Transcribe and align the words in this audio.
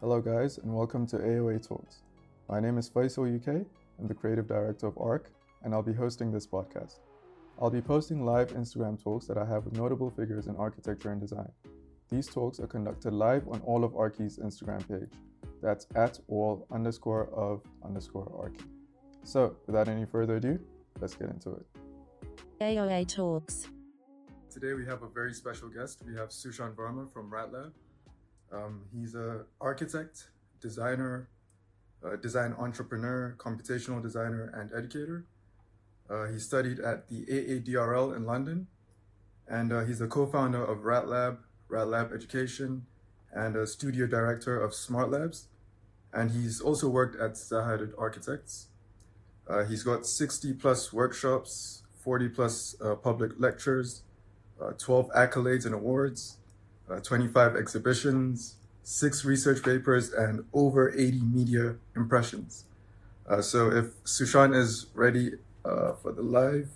Hello, 0.00 0.20
guys, 0.20 0.58
and 0.58 0.72
welcome 0.72 1.08
to 1.08 1.16
AOA 1.16 1.66
Talks. 1.66 2.02
My 2.48 2.60
name 2.60 2.78
is 2.78 2.88
Faisal 2.88 3.34
UK. 3.34 3.66
I'm 3.98 4.06
the 4.06 4.14
creative 4.14 4.46
director 4.46 4.86
of 4.86 4.96
ARC, 4.96 5.32
and 5.64 5.74
I'll 5.74 5.82
be 5.82 5.92
hosting 5.92 6.30
this 6.30 6.46
podcast. 6.46 7.00
I'll 7.60 7.68
be 7.68 7.80
posting 7.80 8.24
live 8.24 8.52
Instagram 8.52 9.02
talks 9.02 9.26
that 9.26 9.36
I 9.36 9.44
have 9.44 9.64
with 9.64 9.74
notable 9.74 10.08
figures 10.08 10.46
in 10.46 10.54
architecture 10.54 11.10
and 11.10 11.20
design. 11.20 11.50
These 12.10 12.28
talks 12.28 12.60
are 12.60 12.68
conducted 12.68 13.12
live 13.12 13.48
on 13.48 13.60
all 13.62 13.82
of 13.82 13.96
Archie's 13.96 14.38
Instagram 14.38 14.86
page. 14.86 15.10
That's 15.60 15.88
at 15.96 16.20
all 16.28 16.64
underscore 16.70 17.28
of 17.34 17.62
underscore 17.84 18.32
Archie. 18.40 18.70
So, 19.24 19.56
without 19.66 19.88
any 19.88 20.06
further 20.06 20.36
ado, 20.36 20.60
let's 21.00 21.16
get 21.16 21.28
into 21.28 21.50
it. 21.50 21.66
AOA 22.60 23.08
Talks. 23.08 23.66
Today 24.48 24.74
we 24.74 24.86
have 24.86 25.02
a 25.02 25.08
very 25.08 25.34
special 25.34 25.68
guest. 25.68 26.04
We 26.06 26.14
have 26.14 26.28
Sushant 26.28 26.76
Verma 26.76 27.12
from 27.12 27.32
RATLab. 27.32 27.72
Um, 28.52 28.82
he's 28.92 29.14
an 29.14 29.44
architect, 29.60 30.28
designer, 30.60 31.28
uh, 32.04 32.16
design 32.16 32.54
entrepreneur, 32.58 33.34
computational 33.38 34.02
designer, 34.02 34.52
and 34.54 34.70
educator. 34.72 35.26
Uh, 36.08 36.26
he 36.26 36.38
studied 36.38 36.80
at 36.80 37.08
the 37.08 37.26
AADRL 37.26 38.16
in 38.16 38.24
London, 38.24 38.68
and 39.46 39.72
uh, 39.72 39.84
he's 39.84 39.98
the 39.98 40.06
co-founder 40.06 40.64
of 40.64 40.78
RATLab, 40.78 41.38
RATLab 41.70 42.14
Education, 42.14 42.86
and 43.32 43.56
a 43.56 43.66
studio 43.66 44.06
director 44.06 44.58
of 44.58 44.74
Smart 44.74 45.10
Labs. 45.10 45.48
And 46.12 46.30
he's 46.30 46.60
also 46.60 46.88
worked 46.88 47.20
at 47.20 47.36
Zahid 47.36 47.92
Architects. 47.98 48.68
Uh, 49.46 49.64
he's 49.64 49.82
got 49.82 50.06
60 50.06 50.54
plus 50.54 50.92
workshops, 50.92 51.82
40 52.00 52.28
plus 52.30 52.76
uh, 52.82 52.94
public 52.94 53.32
lectures, 53.38 54.02
uh, 54.60 54.72
12 54.78 55.10
accolades 55.10 55.66
and 55.66 55.74
awards, 55.74 56.38
uh, 56.90 57.00
25 57.00 57.56
exhibitions, 57.56 58.56
six 58.82 59.24
research 59.24 59.62
papers, 59.62 60.12
and 60.12 60.44
over 60.52 60.90
80 60.92 61.20
media 61.20 61.76
impressions. 61.96 62.64
Uh, 63.28 63.42
so 63.42 63.70
if 63.70 64.02
Sushant 64.04 64.56
is 64.56 64.86
ready 64.94 65.32
uh, 65.64 65.92
for 65.94 66.12
the 66.12 66.22
live, 66.22 66.68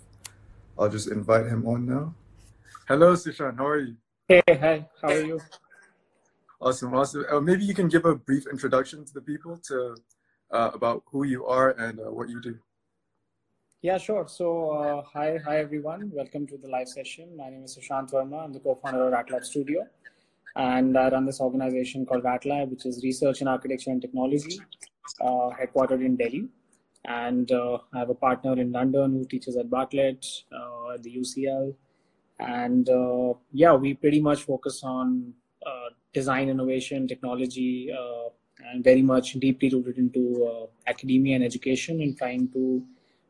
I'll 0.77 0.89
just 0.89 1.09
invite 1.09 1.47
him 1.47 1.67
on 1.67 1.85
now. 1.85 2.13
Hello, 2.87 3.13
Sushant. 3.13 3.57
How 3.57 3.67
are 3.67 3.79
you? 3.79 3.95
Hey, 4.27 4.41
hi. 4.47 4.87
How 5.01 5.09
are 5.09 5.21
you? 5.21 5.39
Awesome, 6.61 6.93
awesome. 6.93 7.25
Uh, 7.29 7.41
maybe 7.41 7.65
you 7.65 7.73
can 7.73 7.87
give 7.89 8.05
a 8.05 8.15
brief 8.15 8.45
introduction 8.47 9.03
to 9.05 9.13
the 9.13 9.21
people 9.21 9.57
to 9.67 9.95
uh, 10.51 10.71
about 10.73 11.03
who 11.11 11.25
you 11.25 11.45
are 11.45 11.71
and 11.71 11.99
uh, 11.99 12.03
what 12.03 12.29
you 12.29 12.39
do. 12.39 12.57
Yeah, 13.83 13.97
sure. 13.97 14.25
So, 14.29 14.69
uh, 14.69 15.01
hi, 15.13 15.37
hi 15.45 15.57
everyone. 15.57 16.09
Welcome 16.13 16.47
to 16.47 16.55
the 16.57 16.69
live 16.69 16.87
session. 16.87 17.35
My 17.35 17.49
name 17.49 17.65
is 17.65 17.77
Sushant 17.77 18.11
Verma. 18.11 18.45
I'm 18.45 18.53
the 18.53 18.61
co-founder 18.61 19.07
of 19.07 19.11
RATLab 19.11 19.43
Studio, 19.43 19.85
and 20.55 20.97
I 20.97 21.09
run 21.09 21.25
this 21.25 21.41
organization 21.41 22.05
called 22.05 22.23
RATLab, 22.23 22.69
which 22.69 22.85
is 22.85 23.03
Research 23.03 23.41
in 23.41 23.49
Architecture 23.49 23.89
and 23.89 24.01
Technology, 24.01 24.57
uh, 25.19 25.49
headquartered 25.59 26.05
in 26.05 26.15
Delhi. 26.15 26.47
And 27.03 27.51
uh, 27.51 27.79
I 27.93 27.99
have 27.99 28.09
a 28.09 28.13
partner 28.13 28.53
in 28.53 28.71
London 28.71 29.11
who 29.17 29.25
teaches 29.25 29.57
at 29.57 29.69
Bartlett, 29.69 30.25
uh, 30.57 30.93
at 30.93 31.03
the 31.03 31.17
UCL, 31.17 31.75
and 32.39 32.87
uh, 32.87 33.33
yeah, 33.51 33.73
we 33.73 33.95
pretty 33.95 34.21
much 34.21 34.43
focus 34.43 34.81
on 34.85 35.33
uh, 35.65 35.89
design, 36.13 36.47
innovation, 36.47 37.05
technology, 37.05 37.93
and 38.63 38.81
very 38.81 39.01
much 39.01 39.33
deeply 39.33 39.67
rooted 39.67 39.97
into 39.97 40.69
academia 40.87 41.35
and 41.35 41.43
education, 41.43 42.01
and 42.01 42.17
trying 42.17 42.47
to 42.53 42.81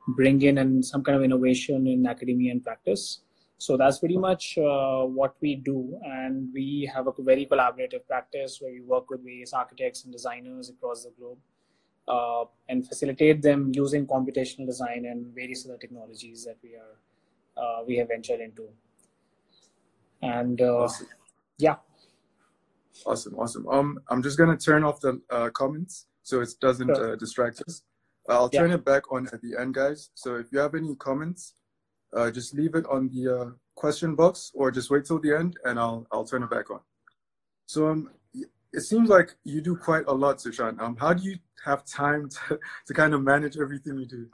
bring 0.08 0.42
in 0.42 0.58
and 0.58 0.84
some 0.84 1.04
kind 1.04 1.18
of 1.18 1.24
innovation 1.24 1.88
in 1.88 2.06
academia 2.06 2.52
and 2.52 2.64
practice. 2.64 3.22
So 3.58 3.78
that's 3.78 4.00
pretty 4.00 4.18
much 4.18 4.58
uh, 4.58 5.04
what 5.04 5.36
we 5.40 5.56
do. 5.56 5.98
And 6.04 6.52
we 6.54 6.90
have 6.94 7.08
a 7.08 7.14
very 7.20 7.46
collaborative 7.46 8.06
practice 8.08 8.60
where 8.60 8.72
we 8.72 8.82
work 8.82 9.10
with 9.10 9.24
various 9.24 9.54
architects 9.54 10.04
and 10.04 10.12
designers 10.12 10.70
across 10.70 11.04
the 11.06 11.12
globe 11.18 11.38
uh, 12.08 12.46
and 12.68 12.86
facilitate 12.86 13.42
them 13.42 13.72
using 13.74 14.06
computational 14.06 14.66
design 14.66 15.06
and 15.06 15.34
various 15.34 15.66
other 15.66 15.78
technologies 15.78 16.44
that 16.44 16.58
we 16.62 16.76
are 16.76 16.98
uh, 17.56 17.84
we 17.86 17.96
have 17.98 18.08
ventured 18.08 18.42
into. 18.42 18.68
And 20.24 20.60
uh, 20.60 20.84
Awesome. 20.84 21.08
yeah, 21.60 21.76
Awesome, 23.06 23.36
awesome. 23.36 23.68
Um, 23.68 24.00
I'm 24.10 24.22
just 24.24 24.38
gonna 24.38 24.58
turn 24.58 24.84
off 24.84 25.00
the 25.02 25.22
uh, 25.30 25.50
comments 25.50 26.08
so 26.24 26.42
it 26.42 26.50
doesn't 26.62 26.96
Sure. 26.96 27.14
uh, 27.14 27.16
distract 27.16 27.62
us. 27.68 27.84
I'll 28.30 28.50
Yeah. 28.52 28.62
turn 28.62 28.72
it 28.72 28.86
back 28.86 29.12
on 29.12 29.28
at 29.34 29.42
the 29.42 29.58
end, 29.60 29.74
guys. 29.74 30.10
So 30.16 30.36
if 30.36 30.52
you 30.52 30.60
have 30.60 30.76
any 30.76 30.96
comments, 30.96 31.56
uh, 32.14 32.32
just 32.32 32.54
leave 32.54 32.76
it 32.76 32.86
on 32.88 33.10
the 33.10 33.28
uh, 33.38 33.52
question 33.76 34.16
box 34.16 34.52
or 34.54 34.72
just 34.72 34.90
wait 34.90 35.06
till 35.06 35.20
the 35.20 35.34
end, 35.34 35.58
and 35.66 35.80
I'll 35.80 36.08
I'll 36.12 36.26
turn 36.26 36.44
it 36.44 36.50
back 36.50 36.70
on. 36.72 36.80
So 37.66 37.88
um, 37.90 38.12
it 38.72 38.82
seems 38.82 39.10
like 39.10 39.36
you 39.44 39.62
do 39.62 39.76
quite 39.76 40.06
a 40.08 40.14
lot, 40.14 40.38
Sushant. 40.38 40.80
Um, 40.82 40.96
how 40.98 41.14
do 41.14 41.24
you 41.24 41.38
have 41.66 41.86
time 41.86 42.30
to 42.48 42.60
to 42.88 42.94
kind 42.94 43.14
of 43.14 43.22
manage 43.22 43.58
everything 43.58 43.98
you 43.98 44.06
do? 44.06 44.30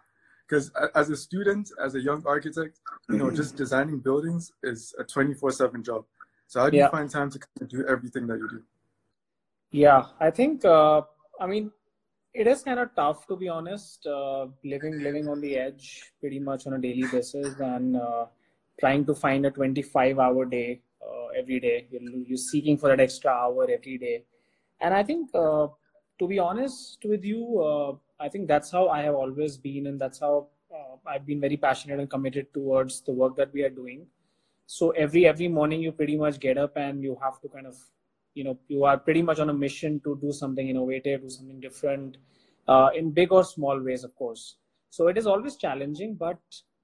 Because 0.47 0.71
as 0.95 1.09
a 1.09 1.17
student, 1.17 1.71
as 1.83 1.93
a 1.95 2.01
young 2.01 2.23
architect, 2.25 2.79
you 3.09 3.17
know, 3.17 3.29
just 3.29 3.55
designing 3.55 3.99
buildings 3.99 4.51
is 4.63 4.95
a 4.97 5.03
24/7 5.03 5.83
job. 5.83 6.05
So 6.47 6.59
how 6.61 6.69
do 6.71 6.77
you 6.77 6.87
find 6.89 7.09
time 7.09 7.29
to 7.29 7.37
kind 7.39 7.61
of 7.61 7.69
do 7.69 7.85
everything 7.87 8.25
that 8.27 8.39
you 8.39 8.49
do? 8.49 8.63
Yeah, 9.71 10.07
I 10.19 10.31
think 10.31 10.65
uh, 10.65 11.03
I 11.39 11.45
mean 11.45 11.71
it 12.33 12.47
is 12.47 12.61
kind 12.63 12.79
of 12.79 12.93
tough 12.95 13.25
to 13.27 13.35
be 13.35 13.47
honest. 13.47 14.05
Uh, 14.05 14.47
living 14.63 14.99
living 14.99 15.27
on 15.27 15.41
the 15.41 15.55
edge 15.57 16.11
pretty 16.19 16.39
much 16.39 16.67
on 16.67 16.73
a 16.73 16.77
daily 16.77 17.05
basis 17.11 17.59
and 17.59 17.95
uh, 17.95 18.25
trying 18.79 19.05
to 19.05 19.15
find 19.15 19.45
a 19.45 19.51
25 19.51 20.19
hour 20.19 20.45
day 20.45 20.81
uh, 21.01 21.27
every 21.37 21.59
day. 21.59 21.87
You're, 21.91 22.01
you're 22.01 22.37
seeking 22.37 22.77
for 22.77 22.89
that 22.89 22.99
extra 22.99 23.31
hour 23.31 23.63
every 23.63 23.97
day, 23.97 24.23
and 24.79 24.93
I 24.93 25.03
think 25.03 25.29
uh, 25.33 25.67
to 26.19 26.27
be 26.27 26.39
honest 26.39 26.99
with 27.03 27.23
you, 27.23 27.61
uh, 27.61 27.95
I 28.19 28.29
think 28.29 28.47
that's 28.47 28.71
how 28.71 28.89
I 28.89 29.01
have 29.03 29.15
always 29.15 29.57
been, 29.57 29.87
and 29.87 29.99
that's 29.99 30.19
how 30.19 30.47
uh, 30.73 30.97
I've 31.07 31.25
been 31.25 31.41
very 31.41 31.57
passionate 31.57 31.99
and 31.99 32.09
committed 32.09 32.53
towards 32.53 33.01
the 33.01 33.11
work 33.11 33.35
that 33.37 33.51
we 33.53 33.63
are 33.63 33.69
doing. 33.69 34.05
So 34.67 34.91
every 34.91 35.25
every 35.25 35.47
morning 35.47 35.81
you 35.81 35.91
pretty 35.91 36.15
much 36.15 36.39
get 36.39 36.57
up 36.57 36.77
and 36.77 37.01
you 37.03 37.17
have 37.23 37.41
to 37.41 37.47
kind 37.49 37.65
of 37.65 37.75
you 38.35 38.43
know 38.43 38.57
you 38.67 38.83
are 38.83 38.97
pretty 38.97 39.21
much 39.21 39.39
on 39.39 39.49
a 39.49 39.53
mission 39.53 39.99
to 40.01 40.17
do 40.21 40.31
something 40.31 40.69
innovative 40.69 41.21
do 41.21 41.29
something 41.29 41.59
different 41.59 42.17
uh, 42.67 42.89
in 42.95 43.11
big 43.11 43.31
or 43.31 43.43
small 43.43 43.81
ways 43.81 44.03
of 44.03 44.15
course. 44.15 44.57
So 44.91 45.07
it 45.07 45.17
is 45.17 45.27
always 45.27 45.55
challenging 45.55 46.15
but 46.15 46.39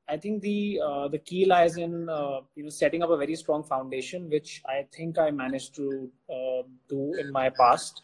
i 0.08 0.16
think 0.16 0.42
the 0.42 0.80
uh, 0.88 1.08
the 1.08 1.18
key 1.18 1.46
lies 1.46 1.78
in 1.78 2.10
uh, 2.10 2.40
you 2.56 2.64
know 2.64 2.70
setting 2.70 3.02
up 3.02 3.10
a 3.10 3.18
very 3.18 3.36
strong 3.36 3.64
foundation 3.64 4.30
which 4.30 4.62
i 4.68 4.86
think 4.96 5.18
i 5.18 5.32
managed 5.32 5.74
to 5.76 5.88
uh, 6.36 6.62
do 6.88 7.16
in 7.24 7.32
my 7.32 7.50
past 7.62 8.04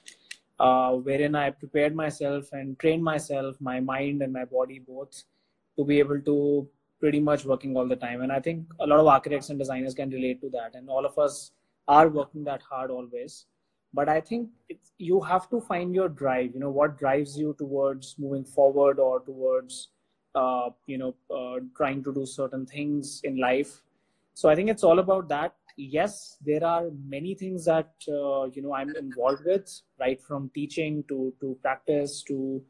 uh, 0.59 0.91
wherein 0.93 1.35
i 1.35 1.51
prepared 1.51 1.95
myself 1.95 2.49
and 2.53 2.79
trained 2.79 3.03
myself 3.03 3.55
my 3.59 3.79
mind 3.79 4.23
and 4.23 4.33
my 4.33 4.45
body 4.45 4.79
both 4.79 5.23
to 5.77 5.85
be 5.85 5.99
able 5.99 6.19
to 6.21 6.67
pretty 6.99 7.19
much 7.19 7.45
working 7.45 7.75
all 7.75 7.87
the 7.87 7.95
time. 7.95 8.21
And 8.21 8.31
i 8.31 8.39
think 8.39 8.65
a 8.79 8.87
lot 8.87 8.99
of 8.99 9.07
architects 9.07 9.49
and 9.49 9.59
designers 9.59 9.93
can 9.93 10.09
relate 10.09 10.39
to 10.41 10.49
that. 10.51 10.75
And 10.75 10.89
all 10.89 11.05
of 11.05 11.17
us 11.17 11.51
are 11.97 12.09
working 12.09 12.43
that 12.43 12.61
hard 12.69 12.91
always 12.97 13.45
but 13.93 14.09
i 14.09 14.19
think 14.19 14.49
you 14.97 15.21
have 15.29 15.49
to 15.49 15.61
find 15.69 15.93
your 15.93 16.09
drive 16.09 16.53
you 16.53 16.59
know 16.59 16.75
what 16.81 16.97
drives 16.97 17.37
you 17.37 17.55
towards 17.57 18.15
moving 18.17 18.45
forward 18.45 18.99
or 18.99 19.19
towards 19.21 19.89
uh, 20.35 20.69
you 20.85 20.97
know 20.97 21.15
uh, 21.35 21.59
trying 21.75 22.03
to 22.03 22.13
do 22.13 22.25
certain 22.25 22.65
things 22.65 23.21
in 23.23 23.37
life. 23.37 23.81
So 24.33 24.49
i 24.49 24.55
think 24.55 24.69
it's 24.69 24.83
all 24.83 24.99
about 24.99 25.27
that. 25.29 25.55
Yes 25.77 26.37
there 26.45 26.63
are 26.65 26.89
many 27.07 27.33
things 27.33 27.65
that 27.65 27.91
uh, 28.07 28.43
you 28.53 28.61
know 28.61 28.73
i'm 28.73 28.93
involved 28.95 29.45
with 29.45 29.69
right 29.99 30.21
from 30.21 30.49
teaching 30.53 31.03
to 31.07 31.33
to 31.39 31.57
practice 31.61 32.23
to 32.27 32.61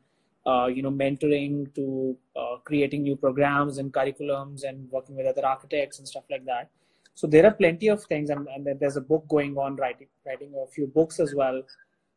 uh, 0.45 0.67
you 0.67 0.83
know 0.83 0.91
mentoring 0.91 1.73
to 1.75 2.15
uh, 2.35 2.57
creating 2.63 3.03
new 3.03 3.15
programs 3.15 3.79
and 3.79 3.91
curriculums 3.91 4.63
and 4.63 4.89
working 4.91 5.15
with 5.15 5.25
other 5.25 5.45
architects 5.45 5.99
and 5.99 6.07
stuff 6.07 6.23
like 6.29 6.45
that 6.45 6.69
so 7.13 7.27
there 7.27 7.45
are 7.45 7.51
plenty 7.51 7.87
of 7.87 8.03
things 8.05 8.29
and, 8.29 8.47
and 8.47 8.67
there's 8.79 8.97
a 8.97 9.01
book 9.01 9.25
going 9.27 9.57
on 9.57 9.75
writing 9.75 10.07
writing 10.25 10.53
a 10.63 10.67
few 10.67 10.87
books 10.87 11.19
as 11.19 11.33
well. 11.35 11.61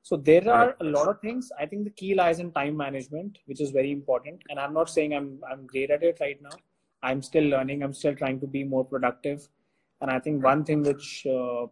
So 0.03 0.17
there 0.17 0.51
are 0.53 0.77
a 0.81 0.85
lot 0.85 1.09
of 1.09 1.21
things. 1.21 1.51
I 1.59 1.65
think 1.67 1.85
the 1.85 1.91
key 1.91 2.15
lies 2.15 2.39
in 2.39 2.53
time 2.53 2.77
management 2.77 3.39
which 3.47 3.61
is 3.61 3.71
very 3.71 3.93
important. 3.93 4.43
And 4.49 4.59
i'm 4.59 4.75
not 4.75 4.91
saying 4.91 5.15
i'm 5.15 5.41
i'm 5.51 5.67
great 5.67 5.91
at 5.91 6.03
it 6.03 6.19
right 6.21 6.41
now. 6.41 6.57
I'm 7.03 7.21
still 7.23 7.45
learning. 7.45 7.83
I'm 7.83 7.93
still 7.93 8.15
trying 8.15 8.41
to 8.41 8.47
be 8.47 8.65
more 8.65 8.85
productive. 8.85 9.49
And 10.01 10.11
i 10.11 10.19
think 10.19 10.45
one 10.45 10.65
thing 10.65 10.83
which 10.83 11.27
uh, 11.27 11.67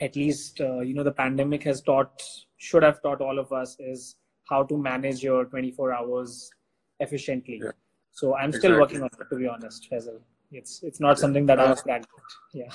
at 0.00 0.14
least 0.16 0.60
uh, 0.60 0.80
you 0.80 0.94
know 0.94 1.04
the 1.04 1.12
pandemic 1.12 1.62
has 1.62 1.80
taught 1.80 2.22
should 2.58 2.82
have 2.82 3.02
taught 3.02 3.20
all 3.20 3.38
of 3.38 3.52
us 3.52 3.76
is 3.78 4.16
how 4.48 4.62
to 4.64 4.76
manage 4.76 5.22
your 5.22 5.44
24 5.46 5.92
hours 5.92 6.50
efficiently. 7.00 7.60
Yeah. 7.62 7.70
so 8.12 8.34
i'm 8.36 8.52
still 8.52 8.78
working 8.80 9.02
on 9.02 9.10
it 9.20 9.28
to 9.30 9.36
be 9.36 9.46
honest 9.46 9.88
Faisal. 9.90 10.20
It's 10.56 10.82
it's 10.82 11.00
not 11.00 11.18
something 11.18 11.46
that 11.46 11.60
i've 11.60 11.82
cracked 11.82 12.08
yeah 12.52 12.70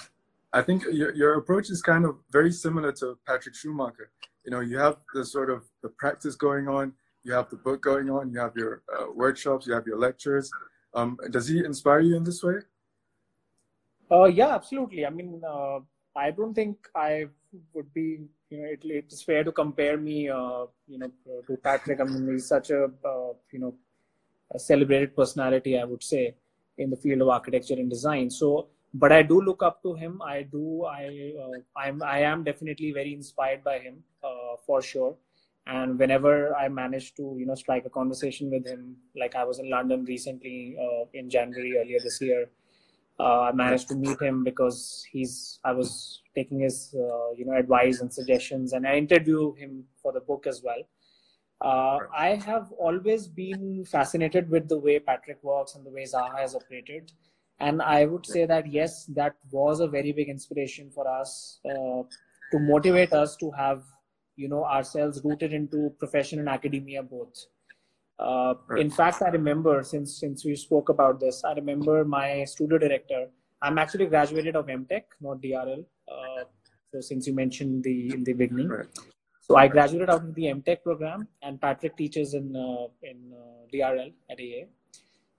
I 0.53 0.61
think 0.61 0.83
your, 0.91 1.13
your 1.15 1.35
approach 1.35 1.69
is 1.69 1.81
kind 1.81 2.05
of 2.05 2.17
very 2.29 2.51
similar 2.51 2.91
to 2.93 3.17
Patrick 3.25 3.55
Schumacher. 3.55 4.11
You 4.45 4.51
know, 4.51 4.59
you 4.59 4.77
have 4.77 4.97
the 5.13 5.23
sort 5.23 5.49
of 5.49 5.63
the 5.81 5.89
practice 5.89 6.35
going 6.35 6.67
on, 6.67 6.93
you 7.23 7.31
have 7.33 7.49
the 7.49 7.55
book 7.55 7.81
going 7.81 8.09
on, 8.09 8.31
you 8.31 8.39
have 8.39 8.55
your 8.57 8.81
uh, 8.93 9.05
workshops, 9.13 9.65
you 9.65 9.73
have 9.73 9.85
your 9.85 9.97
lectures. 9.97 10.51
Um, 10.93 11.17
does 11.29 11.47
he 11.47 11.63
inspire 11.63 12.01
you 12.01 12.17
in 12.17 12.23
this 12.23 12.43
way? 12.43 12.55
Uh, 14.11 14.25
yeah, 14.25 14.53
absolutely. 14.55 15.05
I 15.05 15.09
mean, 15.09 15.41
uh, 15.47 15.79
I 16.15 16.31
don't 16.31 16.53
think 16.53 16.77
I 16.93 17.27
would 17.73 17.93
be. 17.93 18.19
You 18.49 18.57
know, 18.57 18.65
it, 18.65 18.79
it's 18.83 19.23
fair 19.23 19.45
to 19.45 19.51
compare 19.53 19.95
me. 19.95 20.27
Uh, 20.27 20.65
you 20.85 20.99
know, 20.99 21.11
to 21.47 21.57
Patrick. 21.63 22.01
I 22.01 22.03
mean, 22.03 22.29
he's 22.29 22.47
such 22.47 22.71
a 22.71 22.85
uh, 23.05 23.31
you 23.53 23.59
know 23.59 23.73
a 24.53 24.59
celebrated 24.59 25.15
personality. 25.15 25.79
I 25.79 25.85
would 25.85 26.03
say 26.03 26.35
in 26.77 26.89
the 26.89 26.95
field 26.95 27.21
of 27.21 27.29
architecture 27.29 27.75
and 27.75 27.89
design. 27.89 28.29
So, 28.29 28.67
but 28.93 29.11
I 29.11 29.21
do 29.21 29.41
look 29.41 29.63
up 29.63 29.81
to 29.83 29.93
him. 29.93 30.21
I 30.21 30.43
do. 30.43 30.85
I 30.85 31.33
uh, 31.41 31.79
I'm 31.79 32.03
I 32.03 32.19
am 32.19 32.43
definitely 32.43 32.91
very 32.91 33.13
inspired 33.13 33.63
by 33.63 33.79
him 33.79 34.03
uh, 34.23 34.55
for 34.65 34.81
sure. 34.81 35.15
And 35.67 35.99
whenever 35.99 36.55
I 36.55 36.67
manage 36.69 37.13
to 37.15 37.35
you 37.37 37.45
know 37.45 37.55
strike 37.55 37.85
a 37.85 37.89
conversation 37.89 38.49
with 38.49 38.65
him, 38.65 38.95
like 39.15 39.35
I 39.35 39.43
was 39.43 39.59
in 39.59 39.69
London 39.69 40.05
recently 40.05 40.77
uh, 40.79 41.05
in 41.13 41.29
January 41.29 41.77
earlier 41.77 41.99
this 42.03 42.19
year 42.21 42.49
uh, 43.21 43.41
I 43.41 43.51
managed 43.51 43.87
to 43.89 43.95
meet 43.95 44.19
him 44.19 44.43
because 44.43 45.05
he's 45.11 45.59
I 45.63 45.73
was 45.73 46.21
taking 46.33 46.59
his 46.59 46.95
uh, 46.95 47.31
you 47.37 47.45
know 47.45 47.53
advice 47.53 48.01
and 48.01 48.11
suggestions, 48.11 48.73
and 48.73 48.87
I 48.87 48.95
interview 48.95 49.53
him 49.55 49.83
for 50.01 50.11
the 50.11 50.21
book 50.21 50.47
as 50.47 50.61
well. 50.63 50.81
Uh, 51.61 51.99
I 52.17 52.41
have 52.45 52.71
always 52.71 53.27
been 53.27 53.85
fascinated 53.85 54.49
with 54.49 54.67
the 54.67 54.79
way 54.79 54.97
Patrick 54.97 55.43
works 55.43 55.75
and 55.75 55.85
the 55.85 55.91
way 55.91 56.03
Zaha 56.03 56.39
has 56.39 56.55
operated, 56.55 57.11
and 57.59 57.83
I 57.83 58.05
would 58.05 58.25
say 58.25 58.45
that 58.47 58.71
yes, 58.71 59.05
that 59.13 59.35
was 59.51 59.79
a 59.79 59.87
very 59.87 60.11
big 60.11 60.27
inspiration 60.27 60.89
for 60.89 61.07
us 61.07 61.59
uh, 61.65 62.01
to 62.51 62.59
motivate 62.59 63.13
us 63.13 63.35
to 63.37 63.51
have 63.51 63.83
you 64.35 64.49
know 64.49 64.63
ourselves 64.65 65.21
rooted 65.23 65.53
into 65.53 65.93
profession 65.99 66.39
and 66.39 66.49
academia 66.49 67.03
both. 67.03 67.45
Uh. 68.17 68.55
In 68.77 68.89
fact, 68.89 69.21
I 69.21 69.29
remember 69.29 69.83
since 69.83 70.19
since 70.19 70.43
we 70.43 70.55
spoke 70.55 70.89
about 70.89 71.19
this, 71.19 71.43
I 71.43 71.53
remember 71.53 72.03
my 72.03 72.43
studio 72.45 72.79
director. 72.79 73.27
I'm 73.61 73.77
actually 73.77 74.07
graduated 74.07 74.55
of 74.55 74.65
EmTech, 74.65 75.03
not 75.21 75.41
DRL. 75.41 75.85
Uh, 76.07 76.43
so 76.91 77.01
since 77.01 77.27
you 77.27 77.35
mentioned 77.35 77.83
the 77.83 78.13
in 78.15 78.23
the 78.23 78.33
beginning. 78.33 78.71
So 79.41 79.57
I 79.57 79.67
graduated 79.67 80.09
out 80.09 80.23
of 80.23 80.35
the 80.35 80.43
EmTech 80.43 80.83
program, 80.83 81.27
and 81.41 81.59
Patrick 81.59 81.97
teaches 81.97 82.35
in 82.35 82.55
uh, 82.55 82.87
in 83.03 83.33
uh, 83.33 83.65
DRL 83.73 84.13
at 84.29 84.39
AA. 84.39 84.63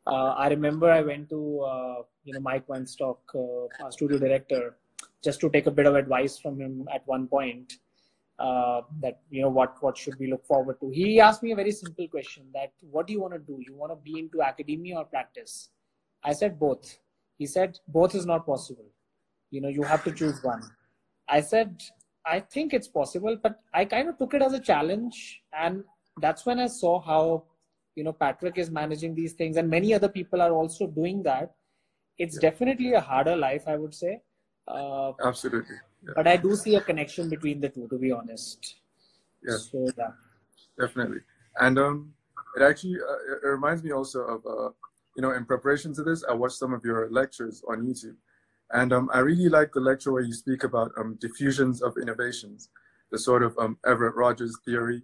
Uh, 0.06 0.34
I 0.34 0.48
remember 0.48 0.90
I 0.90 1.00
went 1.00 1.30
to 1.30 1.40
you 2.24 2.34
know 2.34 2.40
Mike 2.40 2.66
Weinstock, 2.66 3.18
our 3.34 3.92
studio 3.92 4.18
director, 4.18 4.76
just 5.22 5.40
to 5.40 5.50
take 5.50 5.66
a 5.66 5.70
bit 5.70 5.86
of 5.86 5.94
advice 5.94 6.38
from 6.38 6.60
him 6.60 6.88
at 6.92 7.06
one 7.06 7.28
point 7.28 7.78
uh, 8.38 8.80
that 9.00 9.20
you 9.30 9.42
know 9.42 9.48
what 9.48 9.80
what 9.82 9.96
should 9.96 10.18
we 10.18 10.26
look 10.30 10.44
forward 10.44 10.80
to. 10.80 10.90
He 10.90 11.20
asked 11.20 11.42
me 11.42 11.52
a 11.52 11.56
very 11.56 11.72
simple 11.72 12.08
question 12.08 12.44
that 12.54 12.72
what 12.80 13.06
do 13.06 13.12
you 13.12 13.20
want 13.20 13.34
to 13.34 13.38
do? 13.38 13.58
You 13.60 13.74
want 13.74 13.92
to 13.92 13.96
be 13.96 14.18
into 14.18 14.42
academia 14.42 14.96
or 14.96 15.04
practice? 15.04 15.68
I 16.24 16.32
said 16.32 16.58
both. 16.58 16.98
He 17.38 17.46
said 17.46 17.78
both 17.88 18.14
is 18.14 18.26
not 18.26 18.46
possible. 18.46 18.86
You 19.50 19.60
know 19.60 19.68
you 19.68 19.82
have 19.82 20.02
to 20.04 20.12
choose 20.12 20.42
one. 20.42 20.62
I 21.28 21.40
said 21.40 21.82
i 22.26 22.40
think 22.40 22.72
it's 22.72 22.88
possible 22.88 23.36
but 23.42 23.60
i 23.74 23.84
kind 23.84 24.08
of 24.08 24.18
took 24.18 24.34
it 24.34 24.42
as 24.42 24.52
a 24.52 24.60
challenge 24.60 25.42
and 25.52 25.84
that's 26.20 26.46
when 26.46 26.58
i 26.58 26.66
saw 26.66 27.00
how 27.00 27.42
you 27.96 28.04
know 28.04 28.12
patrick 28.12 28.58
is 28.58 28.70
managing 28.70 29.14
these 29.14 29.32
things 29.32 29.56
and 29.56 29.68
many 29.68 29.92
other 29.94 30.08
people 30.08 30.40
are 30.40 30.52
also 30.52 30.86
doing 30.86 31.22
that 31.22 31.54
it's 32.18 32.36
yeah. 32.36 32.50
definitely 32.50 32.92
a 32.92 33.00
harder 33.00 33.36
life 33.36 33.64
i 33.66 33.76
would 33.76 33.94
say 33.94 34.20
uh, 34.68 35.12
absolutely 35.24 35.76
but 36.16 36.26
I 36.26 36.36
do 36.36 36.56
see 36.56 36.74
a 36.74 36.80
connection 36.80 37.28
between 37.28 37.60
the 37.60 37.68
two, 37.68 37.88
to 37.88 37.98
be 37.98 38.10
honest. 38.10 38.76
Yeah. 39.46 39.56
So, 39.56 39.88
yeah. 39.96 40.10
Definitely. 40.78 41.18
And 41.60 41.78
um, 41.78 42.12
it 42.56 42.62
actually 42.62 42.96
uh, 42.96 43.36
it 43.42 43.48
reminds 43.48 43.82
me 43.82 43.92
also 43.92 44.20
of 44.20 44.46
uh, 44.46 44.70
you 45.16 45.22
know 45.22 45.32
in 45.32 45.44
preparation 45.44 45.94
to 45.94 46.02
this, 46.02 46.24
I 46.28 46.34
watched 46.34 46.56
some 46.56 46.72
of 46.72 46.84
your 46.84 47.10
lectures 47.10 47.62
on 47.68 47.82
YouTube, 47.82 48.16
and 48.72 48.92
um, 48.92 49.10
I 49.12 49.18
really 49.20 49.48
like 49.48 49.72
the 49.72 49.80
lecture 49.80 50.12
where 50.12 50.22
you 50.22 50.32
speak 50.32 50.64
about 50.64 50.92
um, 50.98 51.16
diffusions 51.20 51.82
of 51.82 51.96
innovations, 52.00 52.68
the 53.10 53.18
sort 53.18 53.42
of 53.42 53.56
um, 53.58 53.78
Everett 53.86 54.14
Rogers 54.14 54.56
theory 54.64 55.02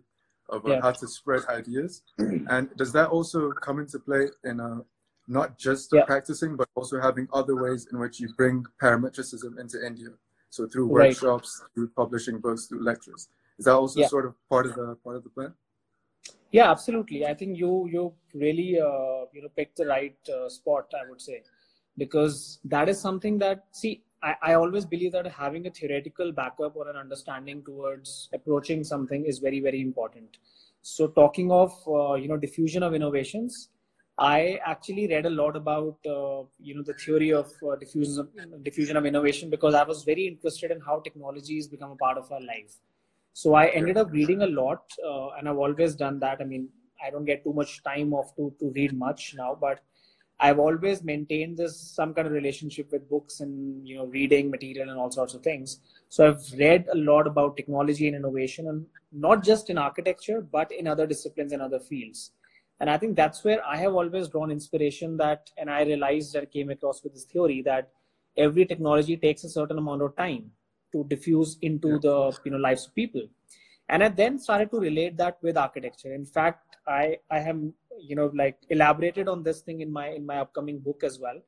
of 0.49 0.65
uh, 0.65 0.71
yeah. 0.71 0.81
how 0.81 0.93
to 0.93 1.07
spread 1.07 1.43
ideas. 1.49 2.03
and 2.19 2.75
does 2.77 2.93
that 2.93 3.09
also 3.11 3.53
come 3.53 3.79
into 3.79 3.99
play 3.99 4.29
in 4.45 4.61
uh, 4.61 4.81
not 5.27 5.59
just 5.59 5.91
yeah. 5.93 6.05
practicing, 6.05 6.57
but 6.57 6.69
also 6.75 7.01
having 7.01 7.29
other 7.33 7.57
ways 7.57 7.87
in 7.93 7.99
which 7.99 8.19
you 8.19 8.33
bring 8.37 8.65
parametricism 8.83 9.59
into 9.61 9.85
India? 9.85 10.09
So 10.51 10.67
through 10.67 10.87
workshops, 10.87 11.61
right. 11.61 11.71
through 11.75 11.89
publishing 11.91 12.39
books, 12.39 12.67
through 12.67 12.83
lectures. 12.83 13.29
Is 13.59 13.67
that 13.67 13.75
also 13.75 14.01
yeah. 14.01 14.07
sort 14.07 14.25
of 14.25 14.35
part 14.49 14.67
of 14.67 14.75
the 14.77 14.97
part 15.05 15.17
of 15.17 15.25
the 15.25 15.31
plan? 15.31 15.53
Yeah, 16.51 16.71
absolutely. 16.71 17.27
I 17.27 17.35
think 17.35 17.59
you 17.59 17.87
you 17.93 18.15
really 18.33 18.81
uh, 18.81 19.27
you 19.33 19.43
know 19.43 19.51
picked 19.55 19.77
the 19.77 19.87
right 19.87 20.17
uh, 20.29 20.49
spot. 20.49 20.87
I 20.95 21.09
would 21.09 21.21
say 21.21 21.43
because 21.99 22.61
that 22.65 22.89
is 22.89 23.01
something 23.01 23.39
that 23.39 23.65
see 23.73 24.03
I, 24.23 24.35
I 24.43 24.55
always 24.55 24.85
believe 24.85 25.13
that 25.13 25.27
having 25.27 25.67
a 25.67 25.71
theoretical 25.71 26.33
backup 26.33 26.77
or 26.77 26.89
an 26.89 26.97
understanding 26.97 27.63
towards 27.65 28.29
approaching 28.33 28.83
something 28.85 29.25
is 29.27 29.39
very 29.39 29.61
very 29.61 29.81
important. 29.81 30.39
So 30.83 31.09
talking 31.09 31.51
of 31.53 31.73
uh, 31.87 32.15
you 32.15 32.29
know 32.29 32.37
diffusion 32.37 32.83
of 32.83 32.95
innovations, 32.95 33.69
I 34.19 34.59
actually 34.65 35.07
read 35.09 35.27
a 35.27 35.31
lot 35.31 35.57
about 35.57 35.99
uh, 36.07 36.43
you 36.59 36.75
know 36.75 36.83
the 36.83 36.95
theory 36.95 37.33
of 37.33 37.53
uh, 37.63 37.77
diffusion 37.77 38.19
of, 38.21 38.65
diffusion 38.65 38.97
of 38.97 39.07
innovation 39.07 39.51
because 39.51 39.75
I 39.75 39.85
was 39.85 40.03
very 40.05 40.27
interested 40.27 40.71
in 40.71 40.81
how 40.81 41.01
technology 41.01 41.57
has 41.57 41.69
become 41.69 41.93
a 41.93 41.97
part 41.97 42.19
of 42.19 42.31
our 42.33 42.41
life. 42.41 42.79
So 43.33 43.55
I 43.55 43.67
ended 43.67 43.97
up 43.97 44.11
reading 44.11 44.43
a 44.43 44.47
lot, 44.47 44.83
uh, 45.07 45.29
and 45.39 45.49
I've 45.49 45.59
always 45.59 45.95
done 45.95 46.19
that. 46.21 46.39
I 46.41 46.45
mean, 46.45 46.69
I 47.05 47.11
don't 47.11 47.25
get 47.25 47.45
too 47.45 47.53
much 47.53 47.83
time 47.85 48.13
off 48.13 48.35
to 48.37 48.53
to 48.59 48.73
read 48.75 48.99
much 48.99 49.35
now, 49.37 49.57
but 49.61 49.81
I've 50.41 50.59
always 50.59 51.03
maintained 51.03 51.57
this 51.57 51.77
some 51.77 52.15
kind 52.15 52.27
of 52.27 52.33
relationship 52.33 52.93
with 52.93 53.09
books 53.11 53.41
and 53.41 53.87
you 53.87 53.97
know 53.97 54.07
reading 54.07 54.51
material 54.51 54.89
and 54.89 54.99
all 54.99 55.11
sorts 55.11 55.35
of 55.35 55.43
things. 55.43 55.81
So 56.09 56.29
I've 56.29 56.53
read 56.59 56.87
a 56.93 56.97
lot 56.97 57.27
about 57.27 57.57
technology 57.57 58.07
and 58.07 58.17
innovation, 58.17 58.69
and 58.69 58.87
not 59.13 59.43
just 59.43 59.69
in 59.71 59.79
architecture, 59.79 60.41
but 60.41 60.71
in 60.71 60.87
other 60.87 61.07
disciplines 61.07 61.53
and 61.53 61.61
other 61.61 61.81
fields 61.81 62.33
and 62.81 62.91
i 62.91 62.97
think 62.97 63.17
that's 63.17 63.45
where 63.45 63.65
i 63.67 63.77
have 63.77 63.95
always 63.95 64.29
drawn 64.29 64.51
inspiration 64.51 65.17
that 65.17 65.51
and 65.57 65.71
i 65.71 65.83
realized 65.83 66.33
that 66.33 66.43
I 66.43 66.47
came 66.47 66.71
across 66.71 67.03
with 67.03 67.15
this 67.15 67.25
theory 67.25 67.63
that 67.63 67.91
every 68.37 68.67
technology 68.67 69.17
takes 69.17 69.45
a 69.45 69.49
certain 69.49 69.79
amount 69.79 70.03
of 70.03 70.17
time 70.17 70.51
to 70.93 71.05
diffuse 71.05 71.59
into 71.63 71.93
yeah. 71.93 71.99
the 72.03 72.39
you 72.45 72.53
know 72.53 72.59
lives 72.59 72.87
of 72.87 72.95
people 72.95 73.23
and 73.89 74.05
i 74.05 74.09
then 74.09 74.39
started 74.39 74.71
to 74.71 74.81
relate 74.81 75.17
that 75.17 75.39
with 75.43 75.57
architecture 75.57 76.15
in 76.15 76.25
fact 76.25 76.77
i 76.87 77.17
i 77.31 77.39
have 77.39 77.61
you 78.01 78.17
know 78.17 78.31
like 78.35 78.59
elaborated 78.71 79.29
on 79.29 79.43
this 79.43 79.61
thing 79.61 79.81
in 79.81 79.93
my 79.93 80.09
in 80.09 80.25
my 80.27 80.39
upcoming 80.39 80.79
book 80.79 81.03
as 81.05 81.19
well 81.19 81.41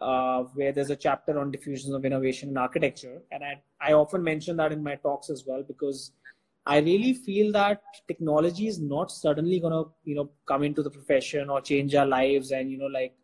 uh, 0.00 0.44
where 0.54 0.72
there's 0.72 0.90
a 0.90 0.96
chapter 0.96 1.38
on 1.38 1.50
diffusion 1.50 1.94
of 1.94 2.04
innovation 2.04 2.48
in 2.50 2.56
architecture 2.56 3.22
and 3.32 3.44
i 3.44 3.60
i 3.80 3.92
often 3.92 4.22
mention 4.22 4.56
that 4.56 4.72
in 4.72 4.82
my 4.82 4.94
talks 4.96 5.30
as 5.30 5.44
well 5.46 5.62
because 5.62 6.12
I 6.68 6.80
really 6.80 7.14
feel 7.14 7.50
that 7.52 7.80
technology 8.06 8.66
is 8.66 8.78
not 8.78 9.10
suddenly 9.10 9.58
going 9.58 9.72
to, 9.72 9.90
you 10.04 10.14
know, 10.14 10.28
come 10.46 10.62
into 10.62 10.82
the 10.82 10.90
profession 10.90 11.48
or 11.48 11.62
change 11.62 11.94
our 11.94 12.04
lives 12.04 12.50
and, 12.50 12.70
you 12.70 12.76
know, 12.76 12.88
like, 12.88 13.14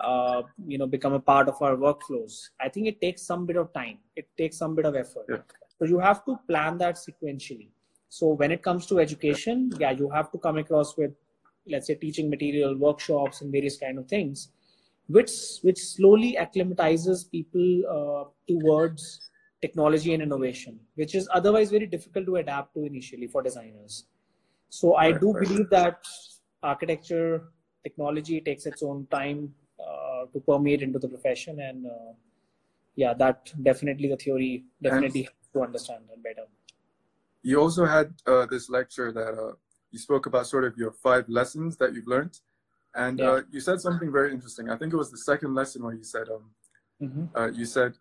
uh, 0.00 0.42
you 0.66 0.76
know, 0.76 0.86
become 0.86 1.14
a 1.14 1.20
part 1.20 1.48
of 1.48 1.60
our 1.62 1.76
workflows. 1.76 2.50
I 2.60 2.68
think 2.68 2.88
it 2.88 3.00
takes 3.00 3.22
some 3.22 3.46
bit 3.46 3.56
of 3.56 3.72
time. 3.72 3.98
It 4.16 4.28
takes 4.36 4.58
some 4.58 4.74
bit 4.74 4.84
of 4.84 4.96
effort. 4.96 5.24
Yeah. 5.30 5.38
So 5.78 5.86
you 5.86 5.98
have 5.98 6.26
to 6.26 6.38
plan 6.46 6.76
that 6.78 6.96
sequentially. 6.96 7.68
So 8.10 8.34
when 8.34 8.50
it 8.50 8.62
comes 8.62 8.84
to 8.86 8.98
education, 8.98 9.72
yeah, 9.78 9.92
you 9.92 10.10
have 10.10 10.30
to 10.32 10.38
come 10.38 10.58
across 10.58 10.94
with, 10.98 11.12
let's 11.66 11.86
say, 11.86 11.94
teaching 11.94 12.30
material, 12.30 12.76
workshops, 12.76 13.40
and 13.40 13.52
various 13.52 13.78
kind 13.78 13.98
of 13.98 14.08
things, 14.08 14.50
which 15.08 15.30
which 15.62 15.78
slowly 15.78 16.36
acclimatizes 16.38 17.24
people 17.24 17.82
uh, 17.88 18.24
towards 18.48 19.30
technology 19.60 20.14
and 20.14 20.22
innovation, 20.22 20.78
which 20.94 21.14
is 21.14 21.28
otherwise 21.32 21.70
very 21.70 21.86
difficult 21.86 22.26
to 22.26 22.36
adapt 22.36 22.74
to 22.74 22.84
initially 22.84 23.26
for 23.26 23.42
designers. 23.42 24.04
So 24.68 24.94
I 24.94 25.12
do 25.12 25.34
believe 25.38 25.68
that 25.70 25.98
architecture 26.62 27.52
technology 27.82 28.40
takes 28.40 28.66
its 28.66 28.82
own 28.82 29.06
time 29.10 29.54
uh, 29.78 30.26
to 30.32 30.40
permeate 30.40 30.82
into 30.82 30.98
the 30.98 31.08
profession, 31.08 31.60
and 31.60 31.86
uh, 31.86 32.12
yeah, 32.96 33.14
that 33.14 33.52
definitely 33.62 34.08
the 34.08 34.16
theory 34.16 34.64
definitely 34.82 35.22
helps 35.22 35.48
to 35.52 35.62
understand 35.62 36.04
it 36.12 36.22
better. 36.22 36.46
You 37.42 37.60
also 37.60 37.86
had 37.86 38.14
uh, 38.26 38.46
this 38.46 38.68
lecture 38.68 39.12
that 39.12 39.34
uh, 39.34 39.52
you 39.90 39.98
spoke 39.98 40.26
about 40.26 40.46
sort 40.46 40.64
of 40.64 40.76
your 40.76 40.92
five 40.92 41.28
lessons 41.28 41.76
that 41.78 41.94
you've 41.94 42.06
learned, 42.06 42.38
and 42.94 43.18
yeah. 43.18 43.30
Uh, 43.30 43.42
you 43.50 43.60
said 43.60 43.80
something 43.80 44.10
very 44.10 44.32
interesting. 44.32 44.70
I 44.70 44.76
think 44.76 44.92
it 44.92 44.96
was 44.96 45.10
the 45.10 45.18
second 45.18 45.54
lesson 45.54 45.82
where 45.82 45.94
you 45.94 46.04
said, 46.04 46.28
um, 46.28 46.50
mm-hmm. 47.02 47.24
Uh, 47.34 47.48
you 47.48 47.64
said 47.64 47.94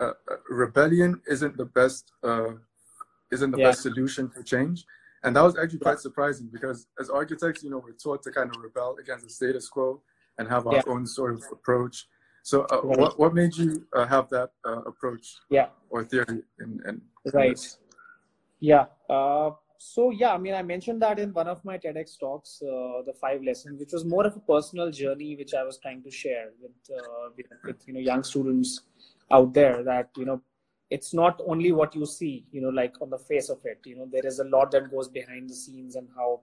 uh, 0.00 0.12
uh, 0.30 0.36
rebellion 0.50 1.20
isn't 1.26 1.56
the 1.56 1.64
best 1.64 2.12
uh, 2.22 2.52
isn't 3.32 3.50
the 3.50 3.58
yeah. 3.58 3.68
best 3.68 3.82
solution 3.82 4.28
for 4.28 4.42
change 4.42 4.84
and 5.22 5.34
that 5.34 5.42
was 5.42 5.56
actually 5.56 5.78
quite 5.78 5.98
surprising 5.98 6.48
because 6.52 6.86
as 7.00 7.08
architects 7.08 7.62
you 7.62 7.70
know 7.70 7.82
we're 7.82 7.92
taught 7.92 8.22
to 8.22 8.30
kind 8.30 8.54
of 8.54 8.62
rebel 8.62 8.96
against 9.00 9.24
the 9.24 9.30
status 9.30 9.68
quo 9.68 10.02
and 10.38 10.48
have 10.48 10.66
our 10.66 10.74
yeah. 10.74 10.82
own 10.86 11.06
sort 11.06 11.32
of 11.34 11.42
approach 11.50 12.06
so 12.42 12.66
uh, 12.70 12.80
right. 12.82 12.98
what, 12.98 13.18
what 13.18 13.34
made 13.34 13.56
you 13.56 13.86
uh, 13.94 14.06
have 14.06 14.28
that 14.28 14.50
uh, 14.66 14.82
approach 14.82 15.36
yeah 15.50 15.68
or 15.88 16.04
theory 16.04 16.42
in, 16.60 16.80
in, 16.86 17.00
right 17.32 17.56
this? 17.56 17.78
yeah 18.60 18.84
so 19.78 20.10
yeah 20.10 20.32
i 20.32 20.38
mean 20.38 20.54
i 20.54 20.62
mentioned 20.62 21.00
that 21.02 21.18
in 21.18 21.32
one 21.32 21.48
of 21.48 21.64
my 21.64 21.76
tedx 21.78 22.18
talks 22.18 22.58
the 22.60 23.14
five 23.20 23.42
lessons 23.42 23.78
which 23.78 23.92
was 23.92 24.04
more 24.04 24.26
of 24.26 24.36
a 24.36 24.40
personal 24.40 24.90
journey 24.90 25.36
which 25.36 25.54
i 25.54 25.62
was 25.62 25.78
trying 25.78 26.02
to 26.02 26.10
share 26.10 26.50
with, 26.60 26.72
with, 27.36 27.46
with 27.64 27.76
you 27.86 27.94
know 27.94 28.00
young 28.00 28.22
students 28.22 28.82
out 29.30 29.52
there 29.52 29.82
that 29.82 30.10
you 30.16 30.24
know 30.24 30.40
it's 30.90 31.12
not 31.12 31.40
only 31.46 31.72
what 31.72 31.94
you 31.94 32.06
see 32.06 32.44
you 32.52 32.60
know 32.60 32.68
like 32.68 33.00
on 33.02 33.10
the 33.10 33.18
face 33.18 33.48
of 33.48 33.58
it. 33.64 33.80
You 33.84 33.96
know 33.96 34.08
there 34.10 34.26
is 34.26 34.38
a 34.38 34.44
lot 34.44 34.70
that 34.72 34.90
goes 34.90 35.08
behind 35.08 35.50
the 35.50 35.54
scenes 35.54 35.96
and 35.96 36.08
how 36.16 36.40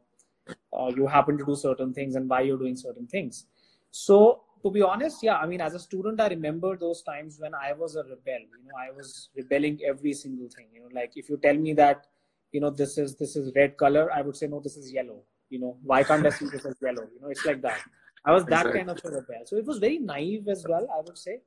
uh, 0.78 0.92
you 0.96 1.08
happen 1.08 1.38
to 1.38 1.46
do 1.46 1.56
certain 1.56 1.94
things 1.94 2.16
and 2.16 2.30
why 2.30 2.42
you're 2.42 2.58
doing 2.58 2.76
certain 2.76 3.08
things. 3.08 3.46
So 3.92 4.42
to 4.64 4.72
be 4.72 4.82
honest 4.82 5.22
yeah 5.22 5.36
i 5.36 5.46
mean 5.46 5.60
as 5.60 5.74
a 5.74 5.80
student 5.80 6.22
i 6.22 6.28
remember 6.30 6.78
those 6.78 7.02
times 7.02 7.38
when 7.38 7.54
i 7.54 7.74
was 7.74 7.96
a 7.98 8.04
rebel. 8.04 8.44
You 8.60 8.68
know 8.68 8.78
i 8.80 8.96
was 8.96 9.30
rebelling 9.36 9.80
every 9.86 10.14
single 10.14 10.50
thing. 10.50 10.68
You 10.74 10.82
know 10.82 10.90
like 10.94 11.14
if 11.16 11.30
you 11.30 11.38
tell 11.38 11.56
me 11.56 11.74
that 11.74 12.08
you 12.54 12.62
know 12.62 12.70
this 12.70 12.98
is 12.98 13.16
this 13.18 13.36
is 13.36 13.52
red 13.56 13.76
color 13.78 14.10
i 14.14 14.22
would 14.22 14.38
say 14.38 14.48
no 14.48 14.62
this 14.62 14.78
is 14.78 14.92
yellow. 14.94 15.22
You 15.50 15.60
know 15.60 15.78
why 15.84 16.04
can't 16.04 16.26
i 16.26 16.30
see 16.30 16.46
this 16.52 16.66
as 16.66 16.76
yellow? 16.82 17.04
You 17.14 17.22
know 17.22 17.30
it's 17.30 17.46
like 17.46 17.62
that. 17.62 17.80
I 18.26 18.32
was 18.32 18.46
that 18.46 18.68
exactly. 18.68 18.80
kind 18.80 18.90
of 18.92 19.02
a 19.04 19.10
rebel. 19.10 19.44
So 19.46 19.58
it 19.58 19.66
was 19.66 19.80
very 19.80 19.98
naive 19.98 20.48
as 20.48 20.66
well 20.68 20.88
i 20.96 21.02
would 21.02 21.18
say. 21.18 21.42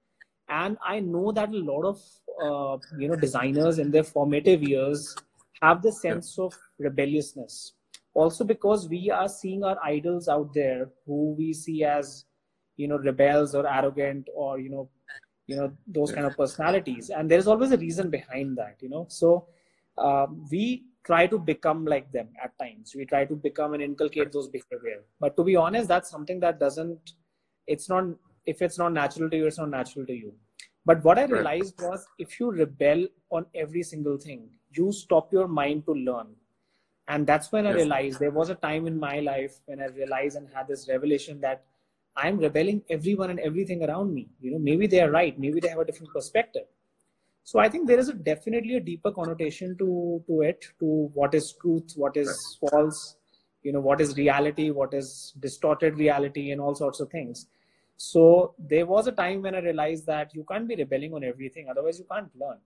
And 0.49 0.77
i 0.85 1.01
know 1.01 1.33
that 1.33 1.49
a 1.49 1.63
lot 1.71 1.85
of 1.93 2.03
uh, 2.47 2.77
you 2.99 3.09
know 3.09 3.17
designers 3.17 3.79
in 3.79 3.91
their 3.91 4.05
formative 4.05 4.63
years 4.63 5.17
have 5.63 5.83
the 5.83 5.93
sense 5.93 6.39
of 6.39 6.53
rebelliousness. 6.79 7.73
Also 8.15 8.45
because 8.45 8.89
we 8.89 9.11
are 9.11 9.29
seeing 9.29 9.65
our 9.65 9.79
idols 9.85 10.29
out 10.29 10.53
there 10.55 10.89
who 11.07 11.35
we 11.39 11.53
see 11.53 11.83
as 11.85 12.25
you 12.77 12.89
know 12.89 12.99
rebels 12.99 13.55
or 13.55 13.67
arrogant 13.67 14.29
or 14.35 14.59
you 14.59 14.71
know 14.71 14.89
you 15.47 15.57
know 15.57 15.73
those 15.87 16.13
kind 16.13 16.27
of 16.27 16.37
personalities. 16.37 17.11
And 17.11 17.31
there's 17.31 17.47
always 17.47 17.73
a 17.73 17.79
reason 17.79 18.11
behind 18.11 18.59
that 18.59 18.77
you 18.81 18.89
know. 18.89 19.07
So 19.09 19.47
um, 19.99 20.47
we 20.51 20.85
try 21.07 21.27
to 21.27 21.39
become 21.39 21.85
like 21.85 22.11
them 22.13 22.29
at 22.43 22.59
times. 22.59 22.95
We 22.97 23.07
try 23.07 23.25
to 23.25 23.37
become 23.37 23.75
and 23.75 23.83
inculcate 23.83 24.33
those 24.33 24.49
behavior. 24.49 25.05
But 25.21 25.37
to 25.37 25.45
be 25.45 25.57
honest 25.57 25.89
that's 25.89 26.11
something 26.11 26.41
that 26.41 26.59
doesn't 26.59 27.13
it's 27.67 27.89
not 27.89 28.05
if 28.45 28.63
it's 28.63 28.79
not 28.79 28.93
natural 28.93 29.31
to 29.31 29.37
you 29.37 29.47
it's 29.47 29.59
not 29.59 29.71
natural 29.71 30.07
to 30.07 30.13
you. 30.13 30.35
But 30.85 31.05
what 31.05 31.19
i 31.19 31.25
realized 31.25 31.81
was 31.81 32.07
if 32.19 32.41
you 32.41 32.51
rebel 32.51 33.07
on 33.31 33.47
every 33.55 33.83
single 33.83 34.19
thing 34.19 34.49
you 34.73 34.93
stop 34.93 35.33
your 35.33 35.49
mind 35.49 35.87
to 35.87 35.93
learn. 35.93 36.29
And 37.09 37.27
that's 37.27 37.53
when 37.53 37.67
i 37.67 37.73
realized 37.73 38.21
there 38.21 38.37
was 38.43 38.51
a 38.51 38.61
time 38.67 38.87
in 38.87 38.99
my 38.99 39.21
life 39.21 39.59
when 39.67 39.81
i 39.81 39.87
realized 39.87 40.37
and 40.37 40.49
had 40.53 40.69
this 40.69 40.89
revelation 40.89 41.41
that 41.41 41.65
i'm 42.17 42.39
rebelling 42.39 42.83
everyone 42.91 43.31
and 43.31 43.41
everything 43.41 43.85
around 43.89 44.13
me. 44.15 44.29
You 44.41 44.53
know 44.53 44.59
maybe 44.59 44.87
they 44.87 45.01
are 45.01 45.11
right. 45.11 45.39
Maybe 45.39 45.61
they 45.61 45.69
have 45.69 45.85
a 45.85 45.85
different 45.85 46.13
perspective 46.13 46.67
so 47.51 47.59
i 47.65 47.69
think 47.73 47.87
there 47.89 47.99
is 48.05 48.09
a 48.09 48.15
definitely 48.29 48.77
a 48.77 48.85
deeper 48.89 49.11
connotation 49.19 49.77
to 49.83 49.91
to 50.27 50.41
it 50.51 50.65
to 50.81 50.89
what 51.21 51.35
is 51.41 51.55
truth 51.61 51.93
what 52.05 52.17
is 52.23 52.31
false 52.63 53.03
you 53.67 53.73
know 53.73 53.85
what 53.89 54.01
is 54.05 54.17
reality 54.17 54.71
what 54.81 54.95
is 54.95 55.35
distorted 55.41 55.99
reality 55.99 56.51
and 56.53 56.61
all 56.61 56.75
sorts 56.75 57.01
of 57.01 57.11
things. 57.11 57.47
So 57.99 58.55
there 58.59 58.87
was 58.87 59.07
a 59.11 59.13
time 59.21 59.43
when 59.43 59.55
i 59.59 59.61
realized 59.67 60.07
that 60.07 60.35
you 60.39 60.45
can't 60.51 60.69
be 60.73 60.77
rebelling 60.81 61.15
on 61.19 61.25
everything 61.25 61.71
otherwise 61.71 61.99
you 61.99 62.07
can't 62.11 62.31
learn. 62.43 62.59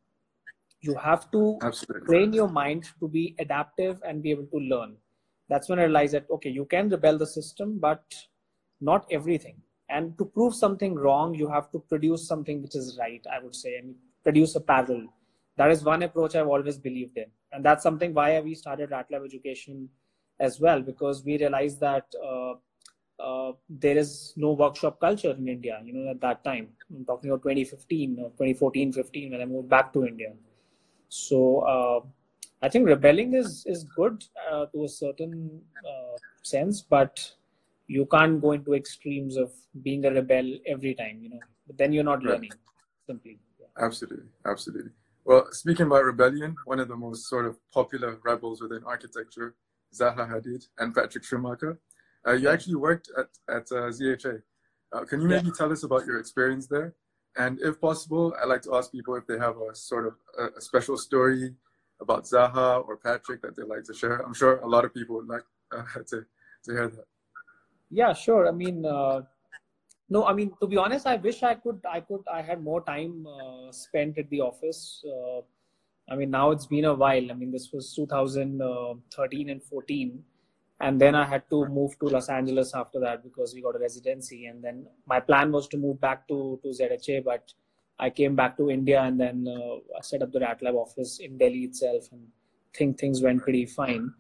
You 0.81 0.95
have 0.97 1.31
to 1.33 1.59
Absolutely. 1.63 2.07
train 2.07 2.33
your 2.33 2.49
mind 2.49 2.91
to 3.01 3.09
be 3.09 3.35
adaptive 3.39 4.03
and 4.07 4.23
be 4.23 4.31
able 4.31 4.47
to 4.47 4.61
learn. 4.75 4.97
That's 5.49 5.69
when 5.71 5.79
i 5.79 5.85
realized 5.85 6.15
that 6.19 6.37
okay 6.39 6.51
you 6.51 6.67
can 6.77 6.91
rebel 6.97 7.19
the 7.25 7.31
system 7.39 7.79
but 7.79 8.23
not 8.81 9.07
everything. 9.11 9.57
And 9.89 10.17
to 10.19 10.25
prove 10.25 10.55
something 10.55 10.95
wrong 10.95 11.35
you 11.35 11.49
have 11.49 11.71
to 11.73 11.81
produce 11.95 12.29
something 12.29 12.63
which 12.63 12.77
is 12.83 12.99
right 13.01 13.33
i 13.39 13.43
would 13.43 13.55
say. 13.55 13.77
And 13.77 13.95
produce 14.23 14.55
a 14.57 14.61
parallel 14.61 15.07
that 15.57 15.71
is 15.71 15.85
one 15.85 16.03
approach 16.03 16.35
i've 16.35 16.53
always 16.57 16.79
believed 16.79 17.17
in 17.17 17.27
and 17.53 17.65
that's 17.65 17.83
something 17.83 18.15
why 18.15 18.29
we 18.41 18.55
started 18.55 18.91
ratlab 18.91 19.25
education 19.25 19.89
as 20.39 20.61
well 20.61 20.81
because 20.81 21.25
we 21.25 21.39
realized 21.39 21.81
that 21.81 22.07
uh, 22.25 22.55
uh, 23.23 23.53
there 23.69 23.99
is 23.99 24.33
no 24.37 24.53
workshop 24.53 25.01
culture 25.01 25.33
in 25.33 25.49
india 25.49 25.81
you 25.85 25.93
know 25.93 26.11
at 26.11 26.21
that 26.21 26.43
time 26.45 26.69
i'm 26.91 27.05
talking 27.05 27.31
about 27.31 27.43
2015 27.43 28.19
or 28.19 28.31
2014 28.31 28.93
15 28.93 29.33
when 29.33 29.43
i 29.43 29.45
moved 29.45 29.69
back 29.69 29.93
to 29.93 30.07
india 30.07 30.33
so 31.11 31.61
uh, 31.75 32.01
I 32.63 32.69
think 32.69 32.87
rebelling 32.87 33.35
is 33.35 33.65
is 33.67 33.85
good 33.85 34.25
uh, 34.51 34.67
to 34.67 34.85
a 34.85 34.89
certain 34.89 35.61
uh, 35.91 36.17
sense, 36.43 36.83
but 36.83 37.33
you 37.87 38.07
can't 38.07 38.41
go 38.41 38.53
into 38.53 38.75
extremes 38.75 39.37
of 39.37 39.53
being 39.83 40.05
a 40.05 40.11
rebel 40.13 40.59
every 40.67 40.95
time. 40.95 41.21
You 41.23 41.31
know, 41.31 41.41
but 41.67 41.79
then 41.79 41.93
you're 41.93 42.05
not 42.05 42.23
learning. 42.23 42.51
Right. 42.51 43.07
Simply. 43.07 43.39
Absolutely, 43.81 44.27
absolutely. 44.47 44.93
Well, 45.25 45.47
speaking 45.53 45.87
about 45.87 46.05
rebellion, 46.05 46.57
one 46.65 46.81
of 46.81 46.89
the 46.89 46.97
most 46.97 47.29
sort 47.29 47.47
of 47.47 47.57
popular 47.73 48.19
rebels 48.25 48.61
within 48.61 48.83
architecture, 48.85 49.55
Zaha 49.95 50.29
Hadid 50.29 50.67
and 50.79 50.95
Patrick 50.95 51.25
Schumacher. 51.25 51.79
Uh, 52.27 52.33
you 52.33 52.49
actually 52.49 52.77
worked 52.77 53.11
at 53.17 53.29
at 53.49 53.67
uh, 53.73 53.91
ZHA. 53.91 54.43
Uh, 54.93 55.05
can 55.05 55.21
you 55.21 55.29
maybe 55.29 55.47
yeah. 55.47 55.53
tell 55.57 55.73
us 55.73 55.83
about 55.83 56.05
your 56.05 56.19
experience 56.19 56.67
there? 56.67 56.95
And 57.37 57.61
if 57.61 57.81
possible, 57.81 58.35
I'd 58.41 58.49
like 58.49 58.63
to 58.63 58.75
ask 58.75 58.91
people 58.91 59.15
if 59.15 59.27
they 59.27 59.39
have 59.39 59.57
a 59.57 59.75
sort 59.75 60.07
of 60.07 60.15
a, 60.39 60.59
a, 60.59 60.61
special 60.61 60.97
story 60.99 61.55
about 62.01 62.25
Zaha 62.25 62.87
or 62.87 62.97
Patrick 62.97 63.41
that 63.43 63.57
they'd 63.57 63.65
like 63.65 63.85
to 63.85 63.95
share. 63.95 64.17
I'm 64.17 64.35
sure 64.35 64.59
a 64.59 64.67
lot 64.67 64.85
of 64.85 64.93
people 64.93 65.17
would 65.17 65.29
like 65.29 65.45
uh, 65.73 65.85
to, 66.11 66.27
to 66.65 66.73
hear 66.73 66.89
that. 66.89 67.05
Yeah, 67.89 68.13
sure. 68.13 68.49
I 68.49 68.53
mean, 68.53 68.85
uh, 68.85 69.23
no, 70.11 70.27
I 70.27 70.33
mean, 70.33 70.53
to 70.61 70.67
be 70.67 70.77
honest, 70.77 71.07
I 71.07 71.17
wish 71.17 71.43
I 71.43 71.55
could, 71.55 71.81
I 71.89 72.01
could, 72.01 72.23
I 72.33 72.43
had 72.43 72.63
more 72.63 72.83
time 72.83 73.27
uh, 73.27 73.73
spent 73.73 74.19
at 74.19 74.29
the 74.29 74.41
office. 74.41 75.05
Uh, 75.07 75.41
I 76.13 76.17
mean, 76.17 76.31
now 76.31 76.51
it's 76.51 76.67
been 76.67 76.85
a 76.85 76.95
while. 76.95 77.31
I 77.31 77.35
mean, 77.35 77.53
this 77.53 77.71
was 77.73 77.95
2013 77.95 79.51
and 79.51 79.63
14 79.63 80.25
and 80.81 81.01
then 81.01 81.15
i 81.15 81.25
had 81.25 81.43
to 81.51 81.67
move 81.67 81.99
to 81.99 82.07
los 82.07 82.29
angeles 82.29 82.75
after 82.75 82.99
that 83.01 83.23
because 83.23 83.55
we 83.55 83.63
got 83.63 83.77
a 83.77 83.79
residency 83.79 84.47
and 84.47 84.63
then 84.65 84.87
my 85.07 85.21
plan 85.21 85.53
was 85.53 85.69
to 85.69 85.77
move 85.77 86.01
back 86.01 86.27
to 86.27 86.59
to 86.63 86.73
zha 86.73 87.21
but 87.25 87.53
i 87.99 88.09
came 88.09 88.35
back 88.35 88.57
to 88.57 88.71
india 88.71 89.03
and 89.03 89.21
then 89.21 89.47
uh, 89.57 89.77
i 89.99 90.01
set 90.11 90.23
up 90.23 90.33
the 90.33 90.41
ratlab 90.47 90.75
office 90.85 91.19
in 91.19 91.37
delhi 91.39 91.65
itself 91.71 92.09
and 92.13 92.27
think 92.75 92.99
things 92.99 93.23
went 93.23 93.43
pretty 93.43 93.67
fine 93.67 94.13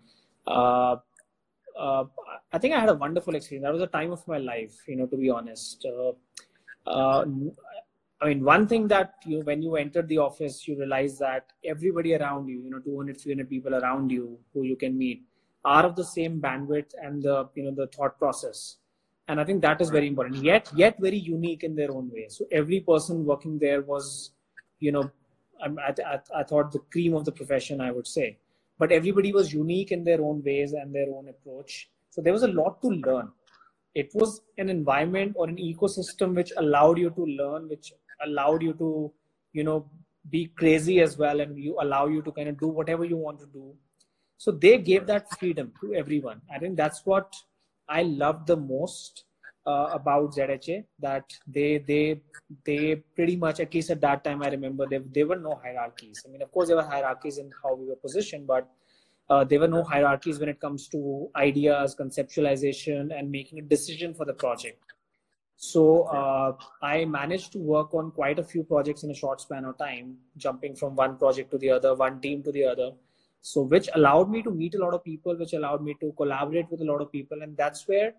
uh, 1.78 2.04
i 2.52 2.58
think 2.58 2.74
i 2.74 2.80
had 2.80 2.88
a 2.88 2.94
wonderful 2.94 3.34
experience. 3.34 3.64
That 3.64 3.72
was 3.72 3.82
a 3.82 3.86
time 3.86 4.12
of 4.12 4.26
my 4.26 4.38
life 4.38 4.74
you 4.86 4.96
know 4.96 5.06
to 5.06 5.16
be 5.16 5.30
honest. 5.30 5.86
Uh, 5.86 6.12
uh, 6.90 7.24
I 8.22 8.28
mean, 8.28 8.44
one 8.44 8.66
thing 8.66 8.86
that 8.88 9.14
you, 9.24 9.40
when 9.40 9.62
you 9.62 9.76
entered 9.76 10.06
the 10.08 10.18
office, 10.18 10.68
you 10.68 10.76
realize 10.76 11.18
that 11.20 11.52
everybody 11.64 12.14
around 12.14 12.48
you, 12.48 12.60
you 12.60 12.68
know, 12.68 12.78
200, 12.78 13.18
300 13.18 13.48
people 13.48 13.74
around 13.74 14.10
you 14.10 14.38
who 14.52 14.64
you 14.64 14.76
can 14.76 14.98
meet, 14.98 15.22
are 15.64 15.84
of 15.84 15.96
the 15.96 16.04
same 16.04 16.38
bandwidth 16.38 16.92
and 17.02 17.22
the 17.22 17.48
you 17.54 17.64
know 17.64 17.74
the 17.74 17.86
thought 17.88 18.18
process. 18.18 18.76
And 19.28 19.40
i 19.40 19.44
think 19.44 19.62
that 19.62 19.80
is 19.80 19.90
very 19.90 20.08
important. 20.08 20.42
Yet 20.42 20.70
yet 20.74 20.96
very 20.98 21.18
unique 21.18 21.64
in 21.64 21.74
their 21.74 21.92
own 21.92 22.10
way. 22.12 22.26
So 22.28 22.46
every 22.50 22.80
person 22.80 23.24
working 23.24 23.58
there 23.58 23.82
was 23.82 24.32
you 24.80 24.92
know 24.92 25.10
I, 25.62 25.92
I, 26.02 26.18
I 26.40 26.42
thought 26.42 26.72
the 26.72 26.80
cream 26.90 27.14
of 27.14 27.24
the 27.24 27.32
profession 27.32 27.80
i 27.80 27.90
would 27.90 28.06
say 28.06 28.38
but 28.80 28.90
everybody 28.90 29.30
was 29.32 29.52
unique 29.52 29.92
in 29.92 30.04
their 30.04 30.20
own 30.22 30.42
ways 30.42 30.72
and 30.72 30.94
their 30.94 31.10
own 31.14 31.28
approach. 31.28 31.90
So 32.08 32.22
there 32.22 32.32
was 32.32 32.44
a 32.44 32.54
lot 32.60 32.80
to 32.82 32.88
learn. 32.88 33.30
It 33.94 34.10
was 34.14 34.40
an 34.56 34.70
environment 34.70 35.34
or 35.36 35.48
an 35.48 35.56
ecosystem 35.56 36.34
which 36.34 36.52
allowed 36.56 36.98
you 36.98 37.10
to 37.10 37.24
learn 37.40 37.68
which 37.68 37.92
allowed 38.24 38.62
you 38.62 38.72
to 38.74 39.12
you 39.52 39.64
know 39.64 39.78
be 40.30 40.46
crazy 40.62 41.00
as 41.00 41.18
well 41.18 41.40
and 41.40 41.58
you 41.58 41.76
allow 41.80 42.06
you 42.06 42.22
to 42.22 42.32
kind 42.32 42.48
of 42.48 42.58
do 42.58 42.68
whatever 42.68 43.04
you 43.04 43.16
want 43.16 43.40
to 43.40 43.46
do. 43.46 43.74
So 44.38 44.50
they 44.50 44.78
gave 44.78 45.06
that 45.06 45.38
freedom 45.38 45.72
to 45.80 45.94
everyone. 45.94 46.40
I 46.54 46.58
think 46.58 46.76
that's 46.76 47.04
what 47.04 47.34
I 47.88 48.02
loved 48.02 48.46
the 48.46 48.56
most 48.56 49.24
uh, 49.70 49.86
about 49.98 50.34
ZHA. 50.36 50.84
That 50.98 51.24
they 51.46 51.78
they 51.78 52.20
they 52.64 52.96
pretty 53.16 53.36
much 53.36 53.60
at 53.60 53.74
least 53.74 53.90
at 53.90 54.00
that 54.02 54.24
time 54.24 54.42
I 54.42 54.48
remember 54.56 54.86
there 54.92 55.02
there 55.16 55.26
were 55.26 55.40
no 55.48 55.58
hierarchies. 55.62 56.22
I 56.26 56.30
mean, 56.30 56.42
of 56.42 56.52
course 56.52 56.68
there 56.68 56.76
were 56.76 56.90
hierarchies 56.94 57.38
in 57.38 57.50
how 57.62 57.74
we 57.74 57.86
were 57.86 58.00
positioned, 58.06 58.46
but 58.46 58.68
uh, 59.28 59.44
there 59.44 59.60
were 59.60 59.72
no 59.74 59.82
hierarchies 59.82 60.40
when 60.40 60.48
it 60.48 60.60
comes 60.60 60.88
to 60.88 61.28
ideas, 61.36 61.94
conceptualization, 61.98 63.18
and 63.18 63.30
making 63.30 63.60
a 63.60 63.62
decision 63.74 64.14
for 64.14 64.24
the 64.24 64.34
project. 64.34 64.82
So 65.56 65.84
uh, 66.04 66.52
I 66.82 67.04
managed 67.04 67.52
to 67.52 67.58
work 67.58 67.94
on 67.94 68.10
quite 68.10 68.38
a 68.38 68.44
few 68.52 68.64
projects 68.64 69.02
in 69.04 69.10
a 69.10 69.14
short 69.14 69.42
span 69.42 69.66
of 69.66 69.76
time, 69.78 70.16
jumping 70.38 70.74
from 70.74 70.96
one 70.96 71.16
project 71.18 71.50
to 71.52 71.58
the 71.58 71.70
other, 71.70 71.94
one 71.94 72.20
team 72.20 72.42
to 72.44 72.52
the 72.58 72.64
other 72.64 72.92
so 73.42 73.62
which 73.62 73.88
allowed 73.94 74.30
me 74.30 74.42
to 74.42 74.50
meet 74.50 74.74
a 74.74 74.78
lot 74.78 74.94
of 74.94 75.02
people 75.02 75.36
which 75.36 75.54
allowed 75.54 75.82
me 75.82 75.96
to 76.00 76.12
collaborate 76.16 76.70
with 76.70 76.80
a 76.80 76.84
lot 76.84 77.00
of 77.00 77.10
people 77.10 77.42
and 77.42 77.56
that's 77.56 77.88
where 77.88 78.12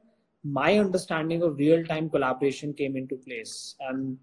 my 0.44 0.78
understanding 0.80 1.44
of 1.44 1.58
real 1.58 1.86
time 1.86 2.10
collaboration 2.10 2.74
came 2.74 2.96
into 2.98 3.16
place. 3.16 3.76
And 3.80 4.18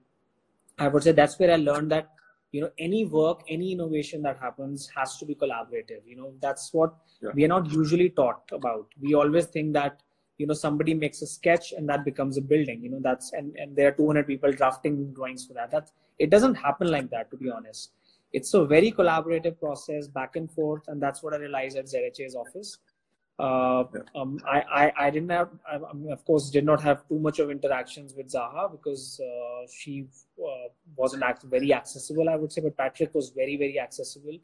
i 0.80 0.87
would 0.87 1.02
say 1.02 1.10
that's 1.10 1.37
where 1.40 1.50
i 1.52 1.56
learned 1.56 1.90
that 1.90 2.10
you 2.52 2.60
know 2.60 2.70
any 2.78 3.04
work 3.04 3.40
any 3.48 3.72
innovation 3.72 4.22
that 4.22 4.38
happens 4.38 4.88
has 4.96 5.16
to 5.18 5.26
be 5.26 5.34
collaborative. 5.34 6.00
You 6.06 6.16
know 6.16 6.32
that's 6.40 6.72
what 6.72 6.94
yeah. 7.22 7.30
we 7.34 7.44
are 7.44 7.48
not 7.48 7.70
usually 7.70 8.10
taught 8.10 8.42
about. 8.52 8.87
We 9.00 9.14
always 9.14 9.46
think 9.46 9.72
that 9.75 10.02
you 10.38 10.46
know 10.46 10.54
somebody 10.54 10.94
makes 10.94 11.20
a 11.22 11.26
sketch 11.26 11.72
and 11.72 11.88
that 11.88 12.04
becomes 12.04 12.38
a 12.38 12.42
building. 12.42 12.82
You 12.82 12.90
know 12.90 13.00
that's 13.02 13.32
and, 13.32 13.54
and 13.56 13.76
there 13.76 13.88
are 13.88 13.92
200 13.92 14.26
people 14.26 14.52
drafting 14.52 15.12
drawings 15.12 15.46
for 15.46 15.54
that. 15.54 15.70
That 15.70 15.90
it 16.18 16.30
doesn't 16.30 16.54
happen 16.54 16.90
like 16.90 17.10
that 17.10 17.30
to 17.30 17.37
be 17.37 17.50
honest. 17.50 17.92
It's 18.32 18.52
a 18.52 18.64
very 18.64 18.92
collaborative 18.92 19.58
process 19.58 20.06
back 20.06 20.37
and 20.37 20.50
forth 20.50 20.82
and 20.88 21.02
that's 21.02 21.22
what 21.22 21.32
i 21.32 21.38
realized 21.38 21.78
at 21.78 21.87
zha's 21.87 22.34
office 22.34 22.76
Uh, 23.38 23.85
um, 24.16 24.40
I, 24.45 24.61
I, 24.61 24.92
I 25.07 25.11
didn't 25.11 25.30
have, 25.30 25.50
I, 25.71 25.76
I 25.76 25.92
mean, 25.92 26.11
of 26.11 26.25
course, 26.25 26.50
did 26.50 26.64
not 26.64 26.83
have 26.83 27.07
too 27.09 27.21
much 27.21 27.38
of 27.38 27.50
interactions 27.50 28.12
with 28.16 28.33
Zaha 28.33 28.71
because 28.71 29.21
uh, 29.21 29.66
she 29.73 30.09
uh, 30.42 30.68
wasn't 30.97 31.23
very 31.45 31.73
accessible, 31.73 32.28
I 32.28 32.35
would 32.35 32.52
say. 32.52 32.62
But 32.62 32.76
Patrick 32.76 33.14
was 33.14 33.30
very, 33.30 33.57
very 33.57 33.78
accessible. 33.78 34.38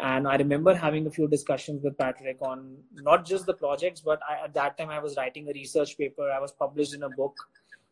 And 0.00 0.26
I 0.26 0.34
remember 0.34 0.74
having 0.74 1.06
a 1.06 1.10
few 1.10 1.28
discussions 1.28 1.84
with 1.84 1.96
Patrick 1.96 2.38
on 2.42 2.76
not 2.94 3.24
just 3.24 3.46
the 3.46 3.54
projects, 3.54 4.00
but 4.00 4.20
I, 4.28 4.44
at 4.44 4.54
that 4.54 4.76
time 4.76 4.90
I 4.90 4.98
was 4.98 5.16
writing 5.16 5.48
a 5.48 5.52
research 5.52 5.96
paper. 5.96 6.28
I 6.30 6.40
was 6.40 6.50
published 6.50 6.94
in 6.94 7.04
a 7.04 7.10
book. 7.10 7.36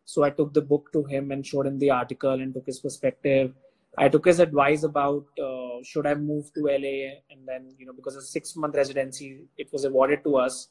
So 0.04 0.24
I 0.24 0.30
took 0.30 0.52
the 0.52 0.62
book 0.62 0.90
to 0.92 1.04
him 1.04 1.30
and 1.30 1.46
showed 1.46 1.66
him 1.66 1.78
the 1.78 1.90
article 1.90 2.32
and 2.32 2.52
took 2.52 2.66
his 2.66 2.80
perspective. 2.80 3.54
I 3.98 4.08
took 4.08 4.24
his 4.24 4.40
advice 4.40 4.84
about 4.84 5.26
uh, 5.38 5.82
should 5.82 6.06
I 6.06 6.14
move 6.14 6.52
to 6.54 6.64
LA, 6.64 7.20
and 7.30 7.46
then 7.46 7.74
you 7.78 7.86
know 7.86 7.92
because 7.92 8.16
a 8.16 8.22
six 8.22 8.56
month 8.56 8.74
residency, 8.74 9.44
it 9.58 9.72
was 9.72 9.84
awarded 9.84 10.24
to 10.24 10.36
us. 10.36 10.68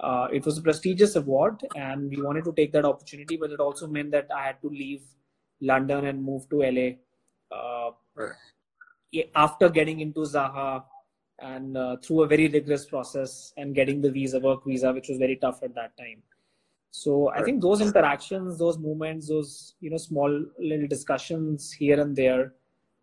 Uh, 0.00 0.28
it 0.32 0.44
was 0.44 0.58
a 0.58 0.62
prestigious 0.62 1.16
award, 1.16 1.60
and 1.74 2.10
we 2.10 2.20
wanted 2.22 2.44
to 2.44 2.52
take 2.52 2.72
that 2.72 2.84
opportunity, 2.84 3.36
but 3.36 3.50
it 3.50 3.60
also 3.60 3.86
meant 3.86 4.10
that 4.10 4.28
I 4.34 4.46
had 4.46 4.60
to 4.62 4.68
leave 4.68 5.02
London 5.60 6.06
and 6.06 6.22
move 6.22 6.48
to 6.50 6.62
LA. 6.62 7.56
Uh, 7.56 7.92
Right. 8.16 9.30
After 9.34 9.68
getting 9.68 10.00
into 10.00 10.20
Zaha 10.20 10.84
and 11.38 11.76
uh, 11.76 11.96
through 12.02 12.22
a 12.22 12.26
very 12.26 12.48
rigorous 12.48 12.86
process 12.86 13.52
and 13.56 13.74
getting 13.74 14.00
the 14.00 14.10
visa, 14.10 14.40
work 14.40 14.64
visa, 14.66 14.92
which 14.92 15.08
was 15.08 15.18
very 15.18 15.36
tough 15.36 15.62
at 15.62 15.74
that 15.74 15.96
time. 15.96 16.22
So 16.96 17.30
I 17.30 17.42
think 17.42 17.60
those 17.60 17.82
interactions, 17.82 18.58
those 18.58 18.78
moments, 18.78 19.28
those 19.28 19.74
you 19.80 19.90
know 19.90 19.98
small 19.98 20.30
little 20.58 20.86
discussions 20.92 21.70
here 21.70 22.00
and 22.00 22.16
there 22.16 22.54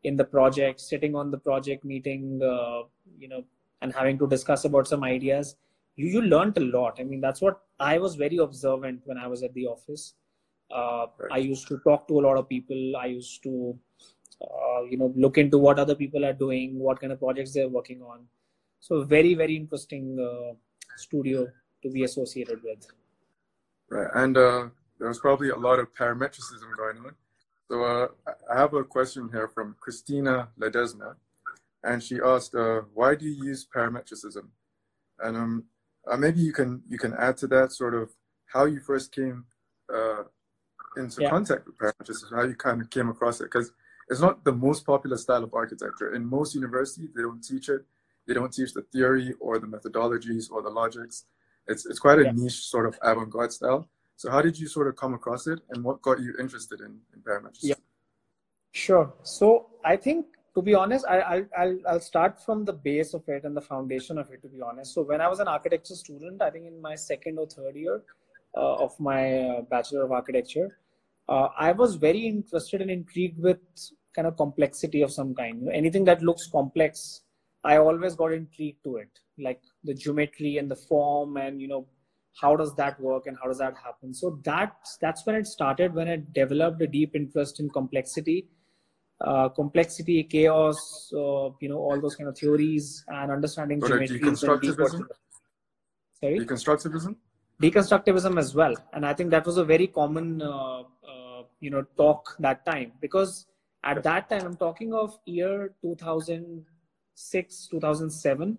in 0.03 0.15
the 0.17 0.23
project, 0.23 0.81
sitting 0.81 1.15
on 1.15 1.29
the 1.29 1.38
project 1.38 1.85
meeting, 1.85 2.41
uh, 2.43 2.79
you 3.19 3.27
know, 3.27 3.43
and 3.83 3.93
having 3.93 4.17
to 4.17 4.27
discuss 4.27 4.65
about 4.65 4.88
some 4.88 5.03
ideas, 5.03 5.57
you 5.95 6.07
you 6.15 6.23
learned 6.23 6.57
a 6.57 6.65
lot. 6.77 7.00
I 7.03 7.03
mean, 7.12 7.21
that's 7.25 7.43
what 7.47 7.59
I 7.79 8.00
was 8.05 8.15
very 8.15 8.39
observant 8.47 9.03
when 9.12 9.19
I 9.19 9.27
was 9.27 9.43
at 9.50 9.53
the 9.59 9.67
office. 9.75 10.07
Uh, 10.71 11.05
Right. 11.19 11.31
I 11.38 11.39
used 11.51 11.67
to 11.67 11.77
talk 11.85 12.07
to 12.07 12.19
a 12.19 12.23
lot 12.27 12.41
of 12.41 12.50
people. 12.50 12.97
I 13.03 13.05
used 13.13 13.43
to, 13.43 13.53
uh, 14.41 14.81
you 14.89 14.97
know, 15.03 15.12
look 15.27 15.38
into 15.45 15.62
what 15.67 15.83
other 15.85 15.97
people 16.01 16.27
are 16.31 16.38
doing, 16.41 16.79
what 16.88 17.00
kind 17.05 17.13
of 17.17 17.23
projects 17.27 17.53
they're 17.53 17.69
working 17.77 18.01
on. 18.15 18.25
So 18.89 19.03
very 19.15 19.38
very 19.45 19.62
interesting 19.62 20.12
uh, 20.31 20.51
studio 21.07 21.47
to 21.83 21.95
be 22.00 22.09
associated 22.12 22.69
with. 22.71 22.91
Right, 23.93 24.09
and 24.15 24.35
uh, 24.38 24.69
there 24.97 25.07
was 25.07 25.19
probably 25.19 25.50
a 25.50 25.55
lot 25.55 25.77
of 25.79 25.93
parametricism 25.93 26.69
going 26.81 26.97
on. 27.05 27.13
So 27.69 27.83
uh, 27.83 28.07
I- 28.50 28.57
have 28.62 28.73
a 28.73 28.83
question 28.83 29.29
here 29.31 29.47
from 29.47 29.75
Christina 29.79 30.50
Ledesma, 30.59 31.09
and 31.83 32.01
she 32.01 32.17
asked, 32.33 32.55
uh, 32.55 32.81
"Why 33.00 33.13
do 33.15 33.25
you 33.25 33.38
use 33.51 33.67
parametricism?" 33.75 34.45
And 35.19 35.38
um, 35.38 35.53
uh, 36.09 36.17
maybe 36.17 36.39
you 36.47 36.53
can 36.59 36.81
you 36.89 36.97
can 36.97 37.13
add 37.13 37.38
to 37.41 37.47
that 37.55 37.71
sort 37.71 37.93
of 37.93 38.05
how 38.53 38.65
you 38.65 38.79
first 38.79 39.12
came 39.12 39.45
uh, 39.97 40.23
into 40.97 41.21
Yeah. 41.21 41.29
contact 41.29 41.63
with 41.67 41.77
parametricism, 41.77 42.31
how 42.35 42.45
you 42.51 42.55
kind 42.55 42.81
of 42.81 42.89
came 42.89 43.09
across 43.09 43.41
it, 43.41 43.45
because 43.51 43.71
it's 44.09 44.21
not 44.21 44.43
the 44.43 44.53
most 44.67 44.85
popular 44.85 45.17
style 45.17 45.43
of 45.43 45.53
architecture. 45.53 46.15
In 46.15 46.25
most 46.25 46.55
universities, 46.55 47.12
they 47.15 47.21
don't 47.21 47.43
teach 47.43 47.69
it. 47.69 47.81
They 48.27 48.33
don't 48.33 48.53
teach 48.53 48.73
the 48.73 48.85
theory 48.93 49.33
or 49.39 49.59
the 49.59 49.67
methodologies 49.67 50.45
or 50.51 50.63
the 50.63 50.69
logics. 50.81 51.25
It's 51.67 51.86
it's 51.86 52.00
quite 52.00 52.20
a 52.20 52.24
Yeah. 52.24 52.32
niche 52.32 52.65
sort 52.74 52.86
of 52.86 52.98
avant-garde 53.01 53.53
style. 53.53 53.88
So 54.15 54.29
how 54.29 54.41
did 54.41 54.60
you 54.60 54.67
sort 54.67 54.88
of 54.88 54.96
come 54.96 55.13
across 55.13 55.48
it, 55.48 55.60
and 55.70 55.84
what 55.84 56.01
got 56.01 56.20
you 56.20 56.34
interested 56.39 56.79
in, 56.82 57.00
in? 57.13 57.22
Yeah. 57.62 57.75
Sure. 58.72 59.13
So 59.24 59.70
I 59.84 59.96
think, 59.98 60.25
to 60.55 60.62
be 60.62 60.74
honest, 60.74 61.05
I, 61.08 61.20
I'll, 61.20 61.46
I'll, 61.58 61.79
I'll 61.89 62.00
start 62.00 62.43
from 62.43 62.63
the 62.65 62.74
base 62.74 63.13
of 63.13 63.27
it 63.27 63.43
and 63.43 63.55
the 63.55 63.62
foundation 63.62 64.17
of 64.17 64.32
it, 64.32 64.41
to 64.43 64.48
be 64.48 64.62
honest. 64.62 64.93
So 64.93 65.01
when 65.01 65.22
I 65.22 65.27
was 65.27 65.39
an 65.39 65.48
architecture 65.48 65.96
student, 65.96 66.41
I 66.41 66.50
think 66.50 66.65
in 66.67 66.82
my 66.82 66.96
second 66.96 67.38
or 67.39 67.48
third 67.48 67.75
year 67.75 68.01
uh, 68.55 68.75
of 68.75 69.00
my 69.00 69.39
uh, 69.39 69.62
Bachelor 69.62 70.03
of 70.03 70.12
Architecture, 70.12 70.77
uh, 71.29 71.50
I 71.58 71.72
was 71.72 71.96
very 71.96 72.25
interested 72.27 72.82
and 72.82 72.91
intrigued 72.91 73.39
with 73.39 73.60
kind 74.15 74.27
of 74.27 74.38
complexity 74.38 75.01
of 75.01 75.12
some 75.12 75.34
kind. 75.36 75.60
You 75.60 75.65
know, 75.65 75.72
anything 75.72 76.05
that 76.05 76.22
looks 76.22 76.48
complex, 76.48 77.22
I 77.63 77.77
always 77.77 78.15
got 78.15 78.34
intrigued 78.34 78.84
to 78.84 78.98
it, 78.98 79.10
like 79.38 79.62
the 79.83 79.93
geometry 79.93 80.57
and 80.57 80.69
the 80.69 80.75
form 80.75 81.37
and, 81.37 81.61
you 81.61 81.67
know, 81.67 81.87
how 82.39 82.55
does 82.55 82.75
that 82.75 82.99
work 82.99 83.27
and 83.27 83.37
how 83.41 83.48
does 83.48 83.59
that 83.59 83.75
happen? 83.77 84.13
So 84.13 84.39
that's 84.43 84.98
that's 84.98 85.25
when 85.25 85.35
it 85.35 85.46
started 85.46 85.93
when 85.93 86.07
i 86.07 86.22
developed 86.33 86.81
a 86.81 86.87
deep 86.87 87.15
interest 87.15 87.59
in 87.59 87.69
complexity 87.69 88.48
uh, 89.22 89.50
complexity 89.50 90.24
chaos 90.24 91.11
uh, 91.13 91.50
you 91.61 91.69
know 91.69 91.77
all 91.77 92.00
those 92.01 92.15
kind 92.15 92.27
of 92.27 92.37
theories 92.37 93.03
and 93.07 93.31
understanding 93.31 93.79
geometry 93.79 94.19
and 94.22 94.35
deconstructivism? 94.35 95.05
sorry? 96.19 96.39
Deconstructivism? 96.39 97.15
deconstructivism 97.61 98.37
as 98.37 98.55
well. 98.55 98.75
And 98.93 99.05
i 99.05 99.13
think 99.13 99.29
that 99.29 99.46
was 99.46 99.57
a 99.57 99.63
very 99.63 99.87
common 99.87 100.41
uh, 100.41 100.81
uh, 100.81 101.43
you 101.59 101.69
know 101.69 101.83
talk 101.96 102.35
that 102.39 102.65
time. 102.65 102.93
Because 103.00 103.46
at 103.83 104.01
that 104.03 104.29
time 104.29 104.46
i'm 104.46 104.57
talking 104.57 104.93
of 104.93 105.17
year 105.25 105.74
2006 105.81 107.67
2007 107.72 108.57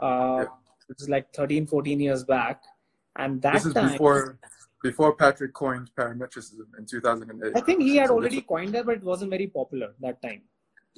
uh, 0.00 0.38
Yeah. 0.42 0.46
which 0.88 1.00
is 1.02 1.08
like 1.08 1.32
13 1.34 1.66
14 1.66 2.00
years 2.00 2.24
back 2.24 2.62
and 3.16 3.42
that 3.42 3.54
This 3.54 3.66
is 3.66 3.74
time 3.74 3.92
before 3.92 4.38
before 4.82 5.14
Patrick 5.14 5.52
coined 5.52 5.90
parametricism 5.96 6.68
in 6.78 6.86
2008. 6.86 7.52
i 7.56 7.60
think 7.60 7.82
he 7.82 7.96
had 7.96 8.08
So 8.08 8.14
already 8.14 8.36
this- 8.36 8.46
coined 8.54 8.74
it 8.74 8.86
but 8.86 8.96
it 9.02 9.04
wasn't 9.12 9.30
very 9.38 9.46
popular 9.58 9.90
that 10.06 10.22
time 10.22 10.42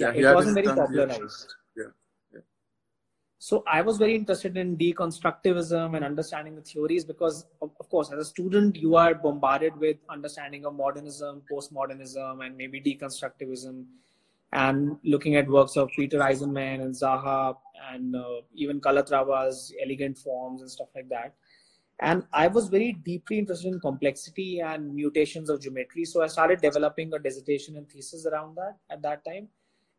Yeah, 0.03 0.13
he 0.13 0.21
it 0.21 0.35
wasn't 0.35 0.55
very 0.61 0.69
popularized 0.81 1.55
Yeah, 1.81 1.91
yeah. 2.35 2.45
so 3.49 3.63
i 3.79 3.81
was 3.89 3.99
very 4.05 4.15
interested 4.21 4.57
in 4.63 4.77
deconstructivism 4.85 5.97
and 5.97 6.05
understanding 6.11 6.55
the 6.61 6.65
theories 6.71 7.05
because 7.13 7.37
of, 7.61 7.71
of 7.81 7.89
course 7.95 8.13
as 8.13 8.21
a 8.27 8.29
student 8.35 8.77
you 8.85 8.95
are 9.05 9.13
bombarded 9.27 9.77
with 9.87 9.99
understanding 10.19 10.65
of 10.71 10.75
modernism 10.85 11.43
postmodernism 11.53 12.47
and 12.47 12.57
maybe 12.63 12.81
deconstructivism 12.91 13.85
and 14.53 14.97
looking 15.05 15.37
at 15.37 15.49
works 15.49 15.77
of 15.77 15.89
peter 15.97 16.19
eisenman 16.19 16.83
and 16.83 16.95
zaha 16.95 17.57
and 17.91 18.15
uh, 18.15 18.41
even 18.55 18.81
calatrava's 18.81 19.73
elegant 19.83 20.19
forms 20.19 20.61
and 20.61 20.71
stuff 20.71 20.89
like 20.95 21.09
that. 21.09 21.35
And 22.01 22.25
i 22.33 22.47
was 22.47 22.69
very 22.69 22.93
deeply 23.05 23.39
interested 23.39 23.73
in 23.73 23.81
complexity 23.81 24.61
and 24.61 24.95
mutations 24.95 25.51
of 25.51 25.61
geometry. 25.61 26.05
So 26.05 26.23
i 26.23 26.27
started 26.27 26.61
developing 26.61 27.13
a 27.15 27.19
dissertation 27.19 27.77
and 27.77 27.89
thesis 27.89 28.27
around 28.27 28.57
that 28.57 28.77
at 28.91 29.03
that 29.03 29.25
time. 29.25 29.49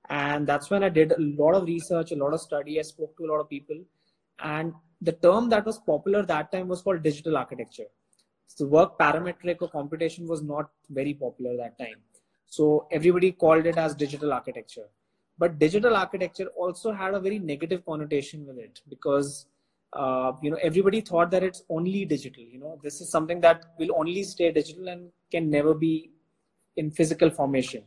And 0.10 0.46
that's 0.46 0.70
when 0.70 0.84
i 0.84 0.90
did 0.90 1.12
a 1.14 1.20
lot 1.20 1.54
of 1.56 1.66
research 1.66 2.12
a 2.12 2.16
lot 2.16 2.34
of 2.34 2.42
study. 2.42 2.80
I 2.80 2.84
spoke 2.84 3.18
to 3.18 3.26
a 3.26 3.32
lot 3.32 3.40
of 3.40 3.50
people. 3.50 3.78
And 4.40 4.74
the 5.02 5.14
term 5.14 5.50
that 5.50 5.66
was 5.66 5.80
popular 5.80 6.24
that 6.26 6.52
time 6.52 6.68
was 6.68 6.82
called 6.82 7.04
digital 7.04 7.38
architecture. 7.38 7.90
So 8.48 8.66
the 8.66 8.70
work 8.70 8.98
parametric 9.00 9.58
or 9.62 9.70
computation 9.70 10.28
was 10.28 10.42
not 10.42 10.70
very 10.90 11.14
popular 11.14 11.56
that 11.58 11.78
time 11.78 12.02
so 12.56 12.88
everybody 12.98 13.32
called 13.44 13.66
it 13.72 13.78
as 13.86 13.96
digital 14.04 14.34
architecture 14.40 14.88
but 15.38 15.58
digital 15.60 15.96
architecture 16.04 16.48
also 16.64 16.92
had 17.02 17.14
a 17.14 17.20
very 17.28 17.40
negative 17.52 17.86
connotation 17.86 18.46
with 18.48 18.58
it 18.58 18.82
because 18.90 19.48
uh, 19.94 20.32
you 20.42 20.52
know 20.52 20.60
everybody 20.70 21.02
thought 21.02 21.32
that 21.32 21.44
it's 21.44 21.64
only 21.70 22.04
digital 22.06 22.44
you 22.44 22.60
know 22.60 22.78
this 22.84 23.00
is 23.02 23.10
something 23.10 23.42
that 23.48 23.66
will 23.80 23.96
only 24.04 24.24
stay 24.24 24.52
digital 24.52 24.90
and 24.90 25.10
can 25.32 25.50
never 25.50 25.74
be 25.74 26.12
in 26.78 26.92
physical 27.00 27.30
formation 27.30 27.84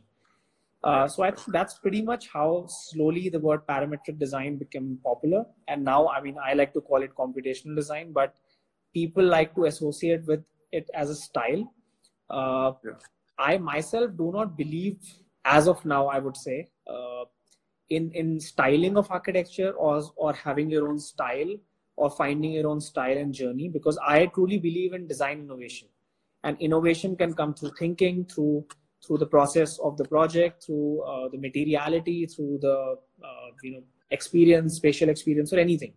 uh, 0.83 1.07
so 1.07 1.23
I 1.23 1.31
think 1.31 1.47
that's 1.51 1.79
pretty 1.79 2.01
much 2.01 2.27
how 2.31 2.65
slowly 2.67 3.29
the 3.29 3.39
word 3.39 3.61
parametric 3.67 4.19
design 4.19 4.57
became 4.57 4.99
popular. 5.03 5.45
And 5.67 5.83
now, 5.83 6.07
I 6.07 6.21
mean, 6.21 6.37
I 6.43 6.53
like 6.53 6.73
to 6.73 6.81
call 6.81 7.01
it 7.01 7.15
computational 7.15 7.75
design, 7.75 8.11
but 8.11 8.35
people 8.93 9.23
like 9.23 9.55
to 9.55 9.65
associate 9.65 10.25
with 10.25 10.43
it 10.71 10.89
as 10.93 11.09
a 11.09 11.15
style. 11.15 11.73
Uh, 12.29 12.73
Yeah. 12.85 12.91
I 13.37 13.57
myself 13.57 14.11
do 14.17 14.31
not 14.33 14.57
believe, 14.57 14.97
as 15.45 15.67
of 15.67 15.83
now, 15.85 16.07
I 16.07 16.19
would 16.19 16.37
say, 16.37 16.69
uh, 16.87 17.25
in 17.89 18.11
in 18.11 18.39
styling 18.39 18.97
of 18.97 19.11
architecture 19.11 19.71
or 19.71 20.01
or 20.15 20.33
having 20.33 20.69
your 20.69 20.87
own 20.89 20.99
style 20.99 21.55
or 21.95 22.09
finding 22.09 22.51
your 22.51 22.67
own 22.67 22.81
style 22.81 23.17
and 23.17 23.33
journey 23.33 23.69
because 23.69 23.97
I 24.05 24.25
truly 24.27 24.59
believe 24.59 24.93
in 24.93 25.07
design 25.07 25.39
innovation, 25.39 25.87
and 26.43 26.59
innovation 26.59 27.15
can 27.15 27.33
come 27.33 27.53
through 27.53 27.71
thinking, 27.79 28.25
through 28.25 28.65
through 29.05 29.17
the 29.19 29.25
process 29.25 29.77
of 29.79 29.97
the 29.97 30.05
project, 30.05 30.63
through 30.63 31.01
uh, 31.01 31.29
the 31.29 31.37
materiality, 31.37 32.25
through 32.25 32.59
the 32.61 32.97
uh, 33.23 33.49
you 33.63 33.71
know 33.71 33.83
experience, 34.11 34.75
spatial 34.75 35.09
experience, 35.09 35.53
or 35.53 35.59
anything. 35.59 35.93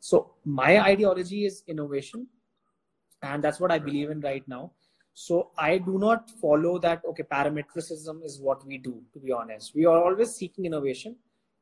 So 0.00 0.34
my 0.44 0.80
ideology 0.80 1.44
is 1.46 1.62
innovation, 1.66 2.26
and 3.22 3.42
that's 3.42 3.60
what 3.60 3.72
I 3.72 3.78
believe 3.78 4.10
in 4.10 4.20
right 4.20 4.46
now. 4.46 4.72
So 5.14 5.50
I 5.56 5.78
do 5.78 5.98
not 5.98 6.30
follow 6.40 6.78
that. 6.80 7.02
Okay, 7.10 7.22
parametricism 7.22 8.24
is 8.24 8.40
what 8.40 8.66
we 8.66 8.78
do. 8.78 9.00
To 9.12 9.18
be 9.20 9.32
honest, 9.32 9.74
we 9.74 9.86
are 9.86 10.02
always 10.02 10.30
seeking 10.32 10.64
innovation. 10.64 11.16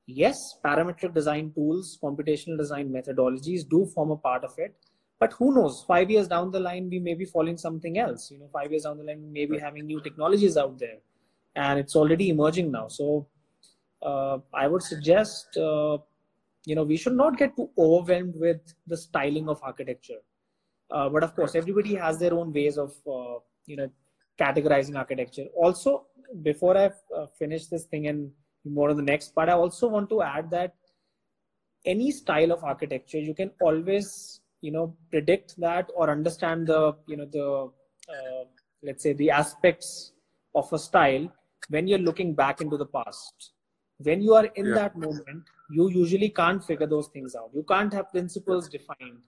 Yes, 0.07 0.37
parametric 0.65 1.15
design 1.15 1.53
tools, 1.55 1.99
computational 2.03 2.59
design 2.59 2.91
methodologies 2.91 3.69
do 3.69 3.87
form 3.95 4.11
a 4.11 4.17
part 4.17 4.45
of 4.45 4.53
it 4.59 4.75
but 5.23 5.35
who 5.39 5.49
knows 5.57 5.85
five 5.87 6.11
years 6.13 6.29
down 6.31 6.51
the 6.55 6.63
line 6.69 6.89
we 6.93 6.99
may 7.09 7.15
be 7.23 7.27
following 7.33 7.59
something 7.65 7.99
else 8.05 8.23
you 8.33 8.39
know 8.39 8.49
five 8.59 8.73
years 8.73 8.87
down 8.87 8.97
the 9.01 9.07
line 9.09 9.21
we 9.27 9.33
may 9.39 9.45
be 9.53 9.59
having 9.67 9.85
new 9.91 10.01
technologies 10.07 10.57
out 10.63 10.75
there 10.85 10.99
and 11.65 11.83
it's 11.83 11.95
already 12.01 12.27
emerging 12.35 12.73
now 12.79 12.87
so 12.97 13.07
uh, 14.11 14.39
i 14.63 14.67
would 14.73 14.85
suggest 14.93 15.61
uh, 15.69 15.97
you 16.71 16.75
know 16.79 16.87
we 16.93 16.99
should 17.03 17.19
not 17.23 17.39
get 17.43 17.55
too 17.59 17.69
overwhelmed 17.87 18.35
with 18.47 18.75
the 18.95 18.99
styling 19.05 19.49
of 19.55 19.63
architecture 19.71 20.21
uh, 20.93 21.09
but 21.09 21.25
of 21.25 21.35
course 21.35 21.55
everybody 21.55 21.95
has 21.95 22.19
their 22.19 22.35
own 22.35 22.53
ways 22.53 22.79
of 22.79 22.93
uh, 23.07 23.39
you 23.67 23.77
know 23.77 23.91
categorizing 24.39 24.97
architecture. 24.97 25.47
Also 25.57 26.07
before 26.43 26.77
i 26.79 26.87
uh, 27.17 27.27
finish 27.39 27.67
this 27.67 27.85
thing 27.85 28.07
and 28.07 28.31
more 28.65 28.91
on 28.91 28.97
the 28.97 29.03
next 29.03 29.35
part 29.35 29.49
i 29.49 29.53
also 29.53 29.89
want 29.89 30.09
to 30.09 30.23
add 30.23 30.51
that 30.51 30.75
any 31.85 32.11
style 32.11 32.53
of 32.53 32.63
architecture 32.65 33.19
you 33.19 33.35
can 33.35 33.51
always 33.61 34.41
you 34.61 34.71
know 34.71 34.97
predict 35.11 35.55
that 35.59 35.91
or 35.95 36.09
understand 36.11 36.67
the 36.67 36.95
you 37.07 37.17
know 37.17 37.27
the 37.27 37.71
uh, 38.15 38.45
let's 38.83 39.03
say 39.03 39.13
the 39.13 39.31
aspects 39.31 40.13
of 40.55 40.73
a 40.73 40.79
style 40.79 41.31
when 41.69 41.87
you're 41.87 41.99
looking 41.99 42.35
back 42.35 42.61
into 42.61 42.77
the 42.77 42.87
past. 42.87 43.53
When 43.99 44.21
you 44.21 44.35
are 44.35 44.47
in 44.47 44.67
yeah. 44.67 44.75
that 44.75 44.97
moment 44.97 45.45
you 45.71 45.89
usually 45.91 46.29
can't 46.29 46.63
figure 46.63 46.87
those 46.87 47.09
things 47.09 47.35
out. 47.35 47.51
You 47.55 47.63
can't 47.63 47.93
have 47.93 48.11
principles 48.11 48.69
defined 48.69 49.21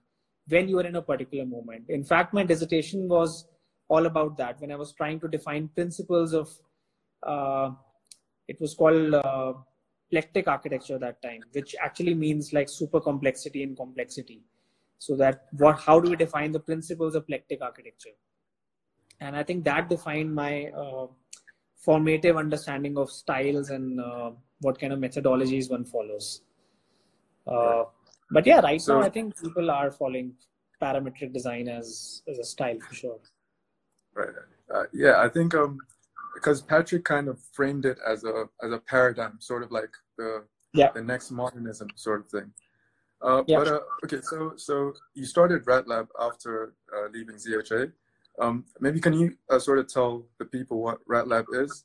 when 0.47 0.67
you 0.67 0.79
are 0.79 0.85
in 0.85 0.95
a 0.95 1.01
particular 1.01 1.45
moment. 1.45 1.85
In 1.89 2.03
fact 2.03 2.33
my 2.33 2.43
dissertation 2.43 3.07
was 3.07 3.47
all 3.87 4.05
about 4.05 4.37
that. 4.37 4.59
When 4.61 4.71
i 4.71 4.75
was 4.75 4.93
trying 4.93 5.19
to 5.21 5.27
define 5.27 5.69
principles 5.69 6.33
of 6.33 6.49
uh, 7.23 7.71
it 8.47 8.59
was 8.61 8.73
called 8.75 9.13
uh, 9.13 9.53
plectic 10.11 10.47
architecture 10.47 10.99
that 10.99 11.21
time 11.21 11.41
which 11.53 11.75
actually 11.81 12.13
means 12.13 12.53
like 12.53 12.69
super 12.69 12.99
complexity 12.99 13.63
and 13.63 13.75
complexity. 13.75 14.41
So 14.99 15.15
that 15.17 15.45
what 15.51 15.79
how 15.79 15.99
do 15.99 16.09
we 16.09 16.15
define 16.15 16.51
the 16.51 16.59
principles 16.59 17.15
of 17.15 17.27
plectic 17.27 17.61
architecture? 17.61 18.15
And 19.19 19.35
i 19.35 19.43
think 19.43 19.63
that 19.65 19.89
defined 19.89 20.33
my 20.35 20.65
uh, 20.83 21.07
formative 21.85 22.37
understanding 22.37 22.97
of 22.97 23.11
styles 23.11 23.69
and 23.69 24.01
uh, 24.01 24.31
what 24.61 24.79
kind 24.79 24.91
of 24.93 24.99
methodologies 24.99 25.69
one 25.69 25.85
follows. 25.85 26.41
Uh, 27.47 27.83
but 28.31 28.45
yeah 28.45 28.59
right 28.59 28.81
so, 28.81 28.99
now 28.99 29.05
i 29.05 29.09
think 29.09 29.39
people 29.41 29.69
are 29.71 29.91
following 29.91 30.33
parametric 30.81 31.33
design 31.33 31.67
as 31.67 32.21
as 32.27 32.39
a 32.39 32.43
style 32.43 32.77
for 32.87 32.95
sure 32.95 33.19
right 34.13 34.29
uh, 34.73 34.83
yeah 34.93 35.19
i 35.19 35.29
think 35.29 35.53
um 35.55 35.77
because 36.33 36.61
patrick 36.61 37.03
kind 37.03 37.27
of 37.27 37.39
framed 37.53 37.85
it 37.85 37.97
as 38.05 38.23
a 38.23 38.45
as 38.63 38.71
a 38.71 38.79
paradigm 38.79 39.37
sort 39.39 39.63
of 39.63 39.71
like 39.71 39.91
the 40.17 40.43
yeah. 40.73 40.91
the 40.91 41.01
next 41.01 41.31
modernism 41.31 41.87
sort 41.95 42.19
of 42.19 42.27
thing 42.29 42.51
uh, 43.21 43.43
yeah. 43.47 43.57
But 43.57 43.67
uh, 43.67 43.79
okay, 44.03 44.21
so 44.21 44.53
so 44.55 44.93
you 45.13 45.25
started 45.25 45.65
RatLab 45.65 46.07
after 46.19 46.73
uh, 46.95 47.07
leaving 47.13 47.35
ZHA. 47.35 47.91
Um, 48.39 48.65
maybe 48.79 48.99
can 48.99 49.13
you 49.13 49.35
uh, 49.49 49.59
sort 49.59 49.79
of 49.79 49.87
tell 49.87 50.25
the 50.39 50.45
people 50.45 50.81
what 50.81 50.99
RatLab 51.07 51.45
is, 51.53 51.83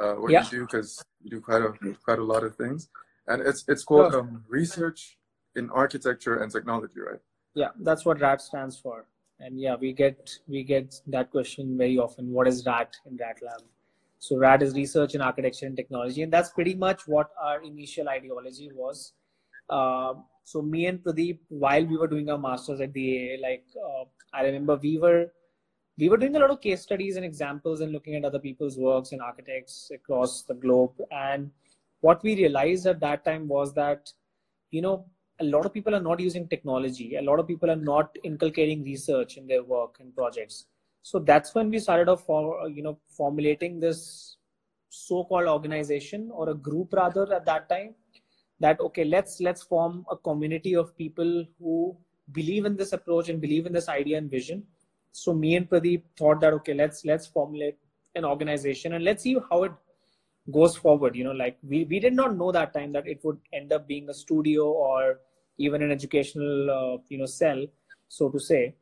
uh, 0.00 0.14
what 0.14 0.32
yeah. 0.32 0.44
you 0.44 0.50
do, 0.50 0.60
because 0.62 1.02
you 1.22 1.30
do 1.30 1.40
quite 1.40 1.62
a 1.62 1.72
quite 2.04 2.18
a 2.18 2.24
lot 2.24 2.44
of 2.44 2.56
things, 2.56 2.88
and 3.28 3.40
it's 3.40 3.64
it's 3.68 3.84
called 3.84 4.14
um, 4.14 4.44
Research 4.48 5.16
in 5.56 5.70
Architecture 5.70 6.36
and 6.36 6.50
Technology, 6.50 7.00
right? 7.00 7.20
Yeah, 7.54 7.68
that's 7.80 8.04
what 8.04 8.20
RAT 8.20 8.40
stands 8.40 8.78
for. 8.78 9.06
And 9.40 9.60
yeah, 9.60 9.74
we 9.74 9.92
get 9.92 10.30
we 10.46 10.62
get 10.62 10.94
that 11.08 11.30
question 11.30 11.76
very 11.76 11.98
often. 11.98 12.30
What 12.30 12.46
is 12.46 12.64
RAT 12.64 12.94
in 13.06 13.16
RAT 13.16 13.38
Lab? 13.42 13.62
So 14.18 14.38
RAT 14.38 14.62
is 14.62 14.74
Research 14.74 15.14
in 15.16 15.20
Architecture 15.20 15.66
and 15.66 15.76
Technology, 15.76 16.22
and 16.22 16.32
that's 16.32 16.50
pretty 16.50 16.74
much 16.74 17.08
what 17.08 17.30
our 17.42 17.60
initial 17.62 18.08
ideology 18.08 18.70
was. 18.72 19.12
Uh, 19.68 20.14
so 20.44 20.62
me 20.62 20.86
and 20.86 21.02
Pradeep, 21.02 21.38
while 21.48 21.84
we 21.84 21.96
were 21.96 22.06
doing 22.06 22.30
our 22.30 22.38
masters 22.38 22.80
at 22.80 22.92
the 22.92 23.34
AA, 23.34 23.42
like 23.42 23.64
uh, 23.76 24.04
I 24.32 24.44
remember 24.44 24.76
we 24.76 24.98
were 24.98 25.26
we 25.98 26.08
were 26.08 26.16
doing 26.16 26.36
a 26.36 26.38
lot 26.38 26.50
of 26.50 26.60
case 26.60 26.82
studies 26.82 27.16
and 27.16 27.24
examples 27.24 27.80
and 27.80 27.92
looking 27.92 28.14
at 28.14 28.24
other 28.24 28.38
people's 28.38 28.78
works 28.78 29.12
and 29.12 29.20
architects 29.20 29.90
across 29.94 30.42
the 30.42 30.54
globe. 30.54 30.92
And 31.10 31.50
what 32.00 32.22
we 32.22 32.34
realized 32.34 32.86
at 32.86 33.00
that 33.00 33.24
time 33.24 33.46
was 33.46 33.74
that, 33.74 34.10
you 34.70 34.82
know, 34.82 35.04
a 35.42 35.50
lot 35.54 35.66
of 35.66 35.72
people 35.72 35.94
are 35.94 36.06
not 36.08 36.20
using 36.20 36.48
technology. 36.48 37.16
A 37.16 37.22
lot 37.22 37.40
of 37.40 37.46
people 37.46 37.70
are 37.70 37.82
not 37.92 38.16
inculcating 38.24 38.84
research 38.84 39.36
in 39.36 39.46
their 39.46 39.62
work 39.62 39.96
and 40.00 40.14
projects. 40.14 40.66
So 41.02 41.18
that's 41.18 41.54
when 41.54 41.70
we 41.70 41.78
started 41.78 42.08
off 42.08 42.24
for, 42.24 42.68
you 42.68 42.82
know, 42.82 42.98
formulating 43.08 43.80
this 43.80 44.36
so-called 44.88 45.48
organization 45.48 46.30
or 46.32 46.50
a 46.50 46.54
group 46.54 46.92
rather 46.92 47.32
at 47.34 47.46
that 47.46 47.68
time 47.68 47.94
that 48.60 48.78
okay 48.80 49.04
let's 49.04 49.40
let's 49.40 49.62
form 49.62 50.04
a 50.10 50.16
community 50.16 50.74
of 50.76 50.96
people 50.96 51.46
who 51.58 51.96
believe 52.32 52.66
in 52.66 52.76
this 52.76 52.92
approach 52.92 53.30
and 53.30 53.40
believe 53.40 53.64
in 53.66 53.72
this 53.72 53.88
idea 53.88 54.18
and 54.18 54.30
vision 54.30 54.62
so 55.10 55.32
me 55.32 55.56
and 55.56 55.68
pradeep 55.70 56.02
thought 56.18 56.42
that 56.42 56.52
okay 56.58 56.74
let's 56.74 57.06
let's 57.06 57.26
formulate 57.26 57.78
an 58.16 58.24
organization 58.32 58.92
and 58.92 59.02
let's 59.02 59.22
see 59.22 59.36
how 59.50 59.62
it 59.64 59.72
goes 60.58 60.76
forward 60.76 61.16
you 61.16 61.24
know 61.24 61.32
like 61.32 61.58
we, 61.62 61.84
we 61.84 61.98
did 61.98 62.12
not 62.12 62.36
know 62.36 62.52
that 62.52 62.74
time 62.74 62.92
that 62.92 63.06
it 63.06 63.20
would 63.24 63.38
end 63.52 63.72
up 63.72 63.88
being 63.88 64.08
a 64.10 64.14
studio 64.14 64.66
or 64.66 65.20
even 65.66 65.82
an 65.82 65.90
educational 65.90 66.70
uh, 66.78 66.98
you 67.08 67.18
know 67.18 67.26
cell 67.26 67.66
so 68.08 68.28
to 68.28 68.38
say. 68.38 68.74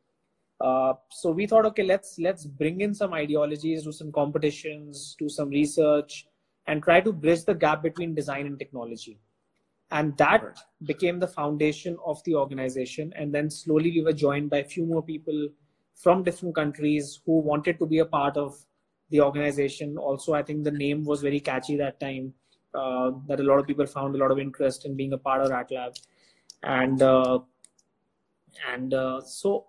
Uh, 0.59 0.93
so 1.09 1.31
we 1.31 1.47
thought 1.47 1.65
okay 1.65 1.83
let's 1.83 2.19
let's 2.19 2.45
bring 2.45 2.81
in 2.81 2.93
some 2.93 3.13
ideologies 3.13 3.83
do 3.83 3.91
some 3.91 4.11
competitions 4.11 5.15
do 5.17 5.27
some 5.27 5.49
research 5.49 6.27
and 6.67 6.83
try 6.83 7.01
to 7.01 7.11
bridge 7.11 7.43
the 7.45 7.53
gap 7.53 7.81
between 7.81 8.13
design 8.13 8.45
and 8.45 8.59
technology. 8.59 9.19
And 9.89 10.15
that 10.17 10.43
right. 10.43 10.59
became 10.85 11.19
the 11.19 11.27
foundation 11.27 11.97
of 12.05 12.23
the 12.23 12.35
organization. 12.35 13.11
And 13.15 13.33
then 13.33 13.49
slowly 13.49 13.91
we 13.91 14.03
were 14.03 14.13
joined 14.13 14.49
by 14.49 14.59
a 14.59 14.63
few 14.63 14.85
more 14.85 15.03
people 15.03 15.49
from 15.95 16.23
different 16.23 16.55
countries 16.55 17.19
who 17.25 17.39
wanted 17.39 17.77
to 17.79 17.85
be 17.85 17.99
a 17.99 18.05
part 18.05 18.37
of 18.37 18.57
the 19.09 19.21
organization. 19.21 19.97
Also 19.97 20.33
i 20.33 20.41
think 20.41 20.63
the 20.63 20.71
name 20.71 21.03
was 21.03 21.21
very 21.21 21.39
catchy 21.39 21.75
that 21.77 21.99
time 21.99 22.33
uh, 22.73 23.11
that 23.27 23.39
a 23.39 23.43
lot 23.43 23.59
of 23.59 23.67
people 23.67 23.85
found 23.85 24.15
a 24.15 24.17
lot 24.17 24.31
of 24.31 24.39
interest 24.39 24.85
in 24.85 24.95
being 24.95 25.13
a 25.13 25.17
part 25.17 25.41
of 25.41 25.51
ratlab 25.51 25.99
and 26.63 27.01
uh, 27.01 27.39
and 28.71 28.93
uh, 28.93 29.21
so 29.21 29.65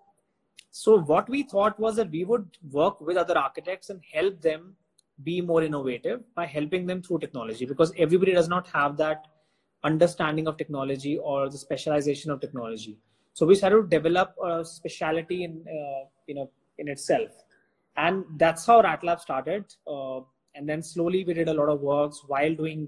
so 0.71 0.99
what 0.99 1.29
we 1.29 1.43
thought 1.43 1.79
was 1.79 1.95
that 1.95 2.09
we 2.09 2.23
would 2.23 2.57
work 2.71 2.99
with 2.99 3.17
other 3.17 3.37
architects 3.37 3.89
and 3.89 4.01
help 4.11 4.41
them 4.41 4.75
be 5.23 5.41
more 5.41 5.61
innovative 5.63 6.21
by 6.33 6.45
helping 6.45 6.87
them 6.87 7.01
through 7.01 7.19
technology 7.19 7.65
because 7.65 7.93
everybody 7.97 8.33
does 8.33 8.49
not 8.49 8.67
have 8.67 8.97
that 8.97 9.27
understanding 9.83 10.47
of 10.47 10.57
technology 10.57 11.19
or 11.19 11.49
the 11.49 11.57
specialization 11.57 12.31
of 12.31 12.41
technology. 12.41 12.97
So 13.33 13.45
we 13.45 13.55
started 13.55 13.83
to 13.83 13.87
develop 13.87 14.35
a 14.43 14.65
specialty 14.65 15.43
in 15.43 15.63
uh, 15.67 16.05
you 16.27 16.35
know 16.35 16.49
in 16.77 16.87
itself, 16.87 17.31
and 17.97 18.25
that's 18.37 18.65
how 18.65 18.81
RatLab 18.81 19.19
started. 19.19 19.65
Uh, 19.87 20.21
and 20.55 20.69
then 20.69 20.83
slowly 20.83 21.23
we 21.23 21.33
did 21.33 21.49
a 21.49 21.53
lot 21.53 21.69
of 21.69 21.81
works 21.81 22.23
while 22.27 22.53
doing 22.53 22.87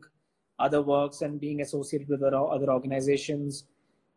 other 0.59 0.81
works 0.81 1.21
and 1.21 1.39
being 1.39 1.61
associated 1.61 2.07
with 2.07 2.23
other, 2.23 2.37
other 2.37 2.69
organizations. 2.69 3.65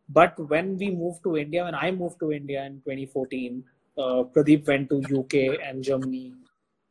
But 0.08 0.38
when 0.48 0.76
we 0.78 0.90
moved 0.90 1.22
to 1.24 1.36
India, 1.36 1.64
when 1.64 1.74
I 1.74 1.90
moved 1.90 2.18
to 2.20 2.32
India 2.32 2.64
in 2.64 2.76
2014, 2.76 3.64
uh, 3.98 4.02
Pradeep 4.34 4.66
went 4.66 4.88
to 4.90 5.02
UK 5.20 5.58
and 5.62 5.82
Germany 5.82 6.32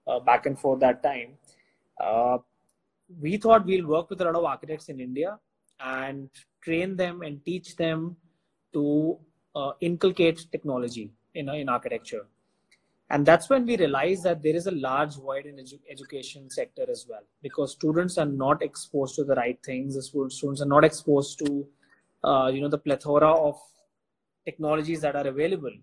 uh, 0.05 0.19
back 0.19 0.45
and 0.45 0.59
forth 0.59 0.79
that 0.81 1.01
time. 1.01 1.33
Uh, 1.99 2.37
we 3.21 3.37
thought 3.37 3.65
we'll 3.65 3.87
work 3.87 4.09
with 4.09 4.21
a 4.21 4.25
lot 4.25 4.35
of 4.35 4.43
architects 4.43 4.89
in 4.89 4.99
India 4.99 5.39
and 5.79 6.29
train 6.61 6.95
them 6.95 7.21
and 7.21 7.43
teach 7.45 7.75
them 7.75 8.15
to 8.73 9.17
uh, 9.55 9.71
inculcate 9.81 10.45
technology 10.51 11.11
in, 11.33 11.49
in 11.49 11.69
architecture 11.69 12.25
and 13.09 13.25
that's 13.25 13.49
when 13.49 13.65
we 13.65 13.77
realized 13.77 14.23
that 14.23 14.43
there 14.43 14.55
is 14.55 14.67
a 14.67 14.71
large 14.71 15.15
void 15.15 15.45
in 15.45 15.55
edu- 15.55 15.79
education 15.89 16.49
sector 16.49 16.85
as 16.89 17.05
well 17.09 17.21
because 17.41 17.71
students 17.71 18.17
are 18.17 18.25
not 18.25 18.61
exposed 18.61 19.15
to 19.15 19.23
the 19.23 19.35
right 19.35 19.59
things 19.63 19.95
the 19.95 20.29
students 20.29 20.61
are 20.61 20.73
not 20.75 20.83
exposed 20.83 21.39
to 21.39 21.65
uh, 22.23 22.49
you 22.53 22.61
know 22.61 22.69
the 22.69 22.77
plethora 22.77 23.31
of 23.31 23.59
technologies 24.45 25.01
that 25.01 25.15
are 25.15 25.27
available. 25.27 25.73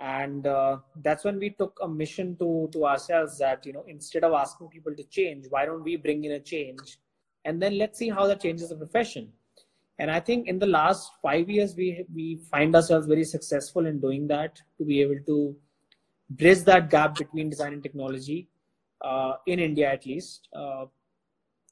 And 0.00 0.46
uh, 0.46 0.78
that's 1.02 1.24
when 1.24 1.38
we 1.38 1.50
took 1.50 1.78
a 1.82 1.88
mission 1.88 2.36
to 2.36 2.68
to 2.72 2.86
ourselves 2.86 3.38
that 3.38 3.66
you 3.66 3.72
know 3.72 3.84
instead 3.88 4.24
of 4.24 4.32
asking 4.32 4.68
people 4.68 4.94
to 4.94 5.04
change 5.04 5.46
why 5.48 5.66
don't 5.66 5.82
we 5.82 5.96
bring 5.96 6.24
in 6.24 6.32
a 6.32 6.40
change? 6.40 6.98
And 7.44 7.62
then 7.62 7.78
let's 7.78 7.98
see 7.98 8.10
how 8.10 8.26
that 8.26 8.40
changes 8.42 8.68
the 8.68 8.76
profession. 8.76 9.32
And 10.00 10.12
i 10.16 10.20
think 10.20 10.46
in 10.50 10.58
the 10.60 10.66
last 10.66 11.10
five 11.22 11.48
years 11.50 11.74
we 11.78 11.86
we 12.18 12.26
find 12.50 12.76
ourselves 12.80 13.08
very 13.12 13.24
successful 13.30 13.86
in 13.90 13.98
doing 14.04 14.28
that 14.28 14.60
to 14.78 14.84
be 14.90 15.00
able 15.04 15.18
to 15.30 15.56
bridge 16.42 16.60
that 16.68 16.88
gap 16.90 17.16
between 17.18 17.50
design 17.50 17.72
and 17.72 17.82
technology 17.82 18.38
uh, 19.00 19.32
in 19.46 19.58
india 19.58 19.90
at 19.92 20.06
least. 20.06 20.48
Uh, 20.52 20.84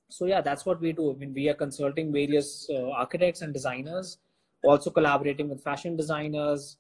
so 0.09 0.27
yeah 0.27 0.41
that's 0.41 0.65
what 0.65 0.81
we 0.81 0.93
do 0.93 1.13
i 1.13 1.15
mean 1.17 1.35
we 1.35 1.49
are 1.49 1.55
consulting 1.55 2.13
various 2.13 2.69
uh, 2.71 2.91
architects 2.91 3.43
and 3.43 3.53
designers 3.53 4.19
also 4.65 4.91
collaborating 4.91 5.49
with 5.49 5.63
fashion 5.63 5.97
designers 5.97 6.79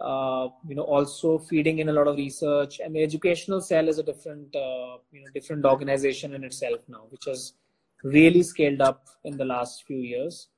uh, 0.00 0.48
you 0.68 0.74
know 0.74 0.82
also 0.82 1.38
feeding 1.38 1.78
in 1.78 1.88
a 1.88 1.92
lot 1.92 2.06
of 2.06 2.16
research 2.16 2.80
and 2.80 2.94
the 2.94 3.02
educational 3.02 3.60
cell 3.60 3.88
is 3.88 3.98
a 3.98 4.02
different 4.02 4.54
uh, 4.54 4.96
you 5.10 5.20
know 5.20 5.30
different 5.34 5.64
organization 5.64 6.34
in 6.34 6.44
itself 6.44 6.80
now 6.88 7.04
which 7.10 7.24
has 7.26 7.54
really 8.02 8.42
scaled 8.42 8.80
up 8.80 9.06
in 9.24 9.36
the 9.36 9.44
last 9.44 9.84
few 9.86 9.98
years, 9.98 10.48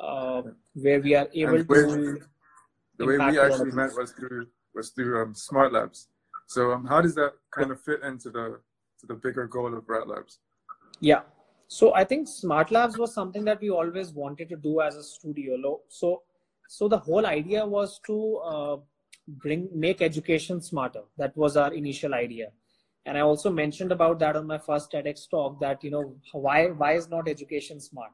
uh, 0.00 0.42
where 0.74 1.00
we 1.00 1.14
are 1.14 1.28
able 1.34 1.56
and 1.56 1.68
to. 1.68 2.20
the 2.98 3.06
way 3.06 3.18
we 3.18 3.38
actually 3.38 3.72
met 3.72 3.90
was 3.96 4.12
through 4.12 4.46
was 4.74 4.90
through 4.90 5.22
um, 5.22 5.34
Smart 5.34 5.72
Labs. 5.72 6.08
So 6.46 6.72
um, 6.72 6.84
how 6.86 7.00
does 7.00 7.14
that 7.14 7.34
kind 7.52 7.70
of 7.70 7.80
fit 7.80 8.02
into 8.02 8.30
the 8.30 8.60
to 9.00 9.06
the 9.06 9.14
bigger 9.14 9.46
goal 9.46 9.74
of 9.74 9.88
Rat 9.88 10.08
Labs? 10.08 10.38
Yeah. 11.00 11.20
So 11.68 11.94
I 11.94 12.04
think 12.04 12.28
Smart 12.28 12.70
Labs 12.70 12.98
was 12.98 13.14
something 13.14 13.44
that 13.44 13.60
we 13.60 13.70
always 13.70 14.12
wanted 14.12 14.48
to 14.50 14.56
do 14.56 14.80
as 14.80 14.96
a 14.96 15.02
studio. 15.02 15.80
So, 15.88 16.22
so 16.68 16.88
the 16.88 16.98
whole 16.98 17.26
idea 17.26 17.64
was 17.66 18.00
to 18.06 18.36
uh, 18.36 18.76
bring 19.28 19.68
make 19.74 20.02
education 20.02 20.60
smarter. 20.60 21.02
That 21.16 21.36
was 21.36 21.56
our 21.56 21.72
initial 21.72 22.14
idea, 22.14 22.48
and 23.06 23.16
I 23.16 23.22
also 23.22 23.50
mentioned 23.50 23.92
about 23.92 24.18
that 24.20 24.36
on 24.36 24.46
my 24.46 24.58
first 24.58 24.92
TEDx 24.92 25.28
talk. 25.30 25.60
That 25.60 25.82
you 25.82 25.90
know 25.90 26.16
why 26.32 26.66
why 26.66 26.92
is 26.92 27.08
not 27.08 27.28
education 27.28 27.80
smart? 27.80 28.12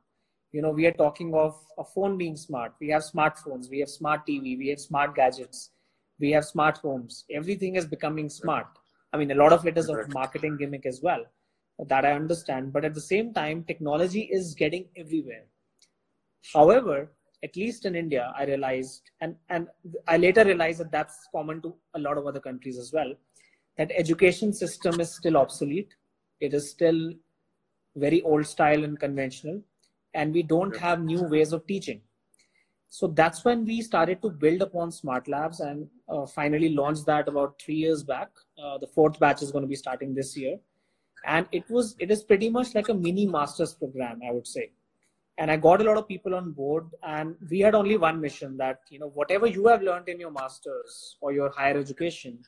You 0.53 0.63
know 0.63 0.71
we 0.71 0.87
are 0.87 0.93
talking 0.93 1.35
of 1.35 1.57
a 1.79 1.85
phone 1.85 2.17
being 2.17 2.37
smart. 2.37 2.75
We 2.81 2.89
have 2.91 3.03
smartphones. 3.03 3.69
We 3.69 3.81
have 3.81 3.91
smart 3.91 4.27
TV. 4.27 4.57
We 4.57 4.69
have 4.69 4.81
smart 4.81 5.15
gadgets. 5.15 5.71
We 6.19 6.31
have 6.33 6.45
smart 6.45 6.79
homes. 6.79 7.25
Everything 7.31 7.77
is 7.77 7.87
becoming 7.87 8.29
smart. 8.29 8.67
I 9.13 9.17
mean, 9.17 9.31
a 9.31 9.35
lot 9.35 9.53
of 9.53 9.67
it 9.67 9.77
is 9.77 9.89
a 9.89 10.07
marketing 10.09 10.57
gimmick 10.59 10.87
as 10.87 11.01
well 11.03 11.25
that 11.88 12.05
I 12.05 12.12
understand. 12.12 12.73
But 12.73 12.85
at 12.85 12.95
the 12.95 13.01
same 13.01 13.33
time, 13.33 13.64
technology 13.64 14.29
is 14.31 14.55
getting 14.55 14.87
everywhere. 14.97 15.45
However, 16.53 17.12
at 17.43 17.57
least 17.57 17.87
in 17.87 17.95
India, 17.95 18.33
I 18.37 18.45
realized, 18.45 19.11
and, 19.21 19.37
and 19.49 19.69
I 20.07 20.16
later 20.19 20.45
realized 20.45 20.81
that 20.81 20.93
that's 20.93 21.29
common 21.33 21.62
to 21.62 21.75
a 21.95 21.99
lot 21.99 22.19
of 22.19 22.27
other 22.27 22.40
countries 22.40 22.79
as 22.79 22.93
well, 22.93 23.14
that 23.79 23.90
education 23.97 24.53
system 24.53 25.01
is 25.01 25.14
still 25.14 25.37
obsolete. 25.37 25.95
It 26.40 26.53
is 26.53 26.71
still 26.71 27.12
very 27.97 28.21
old 28.23 28.47
style 28.47 28.85
and 28.85 28.99
conventional, 28.99 29.62
and 30.14 30.35
we 30.35 30.43
don't 30.43 30.77
have 30.77 31.03
new 31.03 31.23
ways 31.23 31.53
of 31.53 31.66
teaching. 31.66 32.03
So 32.88 33.07
that's 33.07 33.45
when 33.45 33.64
we 33.64 33.83
started 33.83 34.21
to 34.23 34.31
build 34.31 34.62
upon 34.62 34.90
Smart 34.90 35.29
Labs 35.29 35.61
and 35.61 35.88
uh, 36.09 36.27
finally 36.27 36.71
launched 36.71 37.07
that 37.07 37.29
about 37.29 37.61
three 37.62 37.77
years 37.77 38.03
back. 38.03 38.29
Uh, 38.62 38.79
the 38.79 38.88
fourth 38.88 39.19
batch 39.21 39.43
is 39.43 39.53
going 39.53 39.62
to 39.62 39.69
be 39.69 39.77
starting 39.77 40.12
this 40.12 40.37
year 40.37 40.59
and 41.26 41.46
it 41.52 41.68
was 41.70 41.96
it 41.98 42.11
is 42.11 42.22
pretty 42.22 42.50
much 42.50 42.74
like 42.74 42.88
a 42.88 42.94
mini 42.94 43.26
masters 43.26 43.74
program 43.74 44.20
i 44.26 44.30
would 44.30 44.46
say. 44.46 44.70
And 45.38 45.50
i 45.50 45.56
got 45.56 45.80
a 45.80 45.85
lot 45.85 45.96
of 45.98 46.06
people 46.06 46.35
on 46.35 46.52
board 46.52 46.88
and 47.02 47.35
we 47.50 47.61
had 47.61 47.74
only 47.74 47.96
one 47.96 48.20
mission 48.20 48.56
that 48.59 48.80
you 48.90 48.98
know 48.98 49.09
whatever 49.20 49.46
you 49.46 49.68
have 49.68 49.83
learned 49.83 50.09
in 50.09 50.20
your 50.20 50.30
masters 50.30 51.16
or 51.22 51.33
your 51.33 51.50
higher 51.50 51.78
education 51.78 52.38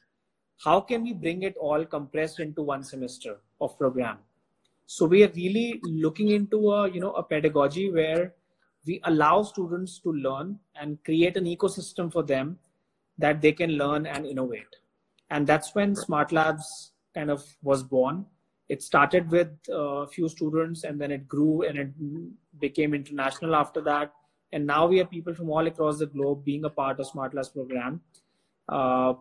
how 0.64 0.80
can 0.80 1.02
we 1.02 1.12
bring 1.12 1.42
it 1.42 1.56
all 1.56 1.84
compressed 1.84 2.38
into 2.38 2.62
one 2.62 2.84
semester 2.84 3.38
of 3.60 3.76
program? 3.78 4.18
So 4.86 5.06
we 5.06 5.24
are 5.24 5.32
really 5.34 5.80
looking 5.82 6.30
into 6.30 6.70
a 6.72 6.90
you 6.90 7.00
know 7.00 7.12
a 7.12 7.22
pedagogy 7.22 7.90
where 7.90 8.34
we 8.86 9.00
allow 9.04 9.42
students 9.42 9.98
to 10.00 10.12
learn 10.12 10.58
and 10.74 11.02
create 11.04 11.36
an 11.36 11.44
ecosystem 11.44 12.12
for 12.12 12.22
them 12.22 12.58
that 13.18 13.40
they 13.40 13.52
can 13.52 13.72
learn 13.72 14.06
and 14.06 14.26
innovate. 14.26 14.76
And 15.30 15.46
that's 15.46 15.74
when 15.74 15.94
smart 15.94 16.32
labs 16.32 16.92
kind 17.14 17.30
of 17.30 17.42
was 17.62 17.82
born 17.82 18.26
it 18.72 18.82
started 18.82 19.30
with 19.30 19.50
a 19.70 20.06
few 20.06 20.28
students 20.28 20.84
and 20.84 21.00
then 21.00 21.10
it 21.16 21.28
grew 21.28 21.62
and 21.62 21.78
it 21.78 21.90
became 22.60 22.94
international 22.94 23.54
after 23.54 23.82
that. 23.82 24.12
And 24.52 24.66
now 24.66 24.86
we 24.86 24.98
have 24.98 25.10
people 25.10 25.34
from 25.34 25.50
all 25.50 25.66
across 25.66 25.98
the 25.98 26.06
globe 26.06 26.44
being 26.44 26.64
a 26.64 26.70
part 26.70 27.00
of 27.00 27.06
smart 27.06 27.34
labs 27.34 27.50
program. 27.50 28.00
Uh, 28.68 29.14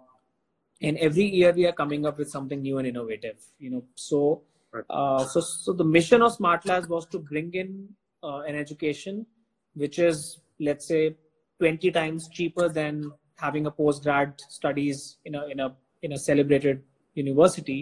and 0.81 0.97
every 0.97 1.25
year 1.25 1.51
we 1.51 1.65
are 1.65 1.73
coming 1.73 2.05
up 2.05 2.17
with 2.17 2.29
something 2.29 2.61
new 2.61 2.77
and 2.77 2.87
innovative 2.87 3.37
you 3.59 3.69
know. 3.71 3.83
So 3.95 4.43
uh, 4.89 5.25
so 5.25 5.41
so 5.41 5.73
the 5.73 5.83
mission 5.83 6.21
of 6.21 6.33
smart 6.33 6.65
labs 6.65 6.87
was 6.87 7.05
to 7.07 7.19
bring 7.19 7.53
in 7.53 7.89
uh, 8.23 8.41
an 8.49 8.55
education 8.55 9.25
which 9.73 9.99
is 9.99 10.39
let's 10.59 10.87
say 10.87 11.15
20 11.59 11.91
times 11.91 12.29
cheaper 12.29 12.69
than 12.69 13.11
having 13.35 13.65
a 13.65 13.71
postgrad 13.71 14.39
studies 14.49 15.17
in 15.25 15.35
a 15.35 15.47
in 15.47 15.59
a 15.59 15.73
in 16.03 16.13
a 16.13 16.17
celebrated 16.17 16.83
university 17.15 17.81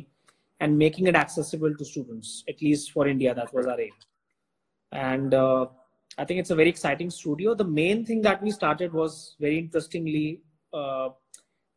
and 0.60 0.78
making 0.78 1.08
it 1.08 1.16
accessible 1.16 1.74
to 1.76 1.86
students, 1.86 2.44
at 2.48 2.62
least 2.62 2.92
for 2.92 3.08
India. 3.08 3.34
That 3.34 3.54
was 3.54 3.66
our 3.66 3.80
aim. 3.80 3.92
And 4.92 5.34
uh, 5.34 5.68
I 6.18 6.26
think 6.26 6.40
it's 6.40 6.50
a 6.50 6.56
very 6.56 6.70
exciting 6.70 7.10
studio. 7.10 7.56
The 7.56 7.64
main 7.64 8.06
thing 8.06 8.22
that 8.22 8.42
we 8.42 8.52
started 8.52 8.92
was 8.94 9.36
very 9.40 9.58
interestingly 9.58 10.42
uh, 10.74 11.10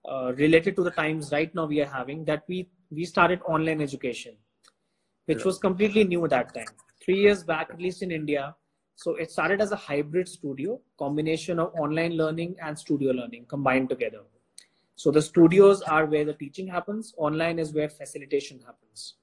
uh, 0.09 0.33
related 0.35 0.75
to 0.77 0.83
the 0.83 0.91
times 0.91 1.31
right 1.31 1.55
now 1.55 1.65
we 1.65 1.81
are 1.81 1.87
having 1.87 2.25
that 2.25 2.43
we 2.49 2.69
we 2.91 3.05
started 3.05 3.41
online 3.47 3.81
education, 3.81 4.35
which 5.27 5.39
yeah. 5.39 5.45
was 5.45 5.59
completely 5.59 6.05
new 6.05 6.25
at 6.25 6.31
that 6.31 6.55
time. 6.55 6.67
Three 7.05 7.21
years 7.21 7.43
back, 7.43 7.71
at 7.71 7.81
least 7.81 8.03
in 8.03 8.11
India. 8.11 8.55
So 8.97 9.15
it 9.15 9.31
started 9.31 9.61
as 9.61 9.73
a 9.73 9.77
hybrid 9.77 10.29
studio, 10.29 10.81
combination 10.99 11.59
of 11.59 11.73
online 11.75 12.17
learning 12.17 12.57
and 12.61 12.79
studio 12.79 13.13
learning 13.13 13.47
combined 13.49 13.89
together. 13.89 14.21
So 15.03 15.11
the 15.11 15.21
studios 15.21 15.83
are 15.83 16.07
where 16.07 16.25
the 16.25 16.33
teaching 16.33 16.69
happens. 16.69 17.13
Online 17.17 17.59
is 17.59 17.73
where 17.73 17.89
facilitation 17.89 18.61
happens. 18.65 19.15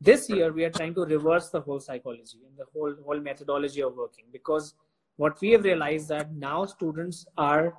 This 0.00 0.30
year, 0.30 0.54
we 0.54 0.64
are 0.64 0.70
trying 0.70 0.94
to 0.94 1.02
reverse 1.02 1.50
the 1.50 1.60
whole 1.60 1.80
psychology 1.80 2.38
and 2.46 2.56
the 2.56 2.64
whole, 2.72 2.94
whole 3.04 3.20
methodology 3.20 3.82
of 3.82 3.94
working 3.94 4.24
because 4.32 4.72
what 5.16 5.38
we 5.42 5.50
have 5.50 5.64
realized 5.64 6.08
that 6.08 6.32
now 6.32 6.64
students 6.64 7.26
are 7.36 7.74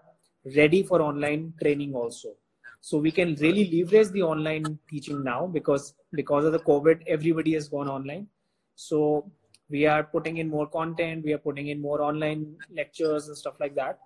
ready 0.55 0.83
for 0.83 1.01
online 1.01 1.51
training 1.59 1.95
also. 1.95 2.35
So 2.81 2.99
we 2.99 3.09
can 3.09 3.33
really 3.37 3.65
leverage 3.71 4.09
the 4.09 4.21
online 4.21 4.77
teaching 4.87 5.23
now 5.23 5.47
because 5.47 5.95
because 6.13 6.45
of 6.45 6.51
the 6.51 6.59
COVID, 6.59 7.01
everybody 7.07 7.55
has 7.55 7.67
gone 7.67 7.87
online. 7.87 8.27
So 8.75 9.25
we 9.71 9.87
are 9.87 10.03
putting 10.03 10.37
in 10.37 10.49
more 10.49 10.67
content, 10.67 11.25
we 11.25 11.33
are 11.33 11.39
putting 11.39 11.69
in 11.69 11.81
more 11.81 12.03
online 12.03 12.57
lectures 12.69 13.27
and 13.27 13.35
stuff 13.35 13.55
like 13.59 13.73
that. 13.73 13.97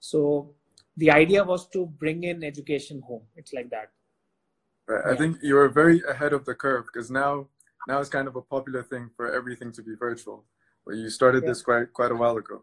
So 0.00 0.56
the 1.00 1.10
idea 1.10 1.42
was 1.42 1.66
to 1.68 1.86
bring 1.86 2.24
in 2.24 2.44
education 2.44 3.02
home. 3.08 3.22
It's 3.36 3.52
like 3.52 3.70
that. 3.70 3.88
Right. 4.86 5.02
Yeah. 5.04 5.12
I 5.12 5.16
think 5.16 5.38
you 5.42 5.56
are 5.58 5.68
very 5.68 6.02
ahead 6.08 6.32
of 6.32 6.44
the 6.44 6.54
curve 6.54 6.84
because 6.92 7.10
now 7.10 7.48
now 7.88 7.98
it's 8.00 8.10
kind 8.10 8.28
of 8.28 8.36
a 8.36 8.42
popular 8.42 8.82
thing 8.82 9.10
for 9.16 9.32
everything 9.32 9.72
to 9.72 9.82
be 9.82 9.94
virtual. 10.08 10.44
But 10.84 10.96
you 10.96 11.08
started 11.08 11.42
yeah. 11.42 11.50
this 11.50 11.62
quite 11.62 11.92
quite 11.92 12.12
a 12.12 12.20
while 12.22 12.36
ago. 12.36 12.60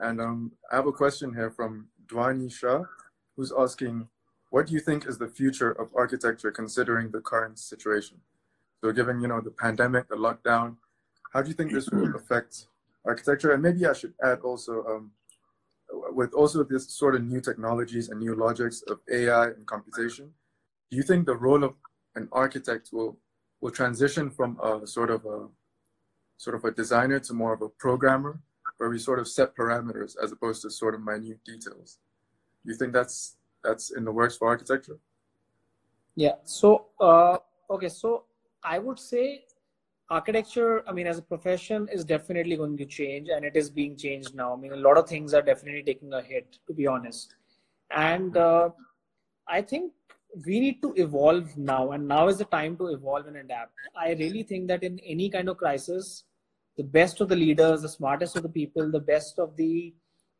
And 0.00 0.20
um, 0.20 0.52
I 0.70 0.76
have 0.76 0.86
a 0.86 0.92
question 0.92 1.32
here 1.32 1.50
from 1.50 1.88
Dwani 2.06 2.52
Shah, 2.52 2.82
who's 3.34 3.52
asking, 3.56 4.08
what 4.50 4.66
do 4.66 4.74
you 4.74 4.80
think 4.80 5.06
is 5.06 5.18
the 5.18 5.28
future 5.28 5.72
of 5.72 5.88
architecture 5.94 6.50
considering 6.50 7.10
the 7.10 7.20
current 7.20 7.58
situation? 7.58 8.18
So 8.82 8.92
given, 8.92 9.20
you 9.22 9.28
know, 9.28 9.40
the 9.40 9.50
pandemic, 9.50 10.08
the 10.08 10.16
lockdown, 10.16 10.76
how 11.32 11.40
do 11.42 11.48
you 11.48 11.54
think 11.54 11.72
this 11.72 11.88
will 11.88 12.14
affect 12.20 12.66
architecture? 13.06 13.52
And 13.52 13.62
maybe 13.62 13.86
I 13.86 13.94
should 13.94 14.14
add 14.22 14.40
also, 14.40 14.84
um, 14.84 15.12
with 15.90 16.32
also 16.34 16.64
this 16.64 16.90
sort 16.90 17.14
of 17.14 17.24
new 17.24 17.40
technologies 17.40 18.08
and 18.08 18.20
new 18.20 18.34
logics 18.34 18.82
of 18.82 18.98
AI 19.10 19.46
and 19.46 19.66
computation, 19.66 20.32
do 20.90 20.96
you 20.96 21.02
think 21.02 21.26
the 21.26 21.36
role 21.36 21.64
of 21.64 21.74
an 22.14 22.28
architect 22.32 22.90
will 22.92 23.18
will 23.60 23.70
transition 23.70 24.30
from 24.30 24.58
a 24.62 24.86
sort 24.86 25.10
of 25.10 25.24
a 25.24 25.48
sort 26.36 26.56
of 26.56 26.64
a 26.64 26.70
designer 26.70 27.18
to 27.18 27.32
more 27.32 27.54
of 27.54 27.62
a 27.62 27.68
programmer, 27.68 28.38
where 28.76 28.90
we 28.90 28.98
sort 28.98 29.18
of 29.18 29.28
set 29.28 29.56
parameters 29.56 30.16
as 30.22 30.32
opposed 30.32 30.62
to 30.62 30.70
sort 30.70 30.94
of 30.94 31.02
minute 31.02 31.42
details? 31.44 31.98
Do 32.64 32.72
you 32.72 32.78
think 32.78 32.92
that's 32.92 33.36
that's 33.64 33.90
in 33.96 34.04
the 34.04 34.12
works 34.12 34.36
for 34.36 34.48
architecture? 34.48 34.98
Yeah. 36.14 36.36
So 36.44 36.86
uh, 37.00 37.38
okay. 37.70 37.88
So 37.88 38.24
I 38.62 38.78
would 38.78 38.98
say 38.98 39.44
architecture 40.10 40.88
i 40.88 40.92
mean 40.92 41.06
as 41.06 41.18
a 41.18 41.22
profession 41.22 41.88
is 41.92 42.04
definitely 42.04 42.56
going 42.56 42.76
to 42.76 42.84
change 42.84 43.28
and 43.28 43.44
it 43.44 43.56
is 43.56 43.68
being 43.68 43.96
changed 43.96 44.34
now. 44.34 44.52
I 44.52 44.56
mean 44.56 44.72
a 44.72 44.76
lot 44.76 44.96
of 44.96 45.08
things 45.08 45.34
are 45.34 45.42
definitely 45.42 45.82
taking 45.82 46.12
a 46.12 46.22
hit 46.22 46.58
to 46.66 46.72
be 46.72 46.86
honest. 46.86 47.34
And 47.90 48.36
uh, 48.36 48.70
i 49.48 49.60
think 49.60 49.92
we 50.46 50.60
need 50.60 50.80
to 50.82 50.92
evolve 50.96 51.56
now 51.56 51.92
and 51.92 52.06
now 52.06 52.28
is 52.28 52.38
the 52.38 52.44
time 52.44 52.76
to 52.76 52.88
evolve 52.88 53.26
and 53.26 53.36
adapt. 53.36 53.72
I 53.96 54.12
really 54.12 54.42
think 54.42 54.68
that 54.68 54.82
in 54.82 54.98
any 55.00 55.30
kind 55.30 55.48
of 55.48 55.56
crisis 55.56 56.24
the 56.76 56.84
best 56.84 57.20
of 57.20 57.28
the 57.28 57.36
leaders 57.36 57.82
the 57.82 57.88
smartest 57.88 58.36
of 58.36 58.42
the 58.42 58.48
people 58.48 58.90
the 58.90 59.00
best 59.00 59.38
of 59.38 59.56
the 59.56 59.94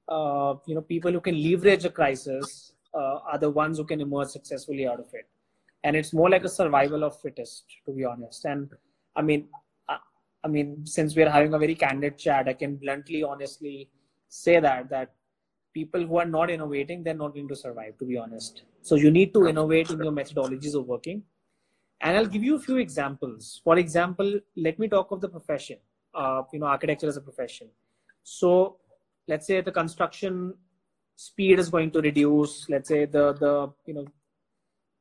uh, 0.09 0.55
you 0.67 0.75
know 0.75 0.83
people 0.83 1.11
who 1.11 1.21
can 1.21 1.43
leverage 1.43 1.85
a 1.85 1.91
crisis 1.91 2.73
uh, 2.95 3.19
are 3.31 3.39
the 3.39 3.51
ones 3.51 3.79
who 3.79 3.85
can 3.85 4.01
emerge 4.01 4.29
successfully 4.29 4.87
out 4.87 5.01
of 5.01 5.09
it. 5.13 5.29
And 5.85 5.97
it's 5.97 6.13
more 6.13 6.31
like 6.31 6.45
a 6.45 6.49
survival 6.49 7.05
of 7.05 7.21
fittest 7.21 7.65
to 7.85 7.93
be 7.93 8.05
honest. 8.05 8.45
And 8.45 8.71
I 9.17 9.23
mean, 9.23 9.49
I, 9.89 9.99
I 10.45 10.49
mean, 10.49 10.87
since 10.87 11.17
we're 11.17 11.31
having 11.31 11.55
a 11.55 11.59
very 11.59 11.75
candid 11.75 12.19
chat, 12.19 12.49
I 12.49 12.53
can 12.53 12.77
bluntly, 12.77 13.23
honestly 13.23 13.91
say 14.29 14.61
that 14.61 14.91
that 14.91 15.15
people 15.73 16.07
who 16.07 16.19
are 16.19 16.27
not 16.27 16.51
innovating, 16.51 17.03
they're 17.03 17.15
not 17.15 17.35
going 17.35 17.49
to 17.49 17.57
survive. 17.57 17.99
To 17.99 18.05
be 18.05 18.17
honest, 18.17 18.63
so 18.83 18.95
you 18.95 19.11
need 19.11 19.33
to 19.35 19.47
innovate 19.47 19.91
in 19.91 19.99
your 19.99 20.13
methodologies 20.13 20.75
of 20.75 20.87
working. 20.87 21.23
And 22.01 22.17
I'll 22.17 22.27
give 22.27 22.45
you 22.45 22.57
a 22.57 22.61
few 22.61 22.77
examples. 22.77 23.61
For 23.65 23.79
example, 23.79 24.39
let 24.55 24.79
me 24.79 24.87
talk 24.87 25.11
of 25.13 25.21
the 25.23 25.29
profession. 25.29 25.79
Uh, 26.15 26.43
you 26.53 26.59
know, 26.59 26.67
architecture 26.67 27.09
as 27.09 27.17
a 27.17 27.21
profession. 27.21 27.69
So, 28.23 28.77
let's 29.29 29.47
say 29.47 29.61
the 29.61 29.73
construction 29.73 30.55
speed 31.17 31.59
is 31.59 31.71
going 31.71 31.91
to 31.93 32.01
reduce. 32.01 32.69
Let's 32.69 32.89
say 32.89 33.07
the 33.07 33.33
the 33.33 33.73
you 33.87 33.95
know 33.95 34.07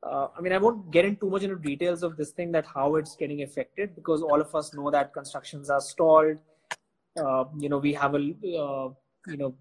uh, 0.02 0.28
I 0.36 0.40
mean, 0.40 0.52
I 0.52 0.58
won't 0.58 0.90
get 0.90 1.04
into 1.04 1.20
too 1.20 1.30
much 1.30 1.42
into 1.42 1.56
details 1.56 2.02
of 2.02 2.16
this 2.16 2.30
thing 2.30 2.52
that 2.52 2.66
how 2.66 2.96
it's 2.96 3.16
getting 3.16 3.42
affected 3.42 3.94
because 3.94 4.22
all 4.22 4.40
of 4.40 4.54
us 4.54 4.74
know 4.74 4.90
that 4.90 5.12
constructions 5.12 5.70
are 5.70 5.80
stalled. 5.80 6.38
Uh, 7.18 7.44
you 7.58 7.68
know, 7.68 7.78
we 7.78 7.92
have 7.94 8.14
a 8.14 8.18
uh, 8.18 8.88
you 9.26 9.36
know 9.36 9.54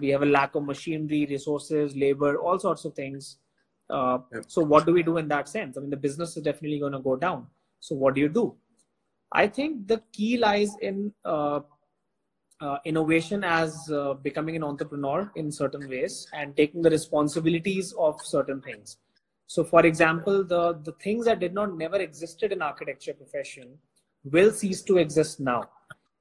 we 0.00 0.08
have 0.08 0.22
a 0.22 0.26
lack 0.26 0.54
of 0.54 0.64
machinery, 0.64 1.26
resources, 1.28 1.96
labor, 1.96 2.38
all 2.38 2.58
sorts 2.58 2.84
of 2.84 2.94
things. 2.94 3.38
Uh, 3.88 4.18
yep. 4.32 4.44
So 4.48 4.62
what 4.62 4.86
do 4.86 4.92
we 4.92 5.02
do 5.02 5.16
in 5.16 5.28
that 5.28 5.48
sense? 5.48 5.76
I 5.76 5.80
mean, 5.80 5.90
the 5.90 5.96
business 5.96 6.36
is 6.36 6.42
definitely 6.42 6.78
going 6.78 6.92
to 6.92 7.00
go 7.00 7.16
down. 7.16 7.46
So 7.80 7.94
what 7.94 8.14
do 8.14 8.20
you 8.20 8.28
do? 8.28 8.54
I 9.32 9.46
think 9.46 9.88
the 9.88 10.02
key 10.12 10.38
lies 10.38 10.76
in 10.80 11.12
uh, 11.24 11.60
uh, 12.60 12.78
innovation 12.84 13.42
as 13.44 13.90
uh, 13.90 14.14
becoming 14.14 14.56
an 14.56 14.62
entrepreneur 14.62 15.30
in 15.36 15.50
certain 15.50 15.88
ways 15.88 16.26
and 16.32 16.56
taking 16.56 16.82
the 16.82 16.90
responsibilities 16.90 17.94
of 17.98 18.20
certain 18.22 18.60
things. 18.60 18.98
So, 19.52 19.64
for 19.64 19.84
example, 19.84 20.44
the 20.44 20.78
the 20.88 20.92
things 21.04 21.24
that 21.24 21.40
did 21.40 21.54
not 21.54 21.76
never 21.76 21.96
existed 21.96 22.52
in 22.52 22.62
architecture 22.62 23.14
profession 23.20 23.72
will 24.34 24.52
cease 24.52 24.82
to 24.90 24.98
exist 24.98 25.40
now, 25.40 25.62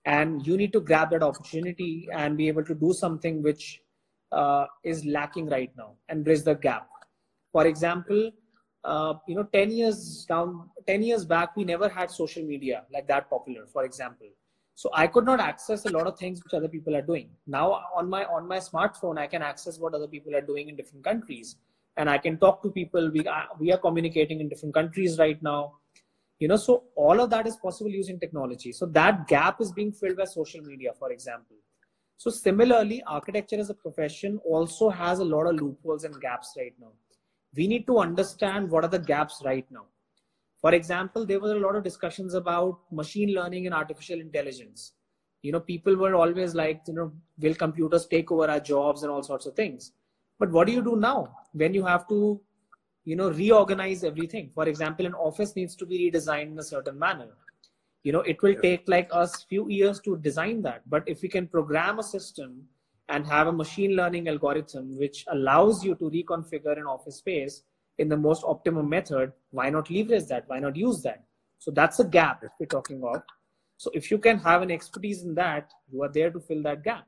and 0.03 0.47
you 0.47 0.57
need 0.61 0.73
to 0.77 0.79
grab 0.87 1.11
that 1.11 1.21
opportunity 1.27 2.07
and 2.11 2.39
be 2.39 2.47
able 2.47 2.65
to 2.69 2.73
do 2.73 2.91
something 2.91 3.43
which 3.43 3.83
uh, 4.31 4.65
is 4.83 5.05
lacking 5.05 5.47
right 5.47 5.69
now 5.77 5.91
and 6.07 6.25
bridge 6.25 6.41
the 6.49 6.55
gap. 6.55 6.89
For 7.51 7.67
example, 7.67 8.31
uh, 8.83 9.13
you 9.27 9.35
know, 9.35 9.47
10 9.53 9.77
years 9.77 10.25
down, 10.27 10.67
10 10.87 11.03
years 11.03 11.23
back, 11.23 11.55
we 11.55 11.65
never 11.75 11.87
had 11.87 12.09
social 12.09 12.43
media 12.43 12.83
like 12.91 13.07
that 13.13 13.29
popular, 13.29 13.67
for 13.67 13.83
example. 13.83 14.35
So 14.73 14.89
I 14.91 15.05
could 15.05 15.25
not 15.31 15.39
access 15.39 15.85
a 15.85 15.91
lot 15.99 16.07
of 16.07 16.17
things 16.17 16.43
which 16.43 16.55
other 16.55 16.67
people 16.67 16.95
are 16.95 17.07
doing. 17.13 17.29
Now 17.45 17.71
on 17.95 18.09
my 18.09 18.25
on 18.25 18.47
my 18.47 18.57
smartphone, 18.57 19.19
I 19.19 19.27
can 19.27 19.49
access 19.53 19.77
what 19.77 19.93
other 19.93 20.13
people 20.17 20.35
are 20.35 20.47
doing 20.53 20.69
in 20.69 20.75
different 20.75 21.03
countries, 21.03 21.57
and 21.99 22.09
I 22.09 22.17
can 22.17 22.37
talk 22.37 22.63
to 22.63 22.71
people. 22.71 23.11
We 23.11 23.27
are, 23.27 23.47
we 23.59 23.71
are 23.71 23.77
communicating 23.77 24.39
in 24.39 24.49
different 24.49 24.73
countries 24.73 25.19
right 25.19 25.41
now. 25.43 25.75
You 26.39 26.47
know, 26.47 26.55
so 26.55 26.85
all 26.95 27.19
of 27.19 27.29
that 27.29 27.45
is 27.45 27.57
possible 27.57 27.91
using 27.91 28.19
technology. 28.19 28.71
So 28.71 28.87
that 28.87 29.27
gap 29.27 29.61
is 29.61 29.71
being 29.71 29.91
filled 29.91 30.17
by 30.17 30.25
social 30.25 30.61
media, 30.61 30.93
for 30.97 31.11
example. 31.11 31.57
So 32.17 32.31
similarly, 32.31 33.03
architecture 33.05 33.59
as 33.59 33.69
a 33.69 33.75
profession 33.75 34.39
also 34.43 34.89
has 34.89 35.19
a 35.19 35.25
lot 35.25 35.45
of 35.45 35.61
loopholes 35.61 36.05
and 36.05 36.19
gaps 36.19 36.55
right 36.57 36.73
now 36.79 36.91
we 37.55 37.67
need 37.67 37.87
to 37.87 37.99
understand 37.99 38.69
what 38.69 38.83
are 38.83 38.89
the 38.89 38.99
gaps 38.99 39.41
right 39.43 39.65
now. 39.71 39.85
For 40.61 40.73
example, 40.73 41.25
there 41.25 41.39
were 41.39 41.55
a 41.55 41.59
lot 41.59 41.75
of 41.75 41.83
discussions 41.83 42.33
about 42.33 42.79
machine 42.91 43.33
learning 43.33 43.65
and 43.65 43.73
artificial 43.73 44.19
intelligence. 44.19 44.93
You 45.41 45.53
know, 45.53 45.61
people 45.61 45.95
were 45.95 46.15
always 46.15 46.53
like, 46.53 46.81
you 46.87 46.93
know, 46.93 47.13
will 47.39 47.55
computers 47.55 48.05
take 48.07 48.31
over 48.31 48.49
our 48.49 48.59
jobs 48.59 49.03
and 49.03 49.11
all 49.11 49.23
sorts 49.23 49.45
of 49.45 49.55
things. 49.55 49.93
But 50.39 50.51
what 50.51 50.67
do 50.67 50.73
you 50.73 50.81
do 50.81 50.95
now 50.95 51.35
when 51.51 51.73
you 51.73 51.85
have 51.85 52.07
to, 52.07 52.39
you 53.03 53.15
know, 53.15 53.29
reorganize 53.29 54.03
everything? 54.03 54.51
For 54.55 54.67
example, 54.67 55.05
an 55.05 55.13
office 55.13 55.55
needs 55.55 55.75
to 55.75 55.85
be 55.85 56.09
redesigned 56.09 56.53
in 56.53 56.59
a 56.59 56.63
certain 56.63 56.97
manner. 56.97 57.27
You 58.03 58.13
know, 58.13 58.21
it 58.21 58.41
will 58.41 58.53
yeah. 58.53 58.61
take 58.61 58.83
like 58.87 59.09
us 59.11 59.43
few 59.43 59.69
years 59.69 59.99
to 60.01 60.17
design 60.17 60.61
that. 60.61 60.89
But 60.89 61.03
if 61.05 61.21
we 61.21 61.27
can 61.27 61.47
program 61.47 61.99
a 61.99 62.03
system 62.03 62.63
and 63.09 63.27
have 63.27 63.47
a 63.47 63.51
machine 63.51 63.95
learning 63.95 64.29
algorithm 64.29 64.97
which 64.97 65.25
allows 65.27 65.83
you 65.83 65.95
to 65.95 66.09
reconfigure 66.09 66.77
an 66.77 66.85
office 66.85 67.17
space 67.17 67.63
in 67.97 68.07
the 68.07 68.15
most 68.15 68.43
optimum 68.47 68.87
method, 68.87 69.33
why 69.51 69.69
not 69.69 69.89
leverage 69.89 70.27
that? 70.27 70.45
Why 70.47 70.59
not 70.59 70.77
use 70.77 71.01
that? 71.03 71.23
So 71.57 71.71
that's 71.71 71.99
a 71.99 72.05
gap 72.05 72.45
we're 72.57 72.67
talking 72.67 72.97
about. 72.97 73.23
So 73.75 73.91
if 73.93 74.09
you 74.09 74.17
can 74.17 74.39
have 74.39 74.61
an 74.61 74.71
expertise 74.71 75.23
in 75.23 75.35
that, 75.35 75.71
you 75.91 76.01
are 76.03 76.09
there 76.09 76.31
to 76.31 76.39
fill 76.39 76.63
that 76.63 76.83
gap, 76.83 77.05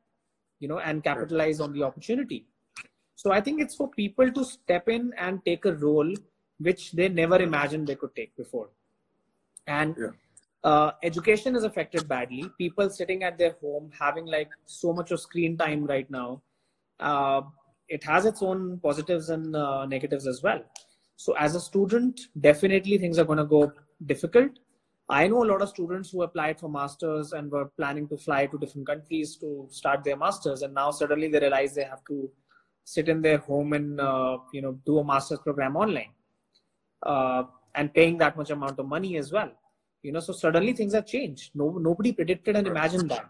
you 0.60 0.68
know, 0.68 0.80
and 0.80 1.02
capitalize 1.04 1.62
on 1.62 1.72
the 1.72 1.84
opportunity. 1.84 2.46
So 3.16 3.32
I 3.32 3.42
think 3.42 3.62
it's 3.62 3.76
for 3.76 3.90
people 3.90 4.32
to 4.32 4.44
step 4.44 4.90
in 4.90 5.14
and 5.18 5.44
take 5.46 5.66
a 5.66 5.74
role 5.74 6.14
which 6.60 6.92
they 6.92 7.10
never 7.10 7.42
imagined 7.42 7.88
they 7.88 7.96
could 7.96 8.16
take 8.16 8.36
before. 8.36 8.70
And 9.68 9.96
yeah 10.00 10.10
uh, 10.64 10.92
education 11.04 11.56
is 11.56 11.64
affected 11.64 12.08
badly. 12.08 12.50
People 12.58 12.90
sitting 12.90 13.24
at 13.24 13.38
their 13.38 13.56
home 13.62 13.92
having 13.98 14.26
like 14.26 14.50
so 14.66 14.94
much 14.94 15.12
of 15.12 15.20
screen 15.20 15.58
time 15.58 15.86
right 15.86 16.10
now. 16.10 16.42
Uh, 17.00 17.42
it 17.88 18.04
has 18.04 18.26
its 18.26 18.42
own 18.42 18.80
positives 18.80 19.30
and 19.30 19.56
uh, 19.56 19.86
negatives 19.86 20.28
as 20.28 20.42
well. 20.44 20.64
So 21.16 21.34
as 21.34 21.56
a 21.56 21.60
student, 21.60 22.22
definitely 22.40 22.98
things 22.98 23.20
are 23.20 23.26
going 23.26 23.38
to 23.38 23.46
go 23.46 23.72
difficult. 24.06 24.52
I 25.10 25.28
know 25.28 25.44
a 25.44 25.50
lot 25.52 25.62
of 25.62 25.70
students 25.70 26.12
who 26.12 26.22
applied 26.22 26.60
for 26.60 26.70
masters 26.70 27.34
and 27.34 27.52
were 27.52 27.66
planning 27.66 28.08
to 28.10 28.18
fly 28.18 28.46
to 28.46 28.58
different 28.58 28.88
countries 28.88 29.36
to 29.38 29.68
start 29.70 30.04
their 30.06 30.16
masters, 30.16 30.62
and 30.62 30.74
now 30.74 30.92
suddenly 30.92 31.28
they 31.28 31.40
realize 31.40 31.76
they 31.76 31.84
have 31.84 32.04
to 32.06 32.32
sit 32.84 33.10
in 33.10 33.22
their 33.22 33.38
home 33.38 33.74
and 33.74 34.00
uh, 34.00 34.38
you 34.54 34.62
know 34.62 34.74
do 34.86 35.00
a 35.00 35.04
master's 35.04 35.40
program 35.40 35.76
online, 35.76 36.12
uh, 37.04 37.44
and 37.76 37.94
paying 37.94 38.18
that 38.18 38.38
much 38.38 38.50
amount 38.50 38.80
of 38.80 38.88
money 38.88 39.18
as 39.18 39.32
well. 39.32 39.52
You 40.04 40.12
know 40.12 40.20
so 40.20 40.34
suddenly 40.34 40.74
things 40.74 40.94
have 40.94 41.06
changed. 41.06 41.52
No 41.56 41.70
nobody 41.72 42.12
predicted 42.12 42.56
and 42.56 42.68
imagined 42.68 43.10
that. 43.12 43.30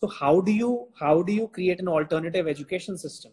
So 0.00 0.08
how 0.08 0.40
do 0.40 0.52
you 0.52 0.88
how 0.98 1.22
do 1.22 1.32
you 1.32 1.48
create 1.48 1.80
an 1.80 1.88
alternative 1.88 2.48
education 2.48 2.96
system? 2.98 3.32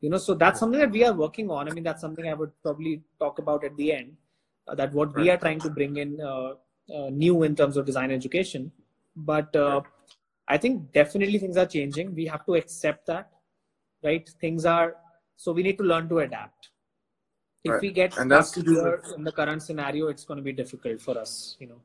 You 0.00 0.10
know 0.10 0.18
so 0.18 0.34
that's 0.34 0.60
something 0.60 0.80
that 0.80 0.90
we 0.90 1.04
are 1.04 1.12
working 1.12 1.50
on. 1.50 1.68
I 1.68 1.72
mean 1.72 1.84
that's 1.84 2.00
something 2.00 2.28
i 2.28 2.34
would 2.34 2.52
probably 2.62 3.02
talk 3.18 3.38
about 3.38 3.64
at 3.64 3.76
the 3.76 3.92
end 3.92 4.16
uh, 4.68 4.74
that 4.74 4.92
what 4.92 5.14
we 5.16 5.30
are 5.30 5.36
trying 5.36 5.60
to 5.60 5.70
bring 5.70 5.96
in 5.96 6.20
uh, 6.20 6.52
uh, 6.94 7.10
new 7.10 7.42
in 7.42 7.56
terms 7.56 7.76
of 7.76 7.86
design 7.86 8.10
education. 8.10 8.70
But 9.16 9.54
uh, 9.56 9.80
i 10.48 10.58
think 10.58 10.92
definitely 10.92 11.38
things 11.38 11.56
are 11.56 11.66
changing. 11.66 12.14
We 12.14 12.26
have 12.26 12.44
to 12.46 12.54
accept 12.54 13.06
that 13.06 13.30
right 14.04 14.28
things 14.40 14.64
are 14.64 14.96
so 15.36 15.52
we 15.52 15.62
need 15.62 15.78
to 15.78 15.84
learn 15.84 16.08
to 16.08 16.18
adapt 16.20 16.70
if 17.64 17.72
right. 17.72 17.82
we 17.82 17.90
get 17.90 18.16
and 18.18 18.30
that's 18.30 18.54
here 18.54 19.02
in 19.16 19.24
the 19.24 19.32
current 19.32 19.62
scenario 19.62 20.08
it's 20.08 20.24
going 20.24 20.36
to 20.36 20.48
be 20.50 20.52
difficult 20.52 21.00
for 21.00 21.18
us 21.18 21.56
you 21.58 21.66
know 21.66 21.80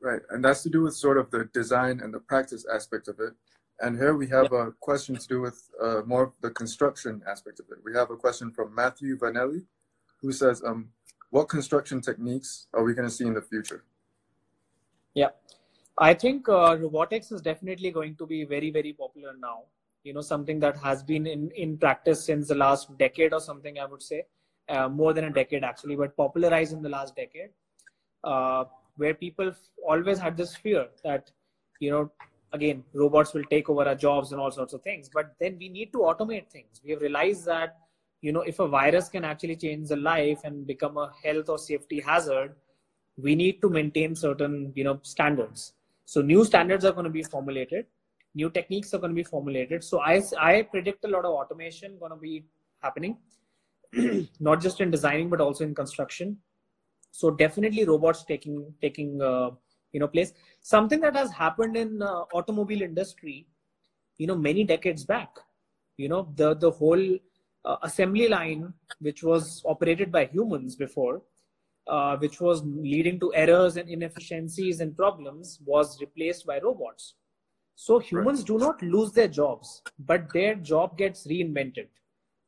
Right, 0.00 0.20
and 0.30 0.44
that's 0.44 0.62
to 0.62 0.70
do 0.70 0.82
with 0.82 0.94
sort 0.94 1.18
of 1.18 1.30
the 1.30 1.48
design 1.52 2.00
and 2.02 2.14
the 2.14 2.20
practice 2.20 2.64
aspect 2.72 3.08
of 3.08 3.18
it. 3.18 3.32
And 3.80 3.96
here 3.96 4.14
we 4.14 4.28
have 4.28 4.52
a 4.52 4.72
question 4.80 5.16
to 5.16 5.26
do 5.26 5.40
with 5.40 5.70
uh, 5.82 6.02
more 6.06 6.32
the 6.40 6.50
construction 6.50 7.22
aspect 7.28 7.60
of 7.60 7.66
it. 7.70 7.78
We 7.84 7.94
have 7.94 8.10
a 8.10 8.16
question 8.16 8.52
from 8.52 8.74
Matthew 8.74 9.16
Vanelli, 9.18 9.64
who 10.20 10.32
says, 10.32 10.62
um, 10.64 10.90
"What 11.30 11.48
construction 11.48 12.00
techniques 12.00 12.66
are 12.72 12.84
we 12.84 12.94
going 12.94 13.08
to 13.08 13.14
see 13.14 13.26
in 13.26 13.34
the 13.34 13.42
future?" 13.42 13.84
Yeah, 15.14 15.30
I 15.96 16.14
think 16.14 16.48
uh, 16.48 16.76
robotics 16.78 17.32
is 17.32 17.40
definitely 17.40 17.90
going 17.90 18.14
to 18.16 18.26
be 18.26 18.44
very, 18.44 18.70
very 18.70 18.92
popular 18.92 19.34
now. 19.38 19.62
You 20.04 20.14
know, 20.14 20.20
something 20.20 20.60
that 20.60 20.76
has 20.78 21.02
been 21.02 21.26
in 21.26 21.50
in 21.50 21.76
practice 21.76 22.24
since 22.24 22.48
the 22.48 22.54
last 22.54 22.96
decade 22.98 23.32
or 23.32 23.40
something. 23.40 23.78
I 23.78 23.84
would 23.84 24.02
say 24.02 24.24
uh, 24.68 24.88
more 24.88 25.12
than 25.12 25.24
a 25.24 25.30
decade 25.30 25.64
actually, 25.64 25.96
but 25.96 26.16
popularized 26.16 26.72
in 26.72 26.82
the 26.82 26.88
last 26.88 27.16
decade. 27.16 27.50
Uh, 28.24 28.64
where 28.98 29.14
people 29.14 29.52
always 29.86 30.18
had 30.18 30.36
this 30.36 30.54
fear 30.56 30.86
that 31.04 31.30
you 31.80 31.90
know 31.90 32.10
again 32.52 32.84
robots 32.92 33.32
will 33.32 33.44
take 33.44 33.68
over 33.70 33.84
our 33.88 33.94
jobs 33.94 34.32
and 34.32 34.40
all 34.40 34.50
sorts 34.50 34.72
of 34.72 34.82
things 34.82 35.08
but 35.12 35.34
then 35.40 35.56
we 35.58 35.68
need 35.68 35.92
to 35.92 35.98
automate 35.98 36.48
things 36.48 36.80
we 36.84 36.90
have 36.90 37.00
realized 37.00 37.44
that 37.46 37.76
you 38.20 38.32
know 38.32 38.40
if 38.40 38.58
a 38.58 38.66
virus 38.66 39.08
can 39.08 39.24
actually 39.24 39.56
change 39.56 39.88
the 39.88 39.96
life 39.96 40.40
and 40.44 40.66
become 40.66 40.96
a 40.96 41.12
health 41.24 41.48
or 41.48 41.58
safety 41.58 42.00
hazard 42.00 42.54
we 43.16 43.34
need 43.34 43.60
to 43.60 43.68
maintain 43.68 44.14
certain 44.14 44.72
you 44.74 44.84
know 44.84 44.98
standards 45.02 45.74
so 46.04 46.20
new 46.20 46.44
standards 46.44 46.84
are 46.84 46.92
going 46.92 47.04
to 47.04 47.16
be 47.18 47.22
formulated 47.22 47.86
new 48.34 48.50
techniques 48.50 48.92
are 48.94 48.98
going 48.98 49.10
to 49.10 49.14
be 49.14 49.24
formulated. 49.24 49.84
So 49.84 50.00
i 50.00 50.22
i 50.38 50.62
predict 50.62 51.04
a 51.04 51.08
lot 51.08 51.24
of 51.24 51.32
automation 51.32 51.98
going 51.98 52.12
to 52.12 52.16
be 52.16 52.44
happening 52.82 53.16
not 54.40 54.60
just 54.60 54.80
in 54.80 54.90
designing 54.90 55.28
but 55.28 55.40
also 55.40 55.64
in 55.64 55.74
construction. 55.74 56.36
So 57.10 57.30
definitely 57.30 57.84
robots 57.84 58.24
taking 58.24 58.72
taking 58.80 59.22
uh, 59.22 59.50
you 59.92 60.00
know 60.00 60.08
place. 60.08 60.32
Something 60.60 61.00
that 61.00 61.16
has 61.16 61.30
happened 61.32 61.76
in 61.76 62.02
uh, 62.02 62.24
automobile 62.32 62.82
industry 62.82 63.46
you 64.18 64.26
know 64.26 64.36
many 64.36 64.64
decades 64.64 65.04
back 65.04 65.38
you 65.96 66.08
know 66.08 66.28
the 66.36 66.54
the 66.54 66.70
whole 66.70 67.04
uh, 67.64 67.76
assembly 67.82 68.28
line 68.28 68.72
which 69.00 69.22
was 69.22 69.62
operated 69.64 70.12
by 70.12 70.24
humans 70.26 70.76
before 70.76 71.22
uh, 71.86 72.16
which 72.18 72.40
was 72.40 72.62
leading 72.64 73.18
to 73.18 73.32
errors 73.34 73.76
and 73.76 73.88
inefficiencies 73.88 74.80
and 74.80 74.96
problems 74.96 75.58
was 75.64 76.00
replaced 76.00 76.46
by 76.46 76.58
robots 76.58 77.14
so 77.80 78.00
humans 78.00 78.40
right. 78.40 78.46
do 78.48 78.58
not 78.58 78.82
lose 78.82 79.12
their 79.12 79.28
jobs 79.28 79.82
but 80.10 80.32
their 80.32 80.54
job 80.70 80.96
gets 80.98 81.26
reinvented 81.32 81.86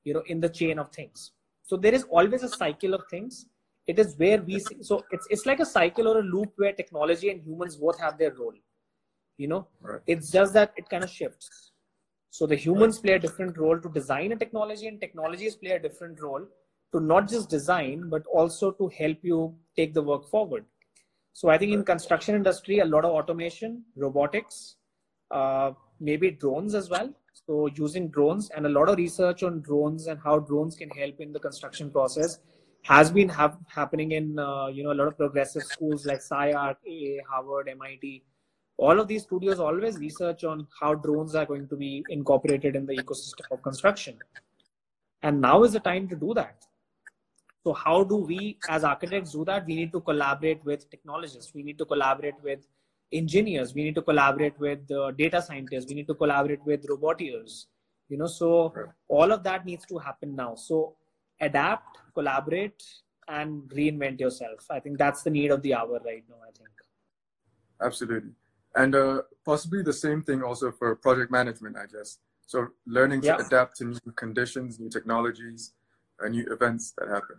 you 0.02 0.12
know 0.14 0.22
in 0.26 0.40
the 0.40 0.48
chain 0.48 0.76
of 0.76 0.90
things 0.90 1.30
so 1.62 1.76
there 1.76 1.94
is 1.94 2.04
always 2.18 2.42
a 2.42 2.48
cycle 2.48 2.94
of 2.94 3.02
things 3.08 3.46
it 3.86 4.00
is 4.04 4.16
where 4.22 4.42
we 4.48 4.58
see 4.58 4.76
so 4.88 5.04
it's 5.12 5.28
it's 5.30 5.46
like 5.50 5.60
a 5.60 5.68
cycle 5.72 6.08
or 6.12 6.18
a 6.18 6.28
loop 6.30 6.52
where 6.56 6.72
technology 6.72 7.30
and 7.30 7.44
humans 7.44 7.76
both 7.76 8.00
have 8.06 8.18
their 8.18 8.32
role 8.40 8.56
you 9.38 9.46
know 9.52 9.60
right. 9.82 10.00
it's 10.14 10.32
just 10.32 10.52
that 10.52 10.72
it 10.76 10.90
kind 10.94 11.04
of 11.04 11.10
shifts 11.18 11.70
so 12.30 12.44
the 12.54 12.60
humans 12.64 12.96
right. 12.96 13.04
play 13.04 13.14
a 13.20 13.24
different 13.26 13.56
role 13.56 13.78
to 13.78 13.94
design 14.00 14.32
a 14.32 14.40
technology 14.42 14.88
and 14.88 15.00
technologies 15.00 15.54
play 15.54 15.76
a 15.76 15.84
different 15.86 16.20
role 16.20 16.44
to 16.92 16.98
not 16.98 17.28
just 17.28 17.48
design 17.48 18.08
but 18.08 18.26
also 18.26 18.72
to 18.72 18.90
help 18.98 19.30
you 19.32 19.54
take 19.76 19.94
the 19.94 20.02
work 20.10 20.28
forward 20.28 20.64
so 21.32 21.48
i 21.48 21.56
think 21.56 21.72
in 21.78 21.88
construction 21.94 22.34
industry 22.34 22.80
a 22.80 22.90
lot 22.96 23.04
of 23.04 23.18
automation 23.22 23.82
robotics 24.08 24.60
uh, 25.30 25.72
maybe 26.00 26.30
drones 26.30 26.74
as 26.74 26.88
well 26.88 27.12
so 27.46 27.66
using 27.74 28.08
drones 28.08 28.50
and 28.50 28.66
a 28.66 28.68
lot 28.68 28.88
of 28.88 28.96
research 28.96 29.42
on 29.42 29.60
drones 29.60 30.06
and 30.06 30.20
how 30.22 30.38
drones 30.38 30.76
can 30.76 30.90
help 30.90 31.20
in 31.20 31.32
the 31.32 31.38
construction 31.38 31.90
process 31.90 32.38
has 32.82 33.10
been 33.10 33.28
ha- 33.28 33.56
happening 33.66 34.12
in 34.12 34.38
uh, 34.38 34.66
you 34.66 34.82
know 34.82 34.92
a 34.92 34.98
lot 35.00 35.08
of 35.08 35.16
progressive 35.16 35.62
schools 35.62 36.06
like 36.06 36.18
SCI-Arc, 36.18 36.78
AA, 36.88 37.22
Harvard, 37.28 37.68
MIT. 37.68 38.24
All 38.76 38.98
of 38.98 39.08
these 39.08 39.24
studios 39.24 39.60
always 39.60 39.98
research 39.98 40.44
on 40.44 40.66
how 40.80 40.94
drones 40.94 41.34
are 41.34 41.44
going 41.44 41.68
to 41.68 41.76
be 41.76 42.02
incorporated 42.08 42.76
in 42.76 42.86
the 42.86 42.96
ecosystem 42.96 43.50
of 43.50 43.62
construction. 43.62 44.16
And 45.22 45.40
now 45.40 45.64
is 45.64 45.72
the 45.72 45.80
time 45.80 46.08
to 46.08 46.16
do 46.16 46.32
that. 46.34 46.64
So 47.62 47.74
how 47.74 48.04
do 48.04 48.16
we 48.16 48.58
as 48.70 48.84
architects 48.84 49.32
do 49.32 49.44
that? 49.44 49.66
We 49.66 49.74
need 49.74 49.92
to 49.92 50.00
collaborate 50.00 50.64
with 50.64 50.90
technologists. 50.90 51.52
We 51.52 51.62
need 51.62 51.76
to 51.76 51.84
collaborate 51.84 52.42
with 52.42 52.60
engineers 53.12 53.74
we 53.74 53.84
need 53.84 53.94
to 53.94 54.02
collaborate 54.02 54.58
with 54.58 54.90
uh, 54.90 55.10
data 55.12 55.42
scientists 55.42 55.86
we 55.88 55.94
need 55.94 56.06
to 56.06 56.14
collaborate 56.14 56.64
with 56.64 56.86
roboteers 56.86 57.66
you 58.08 58.16
know 58.16 58.26
so 58.26 58.72
Right. 58.74 58.86
all 59.08 59.32
of 59.32 59.42
that 59.42 59.64
needs 59.66 59.84
to 59.86 59.98
happen 59.98 60.34
now 60.36 60.54
so 60.54 60.94
adapt 61.40 61.98
collaborate 62.14 62.82
and 63.28 63.62
reinvent 63.70 64.20
yourself 64.20 64.66
i 64.70 64.78
think 64.80 64.98
that's 64.98 65.22
the 65.22 65.30
need 65.30 65.50
of 65.50 65.62
the 65.62 65.74
hour 65.74 66.00
right 66.04 66.24
now 66.28 66.36
i 66.48 66.52
think 66.58 66.70
Absolutely. 67.82 68.32
And 68.74 68.94
uh, 68.94 69.22
possibly 69.44 69.82
the 69.82 69.92
same 69.92 70.22
thing 70.22 70.42
also 70.42 70.70
for 70.70 70.94
project 70.96 71.30
management, 71.32 71.76
I 71.76 71.86
guess. 71.86 72.18
So 72.46 72.68
learning 72.86 73.22
to 73.22 73.26
Yeah. 73.26 73.36
adapt 73.46 73.76
to 73.78 73.84
new 73.86 74.12
conditions, 74.16 74.78
new 74.78 74.90
technologies, 74.90 75.72
uh, 76.22 76.28
new 76.28 76.44
events 76.52 76.92
that 76.98 77.08
happen. 77.08 77.36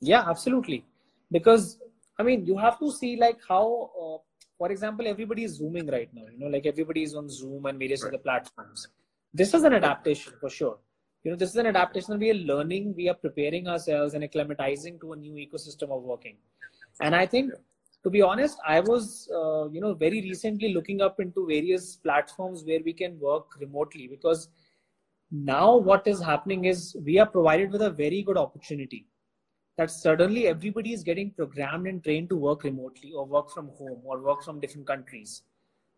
yeah 0.00 0.24
absolutely 0.28 0.84
because 1.30 1.78
i 2.18 2.22
mean 2.22 2.46
you 2.46 2.56
have 2.56 2.78
to 2.78 2.90
see 2.90 3.16
like 3.16 3.38
how 3.48 3.90
uh, 4.02 4.18
for 4.58 4.70
example 4.74 5.06
everybody 5.06 5.44
is 5.48 5.52
zooming 5.60 5.86
right 5.96 6.10
now 6.18 6.26
you 6.32 6.38
know 6.38 6.50
like 6.54 6.66
everybody 6.66 7.02
is 7.08 7.14
on 7.14 7.28
zoom 7.28 7.66
and 7.66 7.78
various 7.78 8.02
Right. 8.04 8.14
other 8.14 8.22
platforms. 8.28 8.88
This 9.32 9.54
is 9.54 9.62
an 9.64 9.74
adaptation 9.74 10.32
for 10.40 10.48
sure. 10.50 10.78
You 11.24 11.30
know 11.32 11.36
this 11.36 11.50
is 11.50 11.56
an 11.56 11.66
adaptation 11.66 12.18
we 12.18 12.30
are 12.30 12.40
learning 12.50 12.94
we 12.96 13.08
are 13.08 13.14
preparing 13.14 13.68
ourselves 13.68 14.14
and 14.14 14.24
acclimatizing 14.24 15.00
to 15.02 15.12
a 15.12 15.16
new 15.16 15.34
ecosystem 15.46 15.90
of 15.96 16.02
working. 16.02 16.36
And 17.00 17.14
i 17.14 17.24
think 17.26 17.52
to 18.04 18.10
be 18.10 18.22
honest 18.22 18.58
i 18.66 18.80
was 18.80 19.28
uh, 19.40 19.68
you 19.74 19.80
know 19.84 19.92
very 19.94 20.20
recently 20.22 20.72
looking 20.74 21.00
up 21.06 21.20
into 21.24 21.46
various 21.46 21.96
platforms 21.96 22.64
where 22.64 22.80
we 22.88 22.92
can 23.02 23.18
work 23.20 23.58
remotely 23.60 24.06
because 24.08 24.48
now 25.30 25.76
what 25.76 26.06
is 26.06 26.20
happening 26.22 26.64
is 26.64 26.96
we 27.04 27.18
are 27.18 27.26
provided 27.26 27.70
with 27.70 27.82
a 27.82 27.90
very 27.90 28.22
good 28.22 28.38
opportunity 28.44 29.00
that 29.78 29.92
suddenly 29.92 30.48
everybody 30.48 30.92
is 30.92 31.04
getting 31.04 31.30
programmed 31.30 31.86
and 31.86 32.02
trained 32.02 32.28
to 32.28 32.36
work 32.36 32.64
remotely 32.64 33.12
or 33.12 33.24
work 33.24 33.48
from 33.48 33.68
home 33.78 34.00
or 34.04 34.18
work 34.18 34.42
from 34.42 34.58
different 34.58 34.86
countries. 34.86 35.42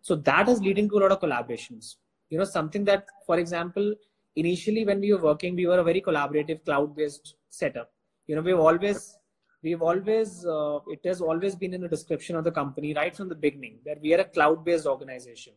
So 0.03 0.15
that 0.17 0.51
is 0.51 0.61
leading 0.61 0.89
to 0.91 0.99
a 0.99 1.01
lot 1.01 1.13
of 1.13 1.21
collaborations. 1.21 1.97
You 2.29 2.39
know 2.39 2.45
something 2.45 2.85
that 2.85 3.07
for 3.27 3.39
example 3.39 3.95
initially 4.37 4.85
when 4.85 5.01
we 5.01 5.13
were 5.13 5.23
working 5.23 5.57
we 5.57 5.67
were 5.67 5.79
a 5.79 5.83
very 5.83 6.01
collaborative 6.01 6.63
cloud 6.65 6.95
based 6.95 7.35
setup. 7.49 7.91
You 8.27 8.37
know 8.37 8.43
we've 8.43 8.59
always 8.59 9.17
we've 9.63 9.83
always 9.83 10.45
uh, 10.45 10.79
it 10.89 11.01
has 11.05 11.23
always 11.23 11.57
been 11.57 11.73
in 11.73 11.81
the 11.81 11.89
description 11.89 12.37
of 12.37 12.45
the 12.45 12.53
company 12.53 12.93
right 12.95 13.17
from 13.17 13.31
the 13.31 13.35
beginning 13.47 13.79
that 13.87 14.01
we 14.03 14.15
are 14.15 14.21
a 14.21 14.25
cloud 14.25 14.63
based 14.63 14.87
organization. 14.87 15.55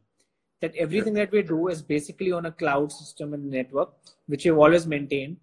That 0.61 0.74
everything 0.78 1.13
that 1.15 1.32
we 1.34 1.41
do 1.43 1.67
is 1.67 1.82
basically 1.82 2.32
on 2.32 2.45
a 2.45 2.51
cloud 2.51 2.89
system 2.89 3.34
and 3.34 3.51
network 3.51 3.93
which 4.28 4.45
we've 4.45 4.57
always 4.57 4.88
maintained. 4.88 5.36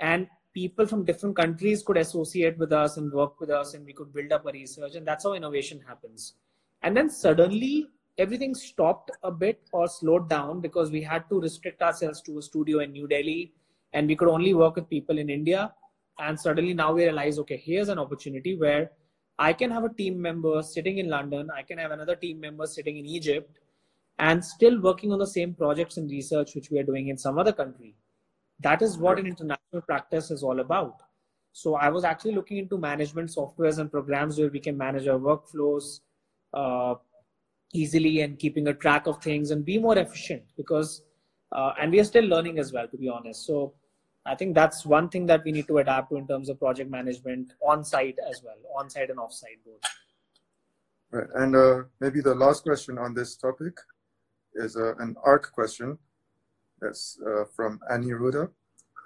And 0.00 0.26
people 0.54 0.86
from 0.86 1.04
different 1.04 1.36
countries 1.36 1.82
could 1.82 1.96
associate 1.96 2.56
with 2.58 2.72
us 2.72 2.96
and 2.96 3.12
work 3.12 3.40
with 3.40 3.50
us 3.50 3.74
and 3.74 3.84
we 3.84 3.92
could 3.92 4.12
build 4.12 4.32
up 4.32 4.46
a 4.46 4.52
research 4.52 4.94
and 4.94 5.06
that's 5.06 5.24
how 5.24 5.34
innovation 5.34 5.80
happens. 5.86 6.34
And 6.82 6.96
then 6.96 7.10
suddenly 7.10 7.88
everything 8.18 8.54
stopped 8.54 9.10
a 9.22 9.30
bit 9.30 9.60
or 9.72 9.88
slowed 9.88 10.28
down 10.28 10.60
because 10.60 10.90
we 10.90 11.02
had 11.02 11.28
to 11.28 11.40
restrict 11.40 11.82
ourselves 11.82 12.22
to 12.22 12.38
a 12.38 12.42
studio 12.42 12.78
in 12.78 12.92
new 12.92 13.08
delhi 13.08 13.52
and 13.92 14.06
we 14.06 14.16
could 14.16 14.28
only 14.28 14.54
work 14.54 14.76
with 14.76 14.88
people 14.88 15.18
in 15.18 15.28
india. 15.28 15.72
And 16.18 16.38
suddenly 16.38 16.74
now 16.74 16.92
we 16.92 17.02
realize 17.02 17.40
okay 17.40 17.56
here's 17.56 17.88
an 17.88 17.98
opportunity 17.98 18.56
where 18.56 18.92
i 19.36 19.52
can 19.52 19.68
have 19.68 19.82
a 19.82 19.92
team 19.94 20.22
member 20.22 20.62
sitting 20.62 20.98
in 20.98 21.08
london 21.08 21.48
i 21.56 21.60
can 21.60 21.76
have 21.76 21.90
another 21.90 22.14
team 22.14 22.38
member 22.38 22.66
sitting 22.66 22.98
in 22.98 23.04
egypt 23.04 23.58
and 24.18 24.44
still 24.44 24.80
working 24.80 25.12
on 25.12 25.18
the 25.18 25.26
same 25.26 25.54
projects 25.54 25.96
and 25.96 26.10
research 26.10 26.54
which 26.54 26.70
we 26.70 26.78
are 26.78 26.84
doing 26.84 27.08
in 27.08 27.18
some 27.18 27.38
other 27.38 27.52
country. 27.52 27.96
That 28.60 28.82
is 28.82 28.96
what 28.96 29.18
an 29.18 29.26
international 29.26 29.53
practice 29.82 30.30
is 30.30 30.42
all 30.42 30.60
about 30.60 31.02
so 31.52 31.74
i 31.76 31.88
was 31.88 32.04
actually 32.04 32.34
looking 32.34 32.58
into 32.58 32.78
management 32.78 33.30
softwares 33.30 33.78
and 33.78 33.90
programs 33.90 34.38
where 34.38 34.48
we 34.48 34.60
can 34.60 34.76
manage 34.76 35.06
our 35.08 35.18
workflows 35.18 36.00
uh, 36.54 36.94
easily 37.72 38.20
and 38.20 38.38
keeping 38.38 38.68
a 38.68 38.74
track 38.74 39.06
of 39.06 39.22
things 39.22 39.50
and 39.50 39.64
be 39.64 39.78
more 39.78 39.98
efficient 39.98 40.42
because 40.56 41.02
uh, 41.52 41.72
and 41.80 41.92
we 41.92 42.00
are 42.00 42.04
still 42.04 42.24
learning 42.24 42.58
as 42.58 42.72
well 42.72 42.88
to 42.88 42.96
be 42.96 43.08
honest 43.08 43.46
so 43.46 43.72
i 44.26 44.34
think 44.34 44.54
that's 44.54 44.86
one 44.86 45.08
thing 45.08 45.26
that 45.26 45.44
we 45.44 45.52
need 45.52 45.66
to 45.66 45.78
adapt 45.78 46.10
to 46.10 46.16
in 46.16 46.26
terms 46.26 46.48
of 46.48 46.58
project 46.58 46.90
management 46.90 47.52
on 47.66 47.84
site 47.84 48.16
as 48.30 48.42
well 48.44 48.56
on 48.78 48.88
site 48.88 49.10
and 49.10 49.18
off 49.18 49.32
site 49.32 49.58
both 49.64 49.80
Right. 51.14 51.28
And 51.36 51.54
uh, 51.54 51.84
maybe 52.00 52.20
the 52.20 52.34
last 52.34 52.64
question 52.64 52.98
on 52.98 53.14
this 53.14 53.36
topic 53.36 53.78
is 54.54 54.76
uh, 54.76 54.96
an 54.96 55.14
ARC 55.24 55.52
question. 55.52 55.96
That's 56.80 57.20
uh, 57.24 57.44
from 57.54 57.78
Annie 57.88 58.08
Ruda. 58.08 58.50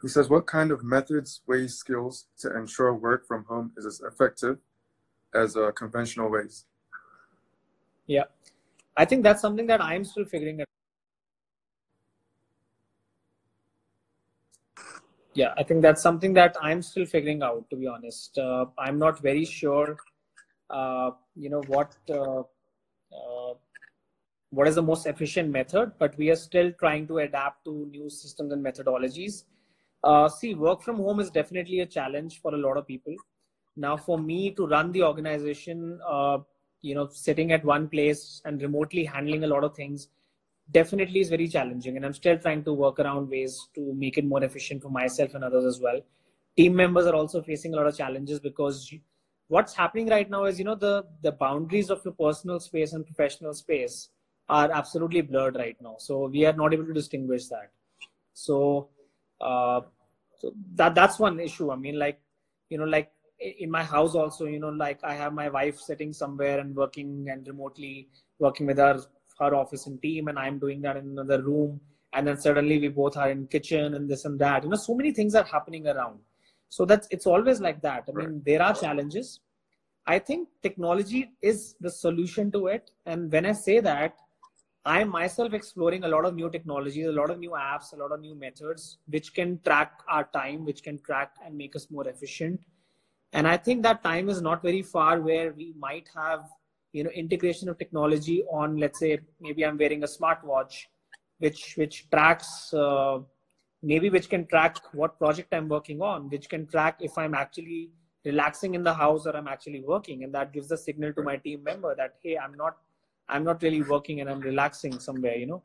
He 0.03 0.09
says, 0.09 0.28
What 0.28 0.46
kind 0.46 0.70
of 0.70 0.84
methods, 0.84 1.42
ways, 1.46 1.74
skills 1.74 2.26
to 2.38 2.57
ensure 2.57 2.94
work 2.94 3.26
from 3.26 3.44
home 3.44 3.72
is 3.76 3.86
as 3.86 4.01
effective 4.01 4.59
as 5.34 5.57
uh, 5.57 5.72
conventional 5.72 6.30
ways? 6.30 6.64
yeah. 8.07 8.24
I 8.96 9.05
think 9.05 9.22
that's 9.22 9.40
something 9.40 9.66
that 9.68 9.80
i'm 9.80 10.05
still 10.05 10.24
figuring 10.24 10.61
out. 10.61 10.66
Yeah 15.34 15.53
i 15.57 15.62
think 15.62 15.82
that's 15.82 16.03
something 16.03 16.32
that 16.34 16.57
i'm 16.61 16.82
still 16.82 17.07
figuring 17.07 17.42
out 17.42 17.68
to 17.70 17.76
be 17.76 17.86
honest. 17.86 18.38
Uh, 18.38 18.66
i'm 18.78 18.99
not 18.99 19.20
very 19.20 19.44
sure 19.44 19.96
uh, 20.70 21.11
you 21.36 21.51
know 21.51 21.62
what 21.68 21.94
uh, 22.11 22.40
uh, 22.40 23.55
what 24.51 24.66
is 24.66 24.74
the 24.74 24.82
most 24.82 25.07
efficient 25.07 25.51
method 25.51 25.92
but 25.99 26.16
we 26.18 26.30
are 26.30 26.36
still 26.36 26.72
trying 26.80 27.07
to 27.07 27.18
adapt 27.18 27.64
to 27.64 27.86
new 27.92 28.11
systems 28.11 28.53
and 28.53 28.64
methodologies 28.64 29.44
uh, 30.05 30.28
see 30.28 30.55
work 30.55 30.82
from 30.82 30.96
home 30.96 31.20
is 31.20 31.30
definitely 31.30 31.80
a 31.80 31.86
challenge 31.86 32.40
for 32.40 32.55
a 32.55 32.59
lot 32.59 32.76
of 32.76 32.86
people. 32.86 33.14
Now 33.76 33.96
for 33.96 34.18
me 34.18 34.51
to 34.53 34.66
run 34.66 34.92
the 34.92 35.03
organization 35.03 36.01
uh, 36.07 36.38
you 36.80 36.94
know 36.94 37.09
sitting 37.09 37.53
at 37.53 37.64
one 37.64 37.88
place 37.88 38.40
and 38.44 38.62
remotely 38.62 39.05
handling 39.05 39.44
a 39.44 39.46
lot 39.46 39.64
of 39.64 39.74
things 39.74 40.09
definitely 40.70 41.20
is 41.20 41.30
very 41.30 41.49
challenging. 41.49 41.96
And 41.96 42.05
i'm 42.05 42.12
still 42.12 42.38
trying 42.38 42.64
to 42.64 42.72
work 42.72 42.99
around 42.99 43.30
ways 43.30 43.68
to 43.74 43.94
make 43.94 44.18
it 44.18 44.24
more 44.24 44.42
efficient 44.44 44.82
for 44.82 44.90
myself 44.90 45.34
and 45.34 45.44
others 45.44 45.64
as 45.64 45.80
well. 45.80 46.01
Team 46.57 46.74
members 46.74 47.07
are 47.07 47.14
also 47.14 47.42
facing 47.42 47.74
a 47.74 47.76
lot 47.76 47.86
of 47.86 47.96
challenges 47.96 48.40
because 48.40 48.92
what's 49.49 49.74
happening 49.74 50.09
right 50.09 50.28
now 50.28 50.44
is 50.44 50.59
you 50.59 50.64
know 50.64 50.74
the 50.74 51.05
the 51.22 51.32
boundaries 51.32 51.90
of 51.90 52.05
your 52.05 52.14
personal 52.14 52.61
space 52.61 52.92
and 52.92 53.07
professional 53.07 53.55
space 53.55 54.11
are 54.49 54.70
absolutely 54.72 55.20
blurred 55.20 55.57
right 55.57 55.76
now. 55.80 55.96
So 55.99 56.26
we 56.26 56.46
are 56.46 56.53
not 56.53 56.72
able 56.72 56.86
to 56.86 56.94
distinguish 56.94 57.49
that. 57.49 57.70
So 58.32 58.88
uh 59.41 59.80
so 60.39 60.53
that 60.74 60.95
that's 60.95 61.18
one 61.18 61.41
issue. 61.41 61.70
I 61.70 61.76
mean 61.76 61.99
like 61.99 62.20
you 62.70 62.78
know 62.78 62.84
like 62.84 63.11
in 63.41 63.70
my 63.70 63.84
house 63.84 64.14
also 64.14 64.47
you 64.47 64.59
know 64.59 64.68
like 64.68 64.99
i 65.05 65.14
have 65.14 65.32
my 65.32 65.49
wife 65.49 65.78
sitting 65.78 66.12
somewhere 66.12 66.59
and 66.59 66.74
working 66.74 67.28
and 67.30 67.47
remotely 67.47 68.09
working 68.41 68.66
with 68.66 68.78
her 68.78 69.01
her 69.39 69.55
office 69.55 69.86
and 69.86 70.03
team 70.03 70.26
and 70.28 70.39
i'm 70.39 70.59
doing 70.59 70.80
that 70.82 70.97
in 70.97 71.07
another 71.11 71.43
room. 71.43 71.80
And 72.14 72.26
then 72.26 72.39
suddenly 72.39 72.78
we 72.78 72.89
both 72.89 73.18
are 73.18 73.30
in 73.30 73.47
kitchen 73.49 73.95
and 73.95 74.09
this 74.09 74.24
and 74.24 74.39
that. 74.39 74.64
You 74.64 74.70
know 74.70 74.76
so 74.76 74.95
many 74.95 75.12
things 75.12 75.34
are 75.34 75.45
happening 75.45 75.86
around. 75.86 76.18
So 76.70 76.84
that's 76.84 77.07
it's 77.11 77.26
always 77.26 77.61
like 77.61 77.82
that. 77.82 78.09
I 78.09 78.12
mean 78.12 78.43
there 78.45 78.62
are 78.62 78.74
challenges. 78.74 79.41
I 80.07 80.18
think 80.18 80.49
technology 80.62 81.30
is 81.43 81.76
the 81.80 81.91
solution 81.91 82.51
to 82.53 82.68
it. 82.68 82.91
And 83.05 83.30
when 83.30 83.47
i 83.47 83.53
say 83.53 83.80
that 83.80 84.16
i 84.95 85.01
am 85.01 85.09
myself 85.14 85.55
exploring 85.59 86.05
a 86.05 86.09
lot 86.14 86.24
of 86.28 86.34
new 86.34 86.51
technologies 86.51 87.07
a 87.07 87.16
lot 87.20 87.30
of 87.30 87.39
new 87.39 87.51
apps 87.51 87.93
a 87.93 87.97
lot 88.03 88.12
of 88.16 88.20
new 88.20 88.34
methods 88.34 88.99
which 89.14 89.32
can 89.39 89.59
track 89.68 90.01
our 90.09 90.24
time 90.39 90.64
which 90.64 90.82
can 90.82 90.99
track 91.09 91.32
and 91.45 91.57
make 91.57 91.76
us 91.76 91.91
more 91.91 92.09
efficient. 92.09 92.61
And 93.32 93.47
i 93.47 93.57
think 93.57 93.82
that 93.82 94.03
time 94.03 94.30
is 94.34 94.41
not 94.41 94.62
very 94.62 94.82
far 94.82 95.20
where 95.20 95.53
we 95.53 95.74
might 95.78 96.09
have 96.14 96.45
you 96.93 97.05
know 97.05 97.11
integration 97.11 97.68
of 97.68 97.78
technology 97.78 98.43
on 98.61 98.78
let's 98.84 99.01
say 99.01 99.18
maybe 99.41 99.66
i'm 99.66 99.76
wearing 99.76 100.05
a 100.05 100.07
smartwatch 100.07 100.78
which 101.39 101.74
which 101.76 102.09
tracks 102.11 102.72
uh, 102.72 103.18
maybe 103.82 104.09
which 104.09 104.30
can 104.30 104.47
track 104.47 104.78
what 104.95 105.18
project 105.18 105.53
i'm 105.53 105.68
working 105.68 106.01
on 106.01 106.30
which 106.30 106.49
can 106.49 106.66
track 106.66 106.97
if 107.01 107.18
i'm 107.18 107.34
actually 107.34 107.91
relaxing 108.24 108.74
in 108.74 108.82
the 108.82 108.95
house 108.95 109.26
or 109.26 109.36
i'm 109.36 109.49
actually 109.49 109.82
working. 109.82 110.24
And 110.24 110.34
that 110.34 110.53
gives 110.53 110.70
a 110.72 110.76
signal 110.76 111.12
to 111.14 111.22
my 111.22 111.36
team 111.36 111.62
member 111.62 111.95
that 111.95 112.14
hey 112.22 112.36
i'm 112.36 112.57
not 112.57 112.76
i'm 113.28 113.44
not 113.44 113.62
really 113.62 113.82
working 113.82 114.20
and 114.20 114.30
i'm 114.30 114.40
relaxing 114.40 114.98
somewhere 114.98 115.36
you 115.36 115.46
know. 115.46 115.62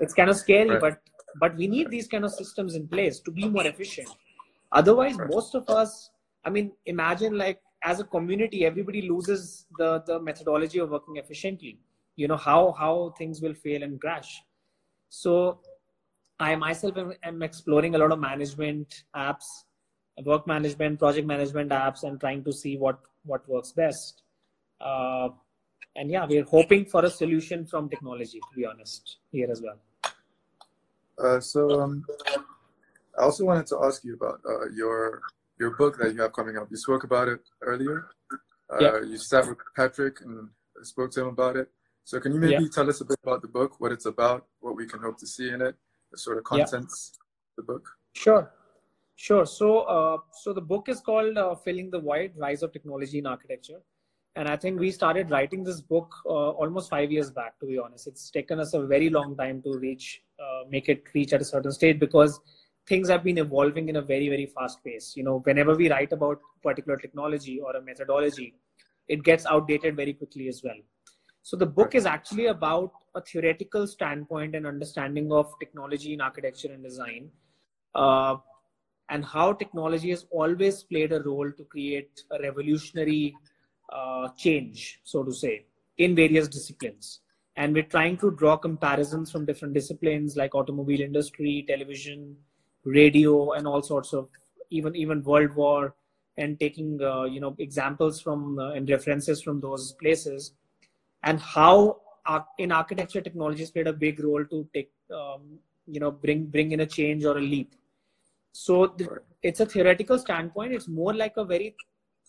It's 0.00 0.14
kind 0.14 0.30
of 0.30 0.36
scary 0.36 0.70
Right. 0.70 0.80
but 0.80 1.00
but 1.40 1.56
we 1.56 1.66
need 1.68 1.90
these 1.90 2.08
kind 2.08 2.24
of 2.24 2.32
systems 2.32 2.74
in 2.74 2.88
place 2.88 3.20
to 3.20 3.30
be 3.30 3.48
more 3.48 3.66
efficient. 3.66 4.08
Otherwise 4.72 5.18
Right. 5.18 5.28
most 5.28 5.54
of 5.54 5.68
us 5.70 6.10
i 6.44 6.50
mean 6.50 6.72
imagine 6.86 7.36
like 7.38 7.60
as 7.84 8.00
a 8.00 8.04
community 8.04 8.64
everybody 8.64 9.02
loses 9.02 9.66
the 9.78 10.02
the 10.06 10.18
methodology 10.20 10.78
of 10.78 10.90
working 10.90 11.16
efficiently. 11.16 11.78
You 12.16 12.28
know 12.28 12.36
how 12.36 12.72
how 12.78 13.14
things 13.18 13.40
will 13.40 13.54
fail 13.54 13.82
and 13.82 14.00
crash. 14.00 14.42
So 15.08 15.60
i 16.40 16.54
myself 16.54 16.96
am, 16.98 17.12
am 17.22 17.42
exploring 17.42 17.94
a 17.94 17.98
lot 17.98 18.12
of 18.12 18.18
management 18.18 19.04
apps 19.14 19.46
work 20.24 20.46
management 20.46 20.98
project 20.98 21.26
management 21.26 21.70
apps 21.70 22.02
and 22.04 22.20
trying 22.20 22.42
to 22.44 22.52
see 22.52 22.76
what 22.76 22.98
what 23.24 23.46
works 23.48 23.72
best. 23.72 24.22
Uh, 24.80 25.28
and 25.96 26.10
yeah 26.10 26.24
we're 26.30 26.44
hoping 26.44 26.84
for 26.84 27.04
a 27.04 27.10
solution 27.10 27.64
from 27.66 27.88
technology 27.88 28.40
to 28.40 28.52
be 28.60 28.64
honest 28.72 29.18
here 29.32 29.50
as 29.50 29.62
well 29.66 29.78
Uh, 31.26 31.40
so 31.40 31.60
um, 31.80 32.04
I 33.18 33.22
also 33.26 33.42
wanted 33.50 33.66
to 33.72 33.76
ask 33.86 34.04
you 34.04 34.14
about 34.20 34.38
uh, 34.52 34.66
your 34.80 35.22
your 35.60 35.70
book 35.80 35.96
that 36.00 36.12
you 36.14 36.20
have 36.24 36.32
coming 36.38 36.56
up. 36.58 36.66
You 36.70 36.76
spoke 36.76 37.04
about 37.10 37.28
it 37.34 37.40
earlier. 37.70 37.98
Uh, 38.72 38.80
Yeah. 38.84 38.96
You 39.10 39.16
sat 39.16 39.44
with 39.48 39.60
Patrick 39.80 40.16
and 40.24 40.34
spoke 40.92 41.10
to 41.14 41.20
him 41.22 41.28
about 41.36 41.54
it. 41.62 41.68
So 42.10 42.20
can 42.24 42.30
you 42.34 42.40
maybe 42.46 42.64
Yeah. 42.64 42.76
tell 42.76 42.88
us 42.92 43.00
a 43.04 43.06
bit 43.10 43.18
about 43.26 43.40
the 43.46 43.52
book, 43.58 43.70
what 43.82 43.92
it's 43.96 44.08
about, 44.14 44.40
what 44.64 44.74
we 44.80 44.86
can 44.92 45.00
hope 45.06 45.16
to 45.24 45.28
see 45.34 45.48
in 45.54 45.60
it, 45.68 45.74
the 46.12 46.18
sort 46.26 46.36
of 46.40 46.44
Yeah. 46.44 46.52
contents 46.52 46.96
of 47.48 47.54
the 47.60 47.66
book? 47.72 47.84
Sure, 48.24 48.42
sure. 49.26 49.46
So, 49.58 49.68
uh, 49.96 50.18
so 50.42 50.48
the 50.60 50.66
book 50.72 50.84
is 50.94 51.00
called 51.08 51.34
uh, 51.44 51.54
"Filling 51.64 51.88
the 51.96 52.02
Void: 52.10 52.30
Rise 52.46 52.62
of 52.66 52.70
Technology 52.76 53.18
in 53.24 53.26
Architecture," 53.34 53.80
and 54.36 54.48
I 54.48 54.56
think 54.56 54.78
we 54.78 54.90
started 54.90 55.30
writing 55.30 55.64
this 55.64 55.80
book 55.80 56.14
uh, 56.26 56.50
almost 56.50 56.90
five 56.90 57.10
years 57.10 57.30
back. 57.30 57.58
To 57.60 57.66
be 57.66 57.78
honest, 57.78 58.06
it's 58.06 58.30
taken 58.30 58.60
us 58.60 58.74
a 58.74 58.86
very 58.86 59.08
long 59.08 59.34
time 59.34 59.62
to 59.62 59.78
reach, 59.78 60.22
uh, 60.38 60.68
make 60.68 60.90
it 60.90 61.04
reach 61.14 61.32
at 61.32 61.40
a 61.40 61.44
certain 61.44 61.72
state 61.72 61.98
because 61.98 62.38
things 62.86 63.08
have 63.08 63.24
been 63.24 63.38
evolving 63.38 63.88
in 63.88 63.96
a 63.96 64.02
very, 64.02 64.28
very 64.28 64.44
fast 64.44 64.84
pace. 64.84 65.14
You 65.16 65.24
know, 65.24 65.40
whenever 65.44 65.74
we 65.74 65.90
write 65.90 66.12
about 66.12 66.38
particular 66.62 66.98
technology 66.98 67.60
or 67.60 67.74
a 67.76 67.82
methodology, 67.82 68.54
it 69.08 69.24
gets 69.24 69.46
outdated 69.46 69.96
very 69.96 70.12
quickly 70.12 70.48
as 70.48 70.62
well. 70.62 70.78
So 71.42 71.56
the 71.56 71.66
book 71.66 71.94
is 71.94 72.04
actually 72.04 72.46
about 72.46 72.92
a 73.14 73.22
theoretical 73.22 73.86
standpoint 73.86 74.54
and 74.54 74.66
understanding 74.66 75.32
of 75.32 75.50
technology 75.58 76.12
in 76.12 76.20
architecture 76.20 76.72
and 76.72 76.82
design 76.82 77.30
uh, 77.94 78.36
and 79.08 79.24
how 79.24 79.54
technology 79.54 80.10
has 80.10 80.26
always 80.30 80.82
played 80.82 81.12
a 81.12 81.22
role 81.22 81.50
to 81.52 81.64
create 81.64 82.24
a 82.32 82.42
revolutionary 82.42 83.34
uh, 83.88 84.28
change, 84.36 85.00
so 85.04 85.22
to 85.22 85.32
say, 85.32 85.64
in 85.98 86.14
various 86.14 86.48
disciplines. 86.48 87.20
And 87.56 87.72
we're 87.72 87.84
trying 87.84 88.18
to 88.18 88.30
draw 88.32 88.56
comparisons 88.56 89.30
from 89.30 89.46
different 89.46 89.74
disciplines 89.74 90.36
like 90.36 90.54
automobile 90.54 91.00
industry, 91.00 91.64
television, 91.66 92.36
radio, 92.84 93.52
and 93.52 93.66
all 93.66 93.82
sorts 93.82 94.12
of 94.12 94.28
even 94.70 94.94
even 94.94 95.22
World 95.22 95.54
War, 95.54 95.94
and 96.36 96.60
taking 96.60 97.00
uh, 97.02 97.24
you 97.24 97.40
know 97.40 97.56
examples 97.58 98.20
from 98.20 98.58
uh, 98.58 98.72
and 98.72 98.90
references 98.90 99.42
from 99.42 99.60
those 99.60 99.92
places, 99.92 100.52
and 101.22 101.40
how 101.40 102.00
in 102.58 102.72
architecture 102.72 103.20
technologies 103.20 103.70
played 103.70 103.86
a 103.86 103.92
big 103.92 104.22
role 104.22 104.44
to 104.44 104.68
take 104.74 104.90
um, 105.14 105.58
you 105.86 106.00
know 106.00 106.10
bring 106.10 106.46
bring 106.46 106.72
in 106.72 106.80
a 106.80 106.86
change 106.86 107.24
or 107.24 107.38
a 107.38 107.40
leap. 107.40 107.74
So 108.52 108.96
it's 109.42 109.60
a 109.60 109.66
theoretical 109.66 110.18
standpoint. 110.18 110.72
It's 110.72 110.88
more 110.88 111.14
like 111.14 111.36
a 111.36 111.44
very 111.44 111.76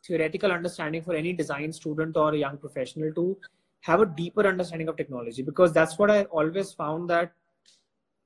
theoretical 0.08 0.52
understanding 0.52 1.02
for 1.02 1.14
any 1.14 1.34
design 1.34 1.74
student 1.74 2.18
or 2.18 2.34
a 2.34 2.38
young 2.38 2.58
professional 2.58 3.14
to 3.14 3.38
have 3.82 4.02
a 4.02 4.06
deeper 4.06 4.48
understanding 4.48 4.88
of 4.88 4.98
technology. 4.98 5.44
Because 5.44 5.74
that's 5.74 5.98
what 5.98 6.12
i 6.12 6.24
always 6.24 6.72
found 6.74 7.10
that 7.10 7.34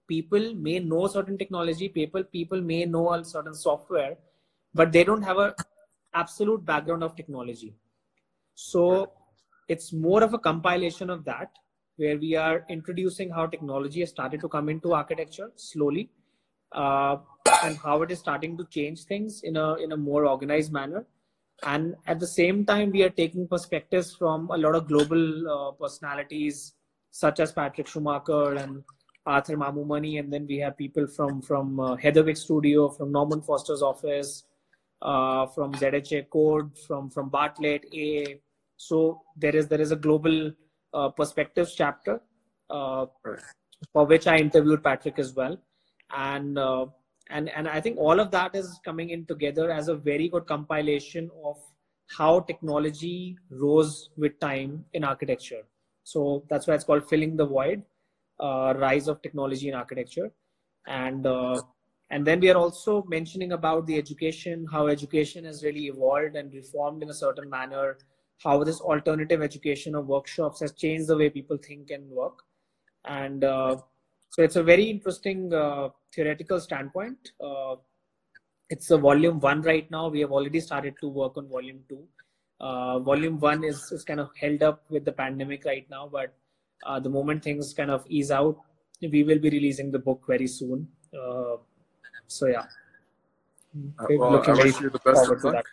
people 0.08 0.54
may 0.56 0.80
know 0.80 1.08
certain 1.08 1.38
technology 1.38 1.88
people 1.88 2.24
people 2.24 2.62
may 2.62 2.86
know 2.86 3.14
a 3.14 3.24
certain 3.24 3.54
software 3.54 4.18
but 4.74 4.92
they 4.92 5.04
don't 5.04 5.22
have 5.22 5.38
a 5.38 5.56
absolute 6.14 6.66
background 6.66 7.04
of 7.04 7.16
technology. 7.16 7.74
So 8.56 9.12
it's 9.68 9.94
more 9.94 10.24
of 10.24 10.34
a 10.34 10.40
compilation 10.40 11.10
of 11.10 11.24
that 11.26 11.52
where 11.98 12.18
we 12.18 12.36
are 12.36 12.66
introducing 12.70 13.30
how 13.30 13.46
technology 13.48 14.02
has 14.02 14.10
started 14.10 14.42
to 14.42 14.50
come 14.50 14.70
into 14.70 14.94
architecture 14.94 15.52
slowly 15.56 16.10
uh, 16.72 17.18
and 17.64 17.78
how 17.78 18.02
it 18.02 18.12
is 18.12 18.20
starting 18.20 18.58
to 18.58 18.66
change 18.66 19.04
things 19.04 19.42
in 19.44 19.58
a 19.58 19.76
in 19.76 19.92
a 19.92 19.98
more 19.98 20.26
organized 20.26 20.72
manner 20.72 21.06
and 21.64 21.96
at 22.08 22.20
the 22.20 22.28
same 22.28 22.66
time 22.66 22.92
we 22.92 23.04
are 23.04 23.10
taking 23.10 23.48
perspectives 23.48 24.16
from 24.16 24.50
a 24.52 24.58
lot 24.58 24.76
of 24.76 24.88
global 24.88 25.24
uh, 25.50 25.72
personalities 25.72 26.74
such 27.12 27.40
as 27.40 27.52
patrick 27.52 27.88
schumacher 27.88 28.56
and 28.56 28.84
arthur 29.26 29.56
Mamou-Mani 29.56 30.18
and 30.18 30.34
then 30.34 30.48
we 30.48 30.58
have 30.58 30.78
people 30.78 31.06
from 31.08 31.42
from 31.42 31.80
uh, 31.80 31.96
heatherwick 31.96 32.38
studio 32.38 32.90
from 32.90 33.12
norman 33.12 33.42
foster's 33.42 33.82
office 33.82 34.44
uh, 35.02 35.46
from 35.48 35.74
zha 35.74 36.22
code 36.30 36.72
from 36.88 37.10
from 37.10 37.30
bartlett 37.30 37.86
aa 37.94 38.26
so 38.78 39.22
there 39.38 39.56
is 39.56 39.68
there 39.68 39.82
is 39.82 39.92
a 39.92 39.96
global 39.96 40.52
uh, 40.94 41.10
perspectives 41.10 41.76
chapter 41.76 42.20
uh, 42.70 43.06
for 43.94 44.06
which 44.06 44.28
i 44.28 44.38
interviewed 44.38 44.84
patrick 44.84 45.20
as 45.20 45.34
well. 45.36 45.58
And 46.16 46.58
uh, 46.58 46.88
and 47.32 47.50
and 47.50 47.68
I 47.68 47.82
think 47.82 47.98
all 47.98 48.20
of 48.20 48.32
that 48.32 48.56
is 48.56 48.80
coming 48.86 49.10
in 49.10 49.26
together 49.26 49.72
as 49.72 49.88
a 49.88 49.96
very 49.96 50.28
good 50.30 50.46
compilation 50.46 51.30
of 51.44 51.58
how 52.18 52.42
technology 52.42 53.38
rose 53.50 54.10
with 54.18 54.40
time 54.40 54.86
in 54.94 55.04
architecture. 55.04 55.62
So 56.04 56.44
that's 56.50 56.68
why 56.68 56.76
it's 56.76 56.84
called 56.84 57.08
filling 57.08 57.38
the 57.38 57.46
void, 57.46 57.84
uh, 58.40 58.74
rise 58.78 59.08
of 59.08 59.22
technology 59.22 59.70
in 59.70 59.76
architecture, 59.76 60.32
and 60.88 61.26
uh, 61.26 61.62
and 62.10 62.28
then 62.28 62.42
we 62.42 62.50
are 62.52 62.58
also 62.58 63.04
mentioning 63.08 63.54
about 63.54 63.88
the 63.88 63.98
education, 63.98 64.66
how 64.72 64.88
education 64.88 65.46
has 65.46 65.64
really 65.64 65.86
evolved 65.88 66.36
and 66.36 66.54
reformed 66.54 67.04
in 67.04 67.10
a 67.10 67.14
certain 67.14 67.50
manner, 67.50 67.98
how 68.44 68.64
this 68.64 68.82
alternative 68.82 69.42
education 69.42 69.96
of 69.96 70.08
workshops 70.08 70.60
has 70.60 70.74
changed 70.74 71.08
the 71.08 71.18
way 71.18 71.30
people 71.30 71.58
think 71.58 71.92
and 71.92 72.10
work, 72.10 72.44
and 73.06 73.46
uh, 73.46 73.78
so 74.32 74.42
it's 74.42 74.56
a 74.56 74.64
very 74.64 74.86
interesting 74.90 75.54
uh, 75.54 75.90
theoretical 76.16 76.60
standpoint. 76.60 77.32
Uh, 77.44 77.76
it's 78.70 78.90
a 78.90 78.98
volume 78.98 79.40
one 79.42 79.62
right 79.62 79.90
now. 79.92 80.08
We 80.08 80.22
have 80.22 80.32
already 80.32 80.62
started 80.62 80.96
to 81.02 81.10
work 81.10 81.38
on 81.38 81.50
volume 81.50 81.82
two. 81.90 82.04
Uh, 82.62 83.00
volume 83.00 83.40
one 83.40 83.64
is, 83.66 83.92
is 83.92 84.04
kind 84.04 84.22
of 84.22 84.30
held 84.40 84.64
up 84.64 84.84
with 84.90 85.04
the 85.04 85.12
pandemic 85.12 85.66
right 85.66 85.86
now, 85.90 86.08
but 86.12 86.34
uh, 86.86 87.00
the 87.00 87.10
moment 87.10 87.44
things 87.44 87.74
kind 87.74 87.92
of 87.92 88.06
ease 88.08 88.32
out, 88.32 88.58
we 89.02 89.24
will 89.24 89.40
be 89.40 89.50
releasing 89.50 89.92
the 89.92 90.00
book 90.00 90.24
very 90.28 90.48
soon. 90.48 90.88
Uh, 91.14 91.58
so 92.28 92.48
yeah, 92.48 92.66
Uh, 94.00 94.06
well, 94.18 94.44
I 94.48 94.64
wish 94.64 94.80
you 94.82 94.90
the 94.90 95.00
best 95.00 95.30
of 95.30 95.44
luck. 95.44 95.66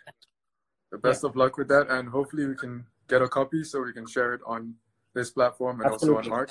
The 0.91 0.97
best 0.97 1.23
of 1.23 1.35
luck 1.35 1.57
with 1.57 1.67
that, 1.67 1.89
and 1.89 2.09
hopefully 2.09 2.45
we 2.47 2.55
can 2.55 2.85
get 3.07 3.21
a 3.21 3.27
copy 3.27 3.63
so 3.63 3.81
we 3.81 3.93
can 3.93 4.07
share 4.07 4.33
it 4.33 4.41
on 4.45 4.73
this 5.13 5.29
platform 5.31 5.81
and 5.81 5.91
also 5.91 6.13
on 6.13 6.19
Absolutely. 6.19 6.29
Mark. 6.29 6.49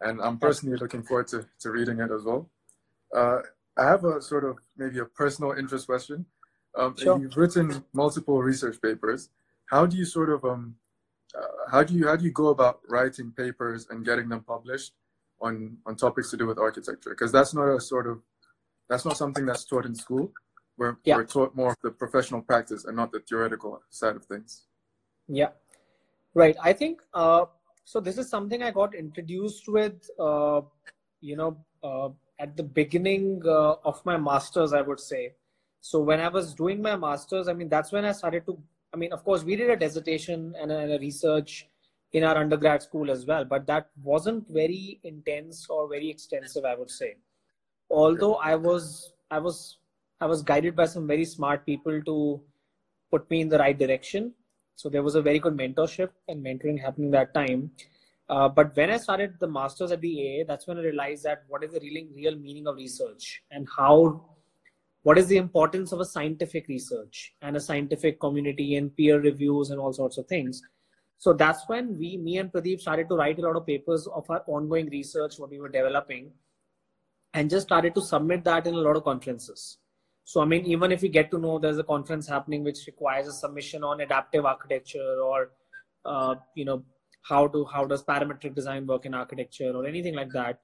And 0.00 0.20
I'm 0.20 0.38
personally 0.38 0.76
looking 0.76 1.02
forward 1.02 1.28
to, 1.28 1.46
to 1.60 1.70
reading 1.70 2.00
it 2.00 2.10
as 2.10 2.22
well. 2.24 2.50
Uh, 3.14 3.38
I 3.78 3.84
have 3.84 4.04
a 4.04 4.20
sort 4.20 4.44
of 4.44 4.58
maybe 4.76 4.98
a 4.98 5.04
personal 5.04 5.52
interest 5.52 5.86
question. 5.86 6.26
Um, 6.76 6.94
Sure. 6.96 7.18
You've 7.18 7.36
written 7.36 7.84
multiple 7.92 8.42
research 8.42 8.80
papers. 8.82 9.30
How 9.66 9.86
do 9.86 9.96
you 9.96 10.04
sort 10.04 10.30
of 10.30 10.44
um, 10.44 10.76
uh, 11.36 11.70
how 11.70 11.82
do 11.82 11.94
you 11.94 12.06
how 12.06 12.16
do 12.16 12.24
you 12.24 12.30
go 12.30 12.48
about 12.48 12.80
writing 12.88 13.32
papers 13.32 13.86
and 13.90 14.04
getting 14.04 14.28
them 14.28 14.42
published 14.42 14.92
on 15.40 15.78
on 15.86 15.96
topics 15.96 16.30
to 16.30 16.36
do 16.36 16.46
with 16.46 16.58
architecture? 16.58 17.10
Because 17.10 17.32
that's 17.32 17.54
not 17.54 17.68
a 17.68 17.80
sort 17.80 18.06
of 18.06 18.20
that's 18.88 19.04
not 19.04 19.16
something 19.16 19.44
that's 19.46 19.64
taught 19.64 19.86
in 19.86 19.94
school. 19.94 20.32
We're, 20.78 20.96
Yeah. 21.04 21.16
we're 21.16 21.24
taught 21.26 21.56
more 21.56 21.70
of 21.70 21.76
the 21.82 21.90
professional 21.90 22.42
practice 22.42 22.84
and 22.84 22.94
not 22.96 23.10
the 23.10 23.20
theoretical 23.20 23.82
side 23.88 24.14
of 24.14 24.24
things. 24.26 24.66
Yeah, 25.26 25.50
right. 26.34 26.56
I 26.62 26.72
think 26.74 27.02
uh, 27.14 27.46
so. 27.86 28.00
This 28.00 28.18
is 28.18 28.28
something 28.28 28.62
I 28.62 28.70
got 28.70 28.94
introduced 28.94 29.68
with, 29.68 30.10
uh, 30.18 30.60
you 31.20 31.36
know, 31.36 31.56
uh, 31.82 32.08
at 32.38 32.56
the 32.56 32.62
beginning 32.62 33.42
uh, 33.46 33.76
of 33.84 34.04
my 34.04 34.16
masters, 34.18 34.72
I 34.72 34.82
would 34.82 35.00
say. 35.00 35.32
So 35.80 36.00
when 36.00 36.20
I 36.20 36.28
was 36.28 36.52
doing 36.52 36.82
my 36.82 36.96
masters, 36.96 37.48
I 37.48 37.52
mean, 37.52 37.68
that's 37.68 37.92
when 37.92 38.04
I 38.04 38.12
started 38.12 38.44
to. 38.46 38.58
I 38.92 38.96
mean, 38.96 39.12
of 39.12 39.24
course, 39.24 39.44
we 39.44 39.56
did 39.56 39.70
a 39.70 39.76
dissertation 39.76 40.54
and 40.60 40.72
a, 40.72 40.78
and 40.78 40.92
a 40.92 40.98
research 40.98 41.68
in 42.12 42.24
our 42.24 42.36
undergrad 42.36 42.82
school 42.82 43.10
as 43.10 43.26
well, 43.26 43.44
but 43.44 43.66
that 43.66 43.90
wasn't 44.02 44.48
very 44.48 45.00
intense 45.04 45.66
or 45.68 45.88
very 45.88 46.08
extensive, 46.08 46.64
I 46.64 46.74
would 46.74 46.90
say. 46.90 47.16
Although 47.90 48.34
I 48.36 48.56
was, 48.56 49.12
I 49.30 49.38
was, 49.38 49.78
I 50.20 50.26
was 50.26 50.42
guided 50.42 50.76
by 50.76 50.86
some 50.86 51.06
very 51.06 51.24
smart 51.24 51.66
people 51.66 52.00
to 52.02 52.40
put 53.10 53.28
me 53.30 53.40
in 53.42 53.48
the 53.48 53.58
right 53.58 53.78
direction. 53.78 54.32
So 54.76 54.90
there 54.90 55.02
was 55.02 55.14
a 55.14 55.22
very 55.22 55.38
good 55.38 55.56
mentorship 55.56 56.10
and 56.28 56.44
mentoring 56.44 56.80
happening 56.80 57.10
that 57.12 57.32
time. 57.32 57.70
Uh, 58.28 58.48
but 58.48 58.76
when 58.76 58.90
I 58.90 58.98
started 58.98 59.34
the 59.40 59.48
masters 59.48 59.90
at 59.90 60.00
the 60.02 60.42
AA, 60.42 60.44
that's 60.46 60.66
when 60.66 60.78
I 60.78 60.82
realized 60.82 61.24
that 61.24 61.44
what 61.48 61.64
is 61.64 61.72
the 61.72 61.80
real, 61.80 62.06
real 62.14 62.36
meaning 62.36 62.66
of 62.66 62.76
research 62.76 63.42
and 63.50 63.66
how, 63.74 64.22
what 65.02 65.16
is 65.16 65.28
the 65.28 65.38
importance 65.38 65.92
of 65.92 66.00
a 66.00 66.04
scientific 66.04 66.68
research 66.68 67.34
and 67.40 67.56
a 67.56 67.60
scientific 67.60 68.20
community 68.20 68.76
and 68.76 68.94
peer 68.94 69.18
reviews 69.20 69.70
and 69.70 69.80
all 69.80 69.92
sorts 69.92 70.18
of 70.18 70.26
things. 70.26 70.60
So 71.18 71.32
that's 71.32 71.62
when 71.68 71.96
we, 71.96 72.18
me 72.18 72.36
and 72.36 72.52
Pradeep 72.52 72.80
started 72.80 73.08
to 73.08 73.16
write 73.16 73.38
a 73.38 73.42
lot 73.42 73.56
of 73.56 73.66
papers 73.66 74.06
of 74.06 74.28
our 74.28 74.42
ongoing 74.46 74.90
research, 74.90 75.38
what 75.38 75.50
we 75.50 75.58
were 75.58 75.70
developing, 75.70 76.32
and 77.32 77.48
just 77.48 77.66
started 77.66 77.94
to 77.94 78.02
submit 78.02 78.44
that 78.44 78.66
in 78.66 78.74
a 78.74 78.78
lot 78.78 78.96
of 78.96 79.04
conferences. 79.04 79.78
So, 80.28 80.40
I 80.40 80.44
mean, 80.44 80.66
even 80.66 80.90
if 80.90 81.02
we 81.02 81.08
get 81.08 81.30
to 81.30 81.38
know 81.38 81.60
there's 81.60 81.78
a 81.78 81.84
conference 81.84 82.26
happening 82.26 82.64
which 82.64 82.84
requires 82.88 83.28
a 83.28 83.32
submission 83.32 83.84
on 83.84 84.00
adaptive 84.00 84.44
architecture 84.44 85.20
or, 85.22 85.52
uh, 86.04 86.34
you 86.56 86.64
know, 86.64 86.82
how 87.22 87.46
to 87.46 87.64
how 87.66 87.84
does 87.84 88.02
parametric 88.02 88.52
design 88.56 88.88
work 88.88 89.06
in 89.06 89.14
architecture 89.14 89.70
or 89.72 89.86
anything 89.86 90.14
like 90.14 90.30
that, 90.30 90.58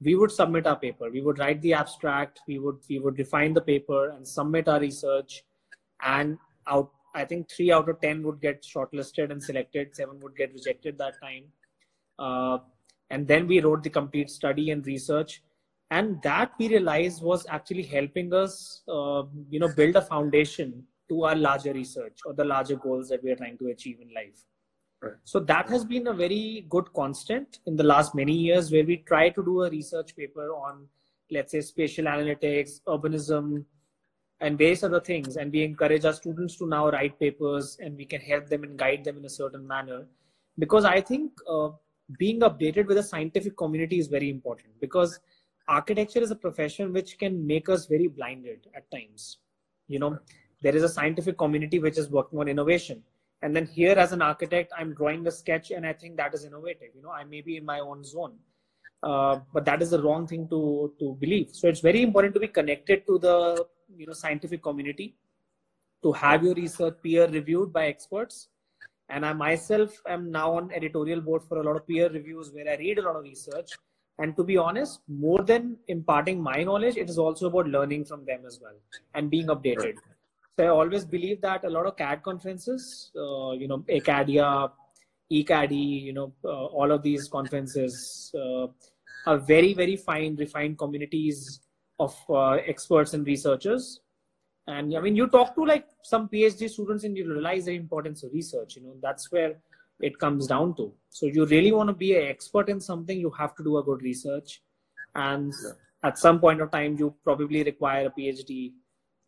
we 0.00 0.14
would 0.14 0.32
submit 0.32 0.66
our 0.66 0.78
paper. 0.78 1.10
We 1.10 1.20
would 1.20 1.38
write 1.38 1.60
the 1.60 1.74
abstract. 1.74 2.40
We 2.48 2.58
would 2.58 2.78
we 2.88 3.00
would 3.00 3.16
define 3.18 3.52
the 3.52 3.60
paper 3.60 4.08
and 4.08 4.26
submit 4.26 4.66
our 4.66 4.80
research, 4.80 5.44
and 6.02 6.38
out 6.66 6.90
I 7.14 7.26
think 7.26 7.50
three 7.50 7.70
out 7.70 7.90
of 7.90 8.00
ten 8.00 8.22
would 8.22 8.40
get 8.40 8.62
shortlisted 8.62 9.30
and 9.30 9.42
selected. 9.42 9.94
Seven 9.94 10.20
would 10.20 10.36
get 10.36 10.54
rejected 10.54 10.96
that 10.98 11.20
time, 11.22 11.44
uh, 12.18 12.58
and 13.10 13.28
then 13.28 13.46
we 13.46 13.60
wrote 13.60 13.82
the 13.82 13.90
complete 13.90 14.30
study 14.30 14.70
and 14.70 14.86
research 14.86 15.42
and 15.98 16.22
that 16.22 16.52
we 16.58 16.68
realized 16.68 17.22
was 17.30 17.46
actually 17.58 17.86
helping 17.96 18.32
us 18.42 18.54
uh, 18.88 19.22
you 19.54 19.60
know 19.64 19.72
build 19.80 19.96
a 20.02 20.06
foundation 20.12 20.72
to 21.08 21.24
our 21.24 21.36
larger 21.48 21.72
research 21.80 22.26
or 22.26 22.32
the 22.40 22.48
larger 22.54 22.76
goals 22.86 23.08
that 23.14 23.22
we 23.24 23.30
are 23.32 23.40
trying 23.42 23.58
to 23.58 23.68
achieve 23.76 24.06
in 24.06 24.14
life 24.20 24.44
Right. 25.02 25.14
So 25.24 25.40
that 25.40 25.68
has 25.68 25.84
been 25.84 26.06
a 26.06 26.12
very 26.12 26.64
good 26.68 26.92
constant 26.92 27.58
in 27.66 27.74
the 27.74 27.82
last 27.82 28.14
many 28.14 28.32
years 28.32 28.70
where 28.70 28.84
we 28.84 28.98
try 28.98 29.30
to 29.30 29.44
do 29.44 29.64
a 29.64 29.70
research 29.70 30.14
paper 30.14 30.50
on, 30.50 30.86
let's 31.30 31.50
say, 31.50 31.60
spatial 31.60 32.04
analytics, 32.04 32.80
urbanism, 32.86 33.64
and 34.40 34.56
various 34.56 34.84
other 34.84 35.00
things. 35.00 35.36
And 35.36 35.50
we 35.50 35.64
encourage 35.64 36.04
our 36.04 36.12
students 36.12 36.56
to 36.58 36.68
now 36.68 36.88
write 36.90 37.18
papers 37.18 37.78
and 37.82 37.96
we 37.96 38.04
can 38.04 38.20
help 38.20 38.48
them 38.48 38.62
and 38.62 38.78
guide 38.78 39.02
them 39.02 39.16
in 39.16 39.24
a 39.24 39.28
certain 39.28 39.66
manner. 39.66 40.06
Because 40.56 40.84
I 40.84 41.00
think 41.00 41.32
uh, 41.50 41.70
being 42.16 42.40
updated 42.40 42.86
with 42.86 42.96
the 42.96 43.02
scientific 43.02 43.56
community 43.56 43.98
is 43.98 44.06
very 44.06 44.30
important 44.30 44.68
because 44.80 45.18
architecture 45.68 46.20
is 46.20 46.30
a 46.30 46.36
profession 46.36 46.92
which 46.92 47.18
can 47.18 47.46
make 47.46 47.68
us 47.68 47.86
very 47.86 48.08
blinded 48.08 48.66
at 48.74 48.90
times. 48.90 49.38
You 49.88 49.98
know, 49.98 50.18
there 50.62 50.74
is 50.74 50.82
a 50.82 50.88
scientific 50.88 51.38
community 51.38 51.78
which 51.78 51.98
is 51.98 52.10
working 52.10 52.38
on 52.38 52.48
innovation. 52.48 53.02
And 53.42 53.54
then 53.56 53.66
here 53.66 53.94
as 53.98 54.12
an 54.12 54.22
architect 54.22 54.72
i'm 54.78 54.94
drawing 54.94 55.26
a 55.26 55.30
sketch 55.32 55.72
and 55.72 55.84
i 55.84 55.92
think 55.92 56.16
that 56.16 56.32
is 56.32 56.44
innovative. 56.44 56.90
You 56.94 57.02
know 57.02 57.10
i 57.10 57.24
may 57.24 57.40
be 57.40 57.56
in 57.56 57.64
my 57.64 57.80
own 57.80 58.04
zone 58.04 58.34
uh, 59.02 59.40
but 59.52 59.64
that 59.64 59.82
is 59.82 59.90
the 59.90 60.02
wrong 60.02 60.26
thing 60.26 60.48
to 60.48 60.92
to 61.00 61.16
believe. 61.20 61.50
So 61.52 61.68
it's 61.68 61.80
very 61.80 62.02
important 62.02 62.34
to 62.34 62.40
be 62.40 62.48
connected 62.48 63.06
to 63.08 63.18
the 63.18 63.66
you 63.96 64.06
know 64.06 64.12
scientific 64.12 64.62
community 64.62 65.16
to 66.02 66.12
have 66.12 66.44
your 66.44 66.54
research 66.54 66.94
peer 67.02 67.28
reviewed 67.28 67.72
by 67.72 67.86
experts. 67.86 68.48
And 69.08 69.26
i 69.26 69.32
myself 69.32 70.00
am 70.06 70.30
now 70.30 70.52
on 70.56 70.70
editorial 70.72 71.20
board 71.20 71.42
for 71.48 71.58
a 71.58 71.62
lot 71.62 71.76
of 71.76 71.86
peer 71.86 72.08
reviews 72.08 72.52
where 72.52 72.68
i 72.74 72.76
read 72.76 72.98
a 72.98 73.02
lot 73.02 73.16
of 73.16 73.24
research 73.24 73.72
and 74.18 74.36
to 74.36 74.44
be 74.44 74.56
honest 74.56 75.00
more 75.08 75.42
than 75.42 75.76
imparting 75.88 76.42
my 76.42 76.62
knowledge 76.62 76.96
it 76.96 77.08
is 77.08 77.18
also 77.18 77.46
about 77.46 77.66
learning 77.66 78.04
from 78.04 78.24
them 78.24 78.40
as 78.46 78.60
well 78.62 78.74
and 79.14 79.30
being 79.30 79.46
updated 79.46 79.94
so 80.58 80.64
I 80.66 80.68
always 80.68 81.04
believe 81.04 81.40
that 81.40 81.64
a 81.64 81.70
lot 81.70 81.86
of 81.86 81.96
CAD 81.96 82.22
conferences, 82.22 83.10
uh, 83.16 83.52
you 83.52 83.68
know, 83.68 83.78
ACADIA, 83.88 84.70
eCAADe, 85.32 86.02
you 86.02 86.12
know, 86.12 86.32
uh, 86.44 86.66
all 86.66 86.92
of 86.92 87.02
these 87.02 87.26
conferences 87.28 88.30
uh, 88.38 88.66
are 89.26 89.38
very, 89.38 89.72
very 89.72 89.96
fine, 89.96 90.36
refined 90.36 90.76
communities 90.76 91.60
of 91.98 92.14
uh, 92.28 92.58
experts 92.66 93.14
and 93.14 93.26
researchers. 93.26 94.00
And 94.66 94.94
I 94.94 95.00
mean, 95.00 95.16
you 95.16 95.26
talk 95.26 95.54
to 95.54 95.64
like 95.64 95.86
some 96.02 96.28
PhD 96.28 96.68
students 96.68 97.04
and 97.04 97.16
you 97.16 97.32
realize 97.32 97.64
the 97.64 97.74
importance 97.74 98.22
of 98.22 98.32
research. 98.32 98.76
You 98.76 98.82
know, 98.82 98.96
that's 99.02 99.32
where 99.32 99.54
it 100.02 100.18
comes 100.18 100.46
down 100.46 100.74
to. 100.76 100.92
So 101.08 101.26
you 101.26 101.46
really 101.46 101.72
want 101.72 101.88
to 101.88 101.94
be 101.94 102.14
an 102.16 102.26
expert 102.26 102.68
in 102.68 102.80
something, 102.80 103.18
you 103.18 103.30
have 103.30 103.54
to 103.56 103.64
do 103.64 103.78
a 103.78 103.82
good 103.82 104.02
research. 104.02 104.60
And 105.14 105.52
yeah. 105.64 105.70
at 106.02 106.18
some 106.18 106.40
point 106.40 106.60
of 106.60 106.70
time, 106.70 106.96
you 106.98 107.14
probably 107.24 107.62
require 107.62 108.06
a 108.06 108.10
PhD 108.10 108.72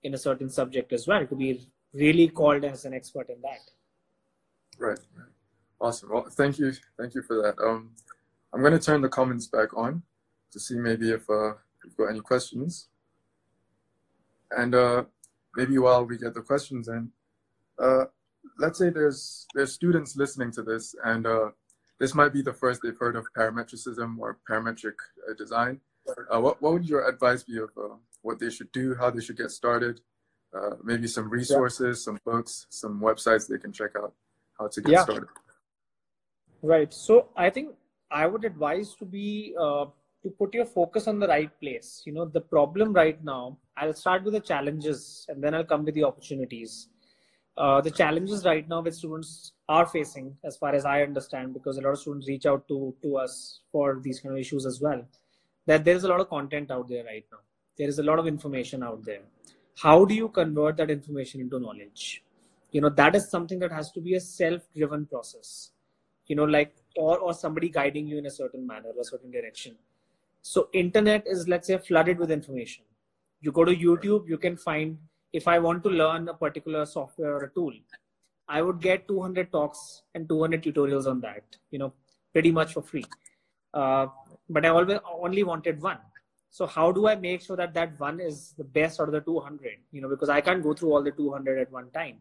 in 0.03 0.15
a 0.15 0.19
certain 0.19 0.51
subject 0.51 0.93
as 0.93 1.07
well 1.07 1.27
to 1.27 1.37
be 1.37 1.67
really 1.95 2.29
called 2.29 2.65
as 2.65 2.85
an 2.85 2.93
expert 2.93 3.31
in 3.31 3.41
that. 3.43 3.61
Right. 4.79 4.99
right. 5.17 5.29
Awesome. 5.81 6.11
Well, 6.13 6.27
thank 6.31 6.59
you. 6.59 6.73
Thank 6.99 7.15
you 7.15 7.23
for 7.23 7.41
that. 7.43 7.63
Um, 7.63 7.91
I'm 8.53 8.61
going 8.61 8.73
to 8.73 8.79
turn 8.79 9.01
the 9.01 9.09
comments 9.09 9.47
back 9.47 9.77
on 9.77 10.03
to 10.53 10.61
see 10.61 10.77
maybe 10.77 11.11
if 11.11 11.29
uh, 11.31 11.55
you've 11.85 11.97
got 11.97 12.07
any 12.07 12.21
questions. 12.21 12.89
And 14.51 14.75
uh, 14.75 15.05
maybe 15.57 15.79
while 15.79 16.05
we 16.05 16.19
get 16.19 16.35
the 16.35 16.43
questions 16.43 16.89
in, 16.89 17.11
uh, 17.79 18.05
let's 18.59 18.79
say 18.79 18.91
there's 18.91 19.47
there's 19.55 19.73
students 19.73 20.17
listening 20.17 20.51
to 20.53 20.63
this, 20.63 20.95
and 21.05 21.27
uh, 21.27 21.51
this 22.01 22.15
might 22.15 22.33
be 22.33 22.43
the 22.43 22.53
first 22.53 22.81
they've 22.83 22.99
heard 22.99 23.17
of 23.17 23.27
parametricism 23.37 24.19
or 24.19 24.39
parametric 24.49 24.95
uh, 25.29 25.35
design. 25.35 25.81
Uh, 26.09 26.41
what 26.41 26.61
what 26.61 26.73
would 26.73 26.89
your 26.89 27.09
advice 27.09 27.43
be 27.43 27.59
of 27.59 27.71
uh, 27.77 27.95
what 28.23 28.39
they 28.39 28.51
should 28.51 28.71
do, 28.73 28.95
how 28.95 29.11
they 29.11 29.21
should 29.21 29.37
get 29.37 29.51
started, 29.51 30.01
uh, 30.57 30.77
maybe 30.83 31.07
some 31.07 31.29
resources, 31.29 32.01
yeah. 32.01 32.05
some 32.05 32.19
books, 32.25 32.67
some 32.71 33.01
websites 33.01 33.49
they 33.49 33.59
can 33.59 33.73
check 33.73 33.91
out 33.97 34.13
how 34.59 34.69
to 34.69 34.81
get 34.81 34.93
yeah. 34.93 35.03
started. 35.03 35.29
Right. 36.63 36.93
So 36.93 37.29
I 37.37 37.51
think 37.51 37.75
I 38.11 38.27
would 38.27 38.45
advise 38.45 38.95
to 38.97 39.05
be 39.05 39.55
uh, 39.61 39.87
to 40.23 40.31
put 40.39 40.55
your 40.55 40.65
focus 40.65 41.07
on 41.09 41.19
the 41.19 41.27
right 41.29 41.51
place. 41.61 42.03
You 42.07 42.13
know, 42.13 42.25
the 42.25 42.41
problem 42.41 42.93
right 42.93 43.23
now. 43.23 43.59
I'll 43.77 43.93
start 43.93 44.23
with 44.23 44.35
the 44.35 44.41
challenges 44.41 45.27
and 45.29 45.43
then 45.43 45.55
I'll 45.55 45.65
come 45.65 45.85
with 45.85 45.95
the 45.95 46.05
opportunities. 46.05 46.89
Uh, 47.57 47.81
the 47.81 47.91
challenges 47.91 48.45
right 48.45 48.69
now 48.69 48.81
which 48.81 48.95
students 48.95 49.53
are 49.69 49.87
facing, 49.87 50.37
as 50.43 50.57
far 50.57 50.75
as 50.75 50.85
I 50.85 51.03
understand, 51.03 51.55
because 51.55 51.79
a 51.79 51.81
lot 51.81 51.91
of 51.91 52.01
students 52.01 52.27
reach 52.27 52.47
out 52.47 52.67
to 52.69 52.95
to 53.03 53.17
us 53.17 53.61
for 53.71 54.01
these 54.03 54.19
kind 54.21 54.35
of 54.35 54.41
issues 54.41 54.67
as 54.67 54.81
well. 54.81 55.07
That 55.67 55.85
there 55.85 55.95
is 55.95 56.05
a 56.05 56.09
lot 56.09 56.21
of 56.21 56.29
content 56.29 56.73
out 56.73 56.89
there 56.89 57.05
right 57.05 57.25
now. 57.31 57.39
There 57.79 57.89
is 57.89 58.01
a 58.01 58.03
lot 58.03 58.19
of 58.19 58.27
information 58.27 58.83
out 58.83 59.05
there. 59.05 59.23
How 59.77 60.05
do 60.05 60.15
you 60.15 60.29
convert 60.29 60.77
that 60.79 60.91
information 60.91 61.41
into 61.41 61.61
knowledge? 61.61 62.25
You 62.73 62.81
know 62.81 62.89
that 62.89 63.15
is 63.15 63.31
something 63.31 63.61
that 63.61 63.71
has 63.71 63.93
to 63.93 64.01
be 64.01 64.15
a 64.17 64.21
self 64.21 64.63
driven 64.77 65.07
process. 65.07 65.71
You 66.27 66.35
know 66.35 66.45
like 66.45 66.75
or 66.97 67.19
or 67.19 67.33
somebody 67.35 67.69
guiding 67.69 68.09
you 68.09 68.19
in 68.19 68.27
a 68.27 68.31
certain 68.31 68.67
manner 68.67 68.89
or 68.97 69.01
a 69.01 69.05
certain 69.05 69.31
direction. 69.31 69.77
So 70.43 70.69
internet 70.73 71.25
is 71.27 71.47
let's 71.47 71.69
say 71.69 71.79
flooded 71.79 72.19
with 72.19 72.33
information. 72.33 72.85
You 73.41 73.53
go 73.53 73.65
to 73.65 73.77
youtube 73.77 74.29
you 74.29 74.39
can 74.39 74.57
find 74.57 74.99
if 75.41 75.47
i 75.49 75.59
want 75.67 75.83
to 75.85 75.91
learn 76.01 76.29
a 76.29 76.35
particular 76.45 76.87
software 76.87 77.35
or 77.37 77.45
a 77.45 77.53
tool 77.59 77.73
i 78.57 78.63
would 78.63 78.81
get 78.81 79.07
200 79.09 79.53
talks 79.53 80.03
and 80.15 80.29
200 80.29 80.63
tutorials 80.67 81.07
on 81.13 81.21
that 81.21 81.57
you 81.71 81.79
know 81.79 81.93
pretty 82.35 82.51
much 82.51 82.75
for 82.75 82.83
free. 82.83 83.07
Uh, 83.73 84.07
but 84.51 84.67
i 84.67 84.69
always 84.69 84.99
only 85.21 85.45
wanted 85.45 85.81
one. 85.81 85.99
So 86.51 86.67
how 86.67 86.91
do 86.97 87.07
i 87.09 87.15
make 87.17 87.41
sure 87.47 87.57
that 87.57 87.75
that 87.75 87.99
one 87.99 88.21
is 88.21 88.55
the 88.59 88.69
best 88.77 89.01
out 89.01 89.09
of 89.09 89.15
the 89.17 89.21
200 89.21 89.73
you 89.93 90.03
know 90.03 90.11
because 90.13 90.29
i 90.35 90.41
can't 90.41 90.63
go 90.67 90.75
through 90.75 90.93
all 90.93 91.03
the 91.09 91.13
200 91.13 91.59
at 91.59 91.73
one 91.73 91.91
time. 91.91 92.19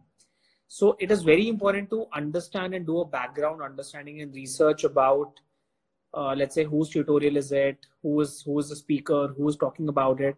So 0.67 0.95
it 0.99 1.11
is 1.11 1.23
very 1.23 1.49
important 1.49 1.89
to 1.91 2.05
understand 2.13 2.73
and 2.73 2.85
do 2.85 3.01
a 3.01 3.05
background 3.05 3.61
understanding 3.61 4.21
and 4.21 4.33
research 4.33 4.85
about 4.85 5.39
uh, 6.15 6.33
let's 6.37 6.55
say 6.55 6.63
whose 6.63 6.89
tutorial 6.89 7.37
is 7.37 7.51
it 7.51 7.85
who 8.01 8.21
is 8.21 8.41
who 8.45 8.57
is 8.59 8.69
the 8.69 8.75
speaker 8.75 9.21
who 9.37 9.49
is 9.49 9.57
talking 9.57 9.89
about 9.89 10.21
it 10.21 10.35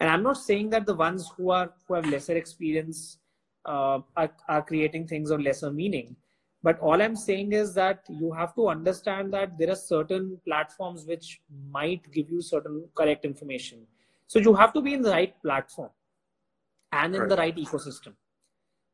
and 0.00 0.08
i'm 0.08 0.22
not 0.22 0.36
saying 0.36 0.70
that 0.70 0.86
the 0.86 0.94
ones 0.94 1.30
who 1.36 1.50
are 1.50 1.72
who 1.86 1.94
have 1.94 2.06
lesser 2.06 2.36
experience 2.36 3.18
uh, 3.66 4.00
are, 4.16 4.30
are 4.48 4.62
creating 4.62 5.06
things 5.06 5.30
of 5.30 5.40
lesser 5.40 5.70
meaning. 5.70 6.16
But 6.62 6.78
all 6.80 7.00
i'm 7.02 7.16
saying 7.16 7.52
is 7.52 7.74
that 7.74 8.04
you 8.08 8.32
have 8.32 8.54
to 8.54 8.68
understand 8.68 9.32
that 9.34 9.58
there 9.58 9.70
are 9.70 9.76
certain 9.76 10.38
platforms 10.46 11.06
which 11.06 11.40
might 11.70 12.10
give 12.12 12.30
you 12.30 12.42
certain 12.42 12.84
correct 12.94 13.24
information. 13.24 13.86
So 14.26 14.38
you 14.38 14.54
have 14.54 14.72
to 14.74 14.80
be 14.80 14.94
in 14.94 15.02
the 15.02 15.10
right 15.10 15.34
platform 15.42 15.90
and 16.92 17.14
in 17.14 17.22
right. 17.22 17.28
the 17.28 17.36
right. 17.36 17.56
ecosystem. 17.56 18.12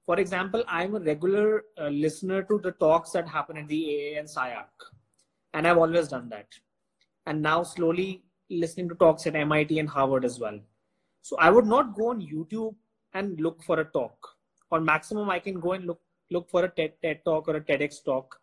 For 0.07 0.21
example 0.21 0.63
i'm 0.69 0.95
a 0.95 1.01
regular 1.01 1.65
uh, 1.79 1.89
listener 1.89 2.43
to 2.45 2.61
the 2.63 2.73
talks 2.73 3.11
that 3.11 3.29
happen 3.29 3.57
at 3.57 3.69
the 3.69 3.81
aa 3.95 4.19
and 4.21 4.29
SCI-Arc 4.29 4.87
and 5.55 5.67
i've 5.67 5.79
always 5.79 6.09
done 6.09 6.29
that. 6.29 6.47
And 7.27 7.43
now 7.43 7.65
slowly 7.65 8.23
listening 8.49 8.89
to 8.91 8.95
talks 8.95 9.27
at 9.27 9.35
mit 9.35 9.73
and 9.73 9.89
harvard 9.89 10.25
as 10.25 10.39
well 10.39 10.61
so 11.29 11.37
i 11.47 11.51
would 11.55 11.68
not 11.74 11.95
go 11.99 12.09
on 12.14 12.27
youtube 12.33 12.74
and 13.14 13.41
look 13.47 13.62
for 13.68 13.79
a 13.81 13.87
talk 13.99 14.35
or 14.70 14.81
maximum 14.91 15.31
i 15.37 15.39
can 15.47 15.61
go 15.66 15.72
and 15.77 15.87
look 15.91 16.01
look 16.31 16.49
for 16.49 16.64
a 16.64 16.68
TED, 16.68 16.93
TED 17.03 17.24
talk 17.24 17.49
or 17.49 17.57
a 17.57 17.61
TEDx 17.61 18.05
talk 18.05 18.41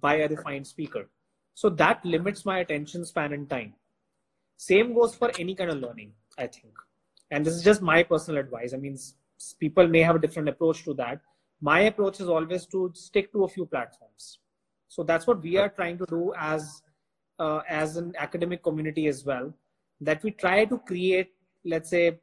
by 0.00 0.16
a 0.16 0.28
refined 0.28 0.66
speaker. 0.66 1.08
So 1.54 1.68
that 1.70 2.04
limits 2.04 2.44
my 2.44 2.58
attention 2.58 3.04
span 3.04 3.32
and 3.32 3.48
time. 3.48 3.74
Same 4.56 4.94
goes 4.94 5.14
for 5.14 5.30
any 5.38 5.54
kind 5.54 5.70
of 5.70 5.78
learning, 5.78 6.12
I 6.38 6.46
think. 6.46 6.72
And 7.30 7.44
this 7.44 7.54
is 7.54 7.62
just 7.62 7.82
my 7.82 8.02
personal 8.02 8.40
advice. 8.40 8.74
I 8.74 8.78
mean, 8.78 8.98
people 9.58 9.86
may 9.86 10.00
have 10.00 10.16
a 10.16 10.18
different 10.18 10.48
approach 10.48 10.84
to 10.84 10.94
that. 10.94 11.20
My 11.60 11.80
approach 11.80 12.20
is 12.20 12.28
always 12.28 12.66
to 12.66 12.90
stick 12.94 13.32
to 13.32 13.44
a 13.44 13.48
few 13.48 13.66
platforms. 13.66 14.38
So 14.88 15.02
that's 15.02 15.26
what 15.26 15.42
we 15.42 15.56
are 15.56 15.68
trying 15.68 15.98
to 15.98 16.06
do 16.06 16.32
as 16.36 16.82
uh, 17.38 17.60
as 17.68 17.96
an 17.96 18.12
academic 18.18 18.62
community 18.62 19.06
as 19.06 19.24
well. 19.24 19.52
That 20.00 20.22
we 20.22 20.32
try 20.32 20.64
to 20.64 20.78
create, 20.78 21.32
let's 21.64 21.90
say, 21.90 22.18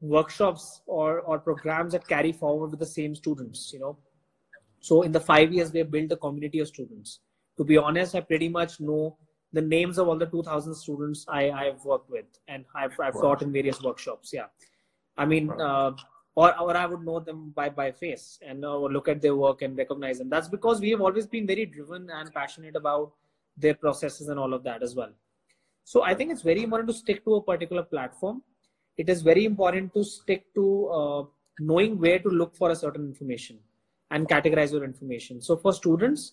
workshops 0.00 0.82
or 0.86 1.20
or 1.20 1.38
programs 1.38 1.92
that 1.92 2.06
carry 2.06 2.32
forward 2.32 2.70
with 2.70 2.80
the 2.80 2.86
same 2.86 3.14
students. 3.14 3.72
You 3.72 3.80
know, 3.80 3.98
so 4.80 5.02
in 5.02 5.12
the 5.12 5.20
five 5.20 5.52
years, 5.52 5.72
we 5.72 5.80
have 5.80 5.90
built 5.90 6.12
a 6.12 6.16
community 6.16 6.60
of 6.60 6.68
students. 6.68 7.20
To 7.56 7.64
be 7.64 7.76
honest, 7.76 8.14
I 8.14 8.20
pretty 8.20 8.48
much 8.48 8.80
know 8.80 9.16
the 9.52 9.62
names 9.62 9.98
of 9.98 10.08
all 10.08 10.18
the 10.18 10.26
2000 10.26 10.74
students 10.74 11.24
I, 11.28 11.50
I've 11.50 11.84
worked 11.84 12.10
with 12.10 12.26
and 12.48 12.64
I've, 12.74 12.92
I've 13.00 13.14
wow. 13.14 13.20
taught 13.22 13.42
in 13.42 13.52
various 13.52 13.80
workshops. 13.82 14.30
Yeah. 14.32 14.46
I 15.16 15.24
mean, 15.24 15.46
wow. 15.46 15.88
uh, 15.88 15.96
or, 16.34 16.60
or 16.60 16.76
I 16.76 16.84
would 16.84 17.04
know 17.04 17.20
them 17.20 17.52
by, 17.56 17.70
by 17.70 17.90
face 17.90 18.38
and 18.46 18.64
uh, 18.64 18.76
look 18.76 19.08
at 19.08 19.22
their 19.22 19.34
work 19.34 19.62
and 19.62 19.76
recognize 19.76 20.18
them. 20.18 20.28
That's 20.28 20.48
because 20.48 20.80
we 20.80 20.90
have 20.90 21.00
always 21.00 21.26
been 21.26 21.46
very 21.46 21.64
driven 21.64 22.10
and 22.10 22.32
passionate 22.34 22.76
about 22.76 23.12
their 23.56 23.74
processes 23.74 24.28
and 24.28 24.38
all 24.38 24.52
of 24.52 24.62
that 24.64 24.82
as 24.82 24.94
well. 24.94 25.12
So 25.84 26.02
I 26.02 26.14
think 26.14 26.32
it's 26.32 26.42
very 26.42 26.62
important 26.62 26.88
to 26.90 26.94
stick 26.94 27.24
to 27.24 27.36
a 27.36 27.42
particular 27.42 27.84
platform. 27.84 28.42
It 28.96 29.08
is 29.08 29.22
very 29.22 29.44
important 29.44 29.92
to 29.94 30.04
stick 30.04 30.52
to 30.54 30.88
uh, 30.88 31.24
knowing 31.58 31.98
where 31.98 32.18
to 32.18 32.28
look 32.28 32.56
for 32.56 32.70
a 32.70 32.76
certain 32.76 33.04
information 33.04 33.58
and 34.10 34.28
categorize 34.28 34.72
your 34.72 34.84
information. 34.84 35.40
So 35.40 35.56
for 35.56 35.72
students, 35.72 36.32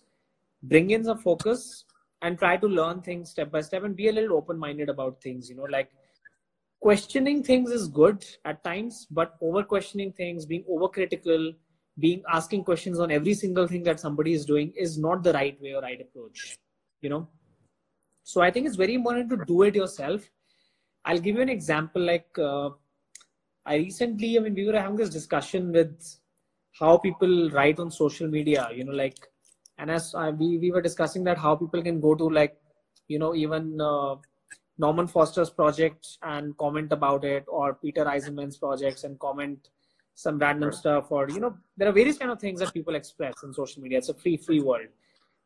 bring 0.62 0.92
in 0.92 1.04
some 1.04 1.18
focus 1.18 1.86
and 2.22 2.38
try 2.38 2.58
to 2.58 2.68
learn 2.68 3.02
things 3.02 3.32
step 3.32 3.52
by 3.52 3.62
step 3.62 3.84
and 3.84 3.96
be 3.96 4.08
a 4.08 4.12
little 4.12 4.38
open-minded 4.38 4.90
about 4.90 5.22
things. 5.22 5.50
You 5.50 5.56
know, 5.56 5.68
like 5.70 5.92
questioning 6.80 7.44
things 7.44 7.72
is 7.72 7.88
good 7.88 8.26
at 8.46 8.64
times, 8.64 9.08
but 9.12 9.36
over 9.42 9.64
questioning 9.64 10.14
things, 10.14 10.46
being 10.46 10.64
overcritical, 10.70 11.54
being 12.00 12.24
asking 12.32 12.64
questions 12.64 13.00
on 13.00 13.12
every 13.12 13.34
single 13.34 13.68
thing 13.68 13.84
that 13.84 14.00
somebody 14.00 14.34
is 14.34 14.46
doing 14.46 14.74
is 14.76 14.98
not 14.98 15.24
the 15.24 15.34
right 15.34 15.62
way 15.62 15.74
or 15.74 15.82
right 15.82 16.02
approach 16.02 16.58
you 17.02 17.10
know 17.10 17.28
so 18.24 18.42
i 18.42 18.50
think 18.50 18.66
it's 18.66 18.76
very 18.76 18.96
important 18.96 19.30
to 19.30 19.38
do 19.46 19.62
it 19.64 19.76
yourself 19.76 20.30
i'll 21.06 21.20
give 21.20 21.36
you 21.36 21.42
an 21.42 21.50
example 21.50 22.02
like 22.02 22.28
uh, 22.40 22.70
i 23.66 23.76
recently 23.76 24.38
i 24.38 24.42
mean 24.42 24.56
we 24.56 24.66
were 24.66 24.80
having 24.80 24.96
this 24.96 25.10
discussion 25.10 25.72
with 25.72 26.18
how 26.80 26.98
people 26.98 27.50
write 27.52 27.80
on 27.80 27.92
social 27.92 28.28
media 28.28 28.70
you 28.74 28.84
know 28.84 28.94
like 28.94 29.18
and 29.78 29.90
as 29.90 30.14
uh, 30.16 30.32
we, 30.38 30.58
we 30.58 30.72
were 30.72 30.82
discussing 30.82 31.24
that 31.24 31.38
how 31.38 31.56
people 31.56 31.82
can 31.82 32.00
go 32.00 32.16
to 32.16 32.30
like 32.30 32.58
you 33.08 33.20
know 33.20 33.36
even 33.36 33.80
uh, 33.82 34.16
norman 34.78 35.08
foster's 35.08 35.50
project 35.50 36.18
and 36.24 36.58
comment 36.58 36.92
about 36.92 37.24
it 37.24 37.46
or 37.48 37.76
peter 37.76 38.08
eisenman's 38.08 38.58
projects 38.58 39.04
and 39.04 39.20
comment 39.20 39.70
some 40.16 40.38
random 40.38 40.72
stuff 40.72 41.12
or 41.12 41.30
you 41.30 41.40
know 41.40 41.56
there 41.78 41.88
are 41.90 41.92
various 41.92 42.18
kind 42.18 42.32
of 42.32 42.40
things 42.40 42.60
that 42.60 42.74
people 42.74 42.96
express 42.96 43.34
in 43.44 43.54
social 43.54 43.82
media. 43.82 43.98
It's 43.98 44.10
a 44.10 44.14
free 44.14 44.38
free 44.38 44.62
world. 44.62 44.88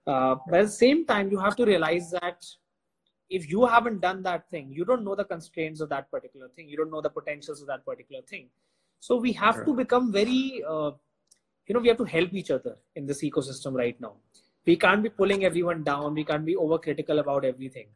Uh, 0.06 0.36
but 0.50 0.60
at 0.60 0.66
the 0.66 0.72
same 0.72 1.06
time 1.06 1.32
you 1.32 1.40
have 1.40 1.56
to 1.56 1.66
realize 1.66 2.12
that 2.12 2.46
if 3.30 3.50
you 3.50 3.66
haven't 3.66 4.02
done 4.02 4.24
that 4.24 4.50
thing 4.50 4.72
you 4.72 4.86
don't 4.86 5.04
know 5.04 5.16
the 5.16 5.26
constraints 5.26 5.82
of 5.82 5.90
that 5.90 6.10
particular 6.10 6.48
thing. 6.56 6.70
You 6.70 6.78
don't 6.78 6.92
know 6.92 7.02
the 7.02 7.10
potentials 7.10 7.62
of 7.62 7.68
that 7.68 7.86
particular 7.86 8.22
thing. 8.22 8.48
So 9.00 9.18
we 9.18 9.32
have 9.34 9.66
to 9.66 9.74
become 9.74 10.12
very 10.12 10.64
uh, 10.68 10.92
you 11.68 11.74
know 11.74 11.80
we 11.80 11.88
have 11.90 11.98
to 11.98 12.06
help 12.06 12.34
each 12.34 12.52
other 12.52 12.78
in 12.96 13.06
this 13.06 13.24
ecosystem 13.24 13.74
right 13.74 14.00
now. 14.00 14.14
We 14.66 14.76
can't 14.76 15.04
be 15.04 15.10
pulling 15.10 15.46
everyone 15.46 15.84
down. 15.84 16.14
We 16.14 16.24
can't 16.24 16.46
be 16.46 16.56
overcritical 16.56 17.20
about 17.20 17.46
everything. 17.46 17.88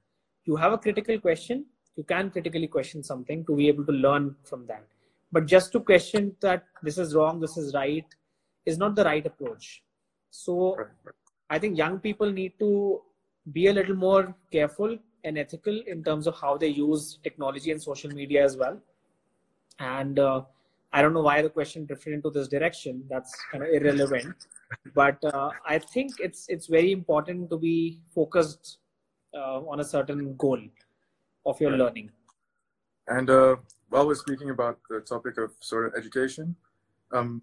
You 0.45 0.55
have 0.55 0.73
a 0.73 0.77
critical 0.77 1.19
question. 1.19 1.65
You 1.95 2.03
can 2.03 2.29
critically 2.31 2.67
question 2.67 3.03
something 3.03 3.45
to 3.45 3.55
be 3.55 3.67
able 3.67 3.85
to 3.85 3.91
learn 3.91 4.35
from 4.43 4.65
that. 4.67 4.85
But 5.31 5.45
just 5.45 5.71
to 5.73 5.79
question 5.79 6.35
that 6.41 6.65
this 6.81 6.97
is 6.97 7.15
wrong 7.15 7.39
this 7.39 7.57
is 7.57 7.73
right 7.73 8.05
is 8.65 8.77
not 8.77 8.95
the 8.95 9.03
right 9.03 9.25
approach. 9.25 9.83
So 10.29 10.77
i 11.53 11.59
think 11.59 11.77
young 11.77 11.99
people 11.99 12.31
need 12.31 12.53
to 12.59 12.69
be 13.55 13.67
a 13.67 13.73
little 13.77 13.97
more 14.03 14.33
careful 14.55 14.97
and 15.23 15.37
ethical 15.37 15.81
in 15.87 16.03
terms 16.03 16.27
of 16.27 16.35
how 16.39 16.57
they 16.57 16.67
use 16.67 17.19
technology 17.23 17.71
and 17.71 17.81
social 17.81 18.11
media 18.11 18.43
as 18.43 18.57
well. 18.57 18.79
And 19.79 20.19
uh, 20.19 20.41
i 20.93 21.01
don't 21.01 21.13
know 21.13 21.21
why 21.21 21.41
the 21.41 21.49
question 21.49 21.85
drifted 21.85 22.13
into 22.13 22.29
this 22.29 22.47
direction. 22.47 23.03
That's 23.09 23.35
kind 23.51 23.63
of 23.63 23.69
irrelevant. 23.69 24.35
But 24.95 25.23
uh, 25.23 25.49
i 25.65 25.77
think 25.79 26.19
it's 26.19 26.45
it's 26.49 26.67
very 26.67 26.91
important 26.91 27.49
to 27.49 27.57
be 27.57 27.99
focused 28.15 28.77
uh, 29.33 29.59
on 29.71 29.79
a 29.79 29.83
certain 29.83 30.35
goal 30.35 30.59
of 31.45 31.59
your 31.59 31.71
learning. 31.71 32.11
And 33.07 33.29
uh, 33.29 33.55
while 33.89 34.07
we're 34.07 34.15
speaking 34.15 34.49
about 34.49 34.79
the 34.89 35.01
topic 35.01 35.37
of 35.37 35.51
sort 35.59 35.87
of 35.87 35.93
education, 35.95 36.55
um, 37.11 37.41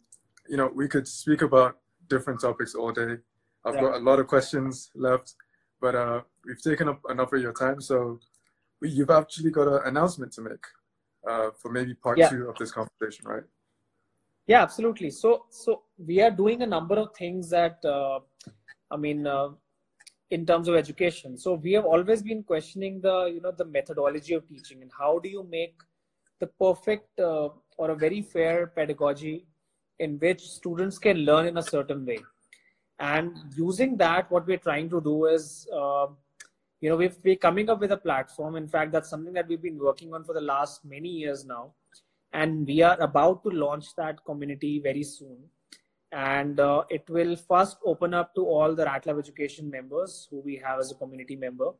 you 0.49 0.57
know, 0.57 0.71
we 0.75 0.89
could 0.89 1.07
speak 1.07 1.43
about 1.43 1.79
different 2.09 2.41
topics 2.41 2.75
all 2.75 2.93
day. 2.93 3.17
I've 3.65 3.75
yeah. 3.75 3.81
got 3.81 3.95
a 3.97 3.99
lot 3.99 4.19
of 4.19 4.27
questions 4.27 4.91
left, 4.95 5.35
but 5.81 5.95
uh, 5.95 6.21
we've 6.49 6.63
taken 6.63 6.89
up 6.89 7.01
enough 7.11 7.33
of 7.33 7.41
your 7.41 7.53
time. 7.53 7.81
So 7.81 8.19
you've 8.81 9.11
actually 9.11 9.51
got 9.51 9.69
an 9.69 9.81
announcement 9.85 10.33
to 10.33 10.41
make 10.41 10.65
uh, 11.29 11.51
for 11.61 11.71
maybe 11.71 11.95
part 11.95 12.19
yeah. 12.19 12.31
two 12.31 12.49
of 12.49 12.57
this 12.57 12.73
conversation, 12.73 13.27
right? 13.27 13.43
Yeah, 14.47 14.63
absolutely. 14.63 15.11
So, 15.11 15.45
so 15.51 15.83
we 15.99 16.23
are 16.23 16.31
doing 16.31 16.63
a 16.63 16.67
number 16.67 16.97
of 16.97 17.15
things 17.15 17.51
that, 17.51 17.85
uh, 17.85 18.21
I 18.91 18.97
mean, 18.97 19.27
uh, 19.27 19.51
in 20.31 20.47
terms 20.47 20.69
of 20.69 20.75
education. 20.75 21.37
So 21.37 21.55
we 21.55 21.73
have 21.73 21.85
always 21.85 22.23
been 22.23 22.43
questioning 22.43 23.01
the, 23.01 23.27
you 23.27 23.41
know, 23.43 23.53
the 23.53 23.65
methodology 23.67 24.35
of 24.35 24.49
teaching 24.49 24.83
and 24.83 24.91
how 24.99 25.19
do 25.19 25.29
you 25.29 25.47
make 25.51 25.75
the 26.41 26.47
perfect 26.47 27.19
uh, 27.21 27.49
or 27.77 27.91
a 27.91 27.97
very 27.97 28.23
fair 28.23 28.69
pedagogy 28.69 29.47
in 29.99 30.19
which 30.19 30.41
students 30.41 30.99
can 30.99 31.19
learn 31.19 31.47
in 31.47 31.59
a 31.59 31.63
certain 31.63 32.07
way 32.07 32.19
and 33.01 33.37
using 33.57 33.97
that 33.97 34.31
what 34.31 34.47
we're 34.47 34.59
trying 34.59 34.89
to 34.91 35.01
do 35.01 35.27
is 35.27 35.69
uh, 35.75 36.07
you 36.81 36.89
know 36.89 36.97
we've, 36.97 37.17
we're 37.25 37.37
coming 37.37 37.69
up 37.71 37.81
with 37.81 37.93
a 37.93 37.97
platform. 37.97 38.57
In 38.57 38.69
fact 38.69 38.93
that's 38.93 39.11
something 39.11 39.33
that 39.35 39.49
we've 39.49 39.63
been 39.63 39.79
working 39.79 40.15
on 40.15 40.25
for 40.25 40.35
the 40.35 40.41
last 40.41 40.85
many 40.85 41.09
years 41.09 41.45
now. 41.45 41.73
And 42.33 42.67
we 42.67 42.83
are 42.83 43.01
about 43.01 43.43
to 43.45 43.51
launch 43.51 43.95
that 43.97 44.25
community 44.25 44.81
very 44.81 45.03
soon. 45.03 45.39
And 46.13 46.61
uh, 46.61 46.85
it 46.89 47.09
will 47.09 47.37
first 47.37 47.79
open 47.85 48.15
up 48.15 48.35
to 48.35 48.45
all 48.47 48.75
the 48.75 48.85
ratlab 48.85 49.19
education 49.19 49.71
members 49.71 50.29
who 50.31 50.41
we 50.41 50.57
have 50.57 50.79
as 50.79 50.91
a 50.91 50.95
community 50.95 51.37
member. 51.37 51.71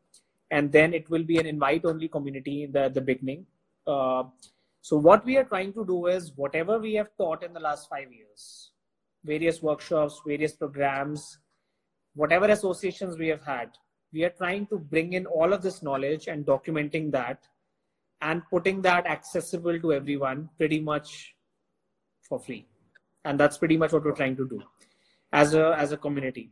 And 0.51 0.73
then 0.73 0.95
it 0.95 1.09
will 1.11 1.25
be 1.25 1.39
an 1.39 1.47
invite 1.47 1.85
only 1.85 2.09
community 2.09 2.65
in 2.65 2.73
the, 2.73 2.89
the 2.89 3.01
beginning. 3.01 3.47
Uh, 3.87 4.25
so 4.81 4.97
what 4.97 5.25
we 5.25 5.37
are 5.37 5.45
trying 5.45 5.73
to 5.75 5.85
do 5.85 6.07
is 6.07 6.33
whatever 6.37 6.79
we 6.79 6.95
have 6.95 7.11
taught 7.19 7.43
in 7.43 7.53
the 7.53 7.61
last 7.61 7.89
five 7.89 8.11
years, 8.13 8.71
various 9.25 9.63
workshops, 9.63 10.21
various 10.27 10.53
programs, 10.53 11.39
whatever 12.15 12.47
associations 12.47 13.19
we 13.19 13.29
have 13.29 13.45
had, 13.45 13.71
we 14.13 14.25
are 14.25 14.31
trying 14.31 14.67
to 14.67 14.79
bring 14.79 15.13
in 15.13 15.27
all 15.27 15.53
of 15.53 15.63
this 15.63 15.83
knowledge 15.83 16.29
and 16.29 16.47
documenting 16.47 17.11
that 17.13 17.47
and 18.21 18.43
putting 18.51 18.83
that 18.83 19.07
accessible 19.07 19.79
to 19.81 19.93
everyone 19.93 20.49
pretty 20.57 20.81
much 20.81 21.35
for 22.23 22.39
free. 22.39 22.67
And 23.25 23.39
that's 23.39 23.59
pretty 23.59 23.77
much 23.77 23.93
what 23.93 24.05
we're 24.05 24.13
trying 24.13 24.37
to 24.37 24.49
do 24.49 24.63
as 25.33 25.55
a, 25.55 25.75
as 25.79 25.93
a 25.93 25.97
community. 25.97 26.51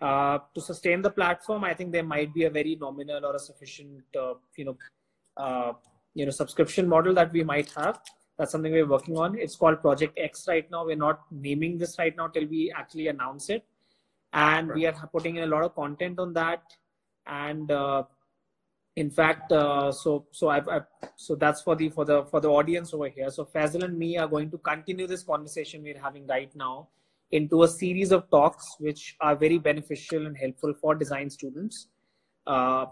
Uh, 0.00 0.38
to 0.54 0.60
sustain 0.60 1.02
the 1.02 1.10
platform, 1.10 1.64
I 1.64 1.74
think 1.74 1.92
there 1.92 2.02
might 2.02 2.34
be 2.34 2.44
a 2.44 2.50
very 2.50 2.76
nominal 2.80 3.24
or 3.24 3.36
a 3.36 3.38
sufficient, 3.38 4.02
uh, 4.18 4.34
you 4.56 4.64
know, 4.64 4.76
uh, 5.36 5.72
you 6.14 6.24
know 6.24 6.30
subscription 6.30 6.88
model 6.88 7.14
that 7.14 7.32
we 7.32 7.44
might 7.44 7.70
have. 7.76 8.00
That's 8.36 8.50
something 8.52 8.72
we're 8.72 8.88
working 8.88 9.16
on. 9.16 9.38
It's 9.38 9.56
called 9.56 9.80
project 9.80 10.18
x 10.18 10.46
right 10.48 10.68
now. 10.70 10.84
We're 10.84 10.96
not 10.96 11.20
naming 11.30 11.78
this 11.78 11.96
right 11.98 12.16
now 12.16 12.28
till 12.28 12.46
we 12.46 12.72
actually 12.76 13.08
announce 13.08 13.48
it. 13.48 13.64
And 14.32 14.72
we 14.74 14.86
are 14.86 15.08
putting 15.12 15.36
in 15.36 15.44
a 15.44 15.46
lot 15.46 15.62
of 15.62 15.74
content 15.76 16.18
on 16.18 16.32
that 16.32 16.62
and 17.26 17.70
uh, 17.70 18.02
in 18.96 19.10
fact 19.10 19.52
uh, 19.52 19.90
so 19.90 20.26
so 20.30 20.48
I've, 20.48 20.68
I've, 20.68 20.86
so 21.16 21.34
that's 21.34 21.62
for 21.62 21.76
the 21.76 21.88
for 21.90 22.04
the 22.04 22.24
for 22.24 22.40
the 22.40 22.48
audience 22.48 22.94
over 22.94 23.08
here. 23.08 23.30
So 23.30 23.44
Faisal 23.44 23.84
and 23.84 23.98
me 23.98 24.16
are 24.18 24.28
going 24.28 24.50
to 24.50 24.58
continue 24.58 25.06
this 25.06 25.22
conversation 25.22 25.82
we're 25.82 26.00
having 26.00 26.26
right 26.26 26.54
now 26.54 26.88
into 27.32 27.62
a 27.64 27.68
series 27.68 28.12
of 28.12 28.30
talks 28.30 28.76
which 28.78 29.16
are 29.20 29.34
very 29.34 29.58
beneficial 29.58 30.26
and 30.26 30.36
helpful 30.36 30.74
for 30.80 30.94
design 30.94 31.28
students 31.28 31.88
uh, 32.46 32.86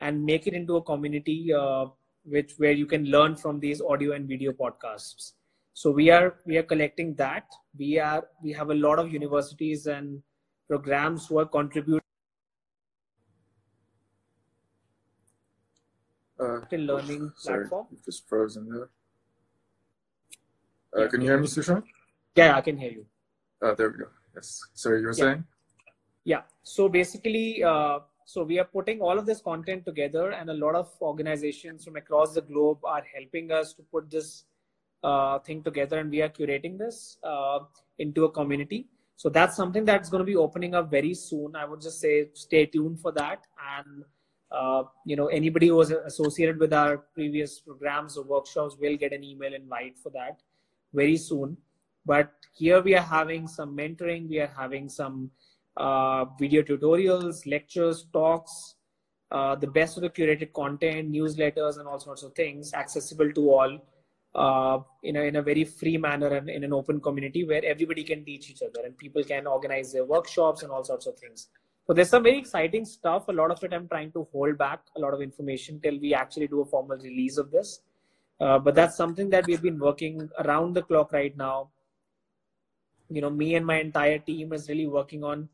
and 0.00 0.24
make 0.24 0.46
it 0.46 0.54
into 0.54 0.76
a 0.76 0.82
community 0.82 1.52
uh, 1.52 1.86
which 2.24 2.54
where 2.58 2.72
you 2.72 2.86
can 2.86 3.04
learn 3.06 3.34
from 3.34 3.58
these 3.58 3.80
audio 3.80 4.12
and 4.12 4.28
video 4.28 4.52
podcasts. 4.52 5.32
So 5.72 5.90
we 5.90 6.10
are 6.10 6.36
we 6.46 6.58
are 6.58 6.62
collecting 6.62 7.14
that. 7.14 7.44
We 7.78 7.98
are 7.98 8.24
we 8.42 8.52
have 8.52 8.70
a 8.70 8.74
lot 8.74 8.98
of 8.98 9.12
universities 9.12 9.86
and 9.86 10.22
programs 10.68 11.26
who 11.26 11.38
are 11.38 11.46
contributing 11.46 12.00
uh, 16.40 16.60
learning 16.72 17.32
sorry, 17.36 17.68
platform 17.68 17.86
just 18.04 18.28
frozen 18.28 18.68
there 18.68 18.88
uh, 20.96 21.02
yeah, 21.02 21.08
can 21.08 21.20
you 21.20 21.28
hear 21.28 21.38
me 21.38 21.46
Sushant? 21.46 21.84
yeah 22.36 22.56
i 22.56 22.60
can 22.60 22.76
hear 22.76 22.90
you 22.90 23.06
uh, 23.62 23.74
there 23.74 23.90
we 23.90 23.98
go 23.98 24.08
yes 24.34 24.62
sorry 24.74 25.00
you 25.00 25.06
were 25.06 25.12
yeah. 25.12 25.24
saying 25.24 25.44
yeah 26.24 26.42
so 26.62 26.88
basically 26.88 27.64
uh, 27.64 27.98
so 28.28 28.42
we 28.42 28.58
are 28.58 28.64
putting 28.64 29.00
all 29.00 29.18
of 29.18 29.24
this 29.24 29.40
content 29.40 29.86
together, 29.86 30.32
and 30.32 30.50
a 30.50 30.52
lot 30.52 30.74
of 30.74 30.90
organizations 31.00 31.82
from 31.82 31.96
across 31.96 32.34
the 32.34 32.42
globe 32.42 32.76
are 32.84 33.02
helping 33.14 33.50
us 33.50 33.72
to 33.72 33.82
put 33.90 34.10
this 34.10 34.44
uh, 35.02 35.38
thing 35.38 35.62
together, 35.62 35.98
and 35.98 36.10
we 36.10 36.20
are 36.20 36.28
curating 36.28 36.76
this 36.76 37.16
uh, 37.22 37.60
into 37.98 38.26
a 38.26 38.30
community. 38.30 38.86
So 39.16 39.30
that's 39.30 39.56
something 39.56 39.86
that's 39.86 40.10
going 40.10 40.20
to 40.20 40.26
be 40.26 40.36
opening 40.36 40.74
up 40.74 40.90
very 40.90 41.14
soon. 41.14 41.56
I 41.56 41.64
would 41.64 41.80
just 41.80 42.02
say 42.02 42.28
stay 42.34 42.66
tuned 42.66 43.00
for 43.00 43.12
that, 43.12 43.46
and 43.78 44.04
uh, 44.50 44.82
you 45.04 45.16
know 45.16 45.26
anybody 45.26 45.68
who 45.68 45.76
was 45.76 45.90
associated 45.90 46.58
with 46.58 46.72
our 46.72 46.98
previous 47.14 47.60
programs 47.60 48.16
or 48.16 48.24
workshops 48.24 48.76
will 48.80 48.96
get 48.96 49.12
an 49.12 49.22
email 49.22 49.54
invite 49.54 49.98
for 49.98 50.10
that 50.10 50.40
very 50.94 51.16
soon. 51.16 51.56
But 52.06 52.32
here 52.54 52.80
we 52.80 52.94
are 52.94 53.02
having 53.02 53.46
some 53.46 53.76
mentoring, 53.76 54.28
we 54.28 54.40
are 54.40 54.52
having 54.56 54.88
some 54.88 55.30
uh, 55.76 56.24
video 56.38 56.62
tutorials, 56.62 57.46
lectures, 57.46 58.06
talks, 58.12 58.76
uh, 59.30 59.54
the 59.56 59.66
best 59.66 59.96
of 59.98 60.02
the 60.02 60.08
curated 60.08 60.52
content, 60.54 61.12
newsletters, 61.12 61.78
and 61.78 61.86
all 61.86 62.00
sorts 62.00 62.22
of 62.22 62.32
things 62.34 62.72
accessible 62.72 63.30
to 63.32 63.50
all 63.50 63.78
uh, 64.34 64.78
in, 65.02 65.16
a, 65.16 65.22
in 65.22 65.36
a 65.36 65.42
very 65.42 65.64
free 65.64 65.98
manner 65.98 66.28
and 66.28 66.48
in 66.48 66.64
an 66.64 66.72
open 66.72 67.00
community 67.00 67.44
where 67.44 67.64
everybody 67.64 68.04
can 68.04 68.24
teach 68.24 68.50
each 68.50 68.62
other 68.62 68.86
and 68.86 68.96
people 68.96 69.22
can 69.22 69.46
organize 69.46 69.92
their 69.92 70.04
workshops 70.04 70.62
and 70.62 70.72
all 70.72 70.84
sorts 70.84 71.06
of 71.06 71.18
things. 71.18 71.48
So 71.88 71.94
there's 71.94 72.10
some 72.10 72.22
very 72.22 72.38
exciting 72.38 72.84
stuff. 72.84 73.28
A 73.28 73.32
lot 73.32 73.50
of 73.50 73.64
it 73.64 73.72
I'm 73.72 73.88
trying 73.88 74.12
to 74.12 74.28
hold 74.30 74.58
back 74.58 74.80
a 74.94 75.00
lot 75.00 75.14
of 75.14 75.22
information 75.22 75.80
till 75.80 75.98
we 75.98 76.12
actually 76.12 76.46
do 76.46 76.60
a 76.60 76.66
formal 76.66 76.98
release 76.98 77.38
of 77.38 77.50
this. 77.50 77.80
Uh, 78.38 78.58
but 78.58 78.74
that's 78.74 78.94
something 78.94 79.30
that 79.30 79.46
we've 79.46 79.62
been 79.62 79.78
working 79.78 80.28
around 80.44 80.74
the 80.74 80.82
clock 80.82 81.12
right 81.12 81.34
now. 81.34 81.70
You 83.08 83.22
know, 83.22 83.30
me 83.30 83.54
and 83.54 83.64
my 83.64 83.80
entire 83.80 84.18
team 84.18 84.52
is 84.52 84.68
really 84.68 84.86
working 84.86 85.24
on 85.24 85.48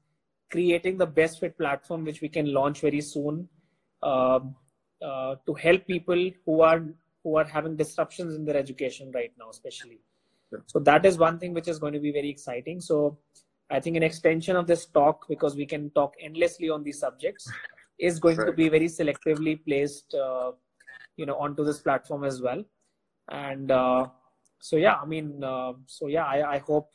creating 0.51 0.99
the 0.99 1.07
best 1.07 1.39
fit 1.39 1.57
platform 1.57 2.05
which 2.05 2.20
we 2.20 2.28
can 2.28 2.53
launch 2.53 2.80
very 2.80 3.01
soon 3.01 3.49
uh, 4.03 4.41
uh, 5.03 5.37
to 5.47 5.55
help 5.55 5.87
people 5.87 6.30
who 6.45 6.61
are 6.61 6.82
who 7.22 7.37
are 7.37 7.45
having 7.45 7.76
disruptions 7.76 8.35
in 8.35 8.45
their 8.45 8.57
education 8.57 9.11
right 9.14 9.32
now 9.39 9.49
especially 9.51 10.01
Yeah. 10.53 10.59
So 10.66 10.78
that 10.80 11.07
is 11.07 11.16
one 11.18 11.39
thing 11.39 11.55
which 11.55 11.68
is 11.68 11.78
going 11.78 11.95
to 11.95 12.01
be 12.01 12.12
very 12.12 12.28
exciting. 12.28 12.80
So 12.80 13.18
I 13.75 13.81
think 13.81 13.97
an 13.97 14.03
extension 14.03 14.57
of 14.57 14.66
this 14.66 14.87
talk, 14.87 15.27
because 15.29 15.57
we 15.57 15.66
can 15.66 15.91
talk 15.91 16.14
endlessly 16.20 16.70
on 16.70 16.85
these 16.85 16.99
subjects, 16.99 17.51
is 17.99 18.18
going 18.18 18.37
to 18.37 18.53
be 18.53 18.68
very 18.68 18.87
selectively 18.87 19.59
placed, 19.64 20.14
uh, 20.14 20.53
you 21.16 21.27
know, 21.27 21.37
onto 21.37 21.64
this 21.64 21.81
platform 21.81 22.25
as 22.25 22.41
well. 22.41 22.64
And 23.31 23.70
uh, 23.70 24.07
so 24.61 24.77
yeah, 24.77 24.95
I 24.95 25.07
mean, 25.07 25.43
uh, 25.43 25.72
so 25.87 26.07
yeah, 26.07 26.25
I, 26.25 26.55
I 26.55 26.59
hope 26.59 26.91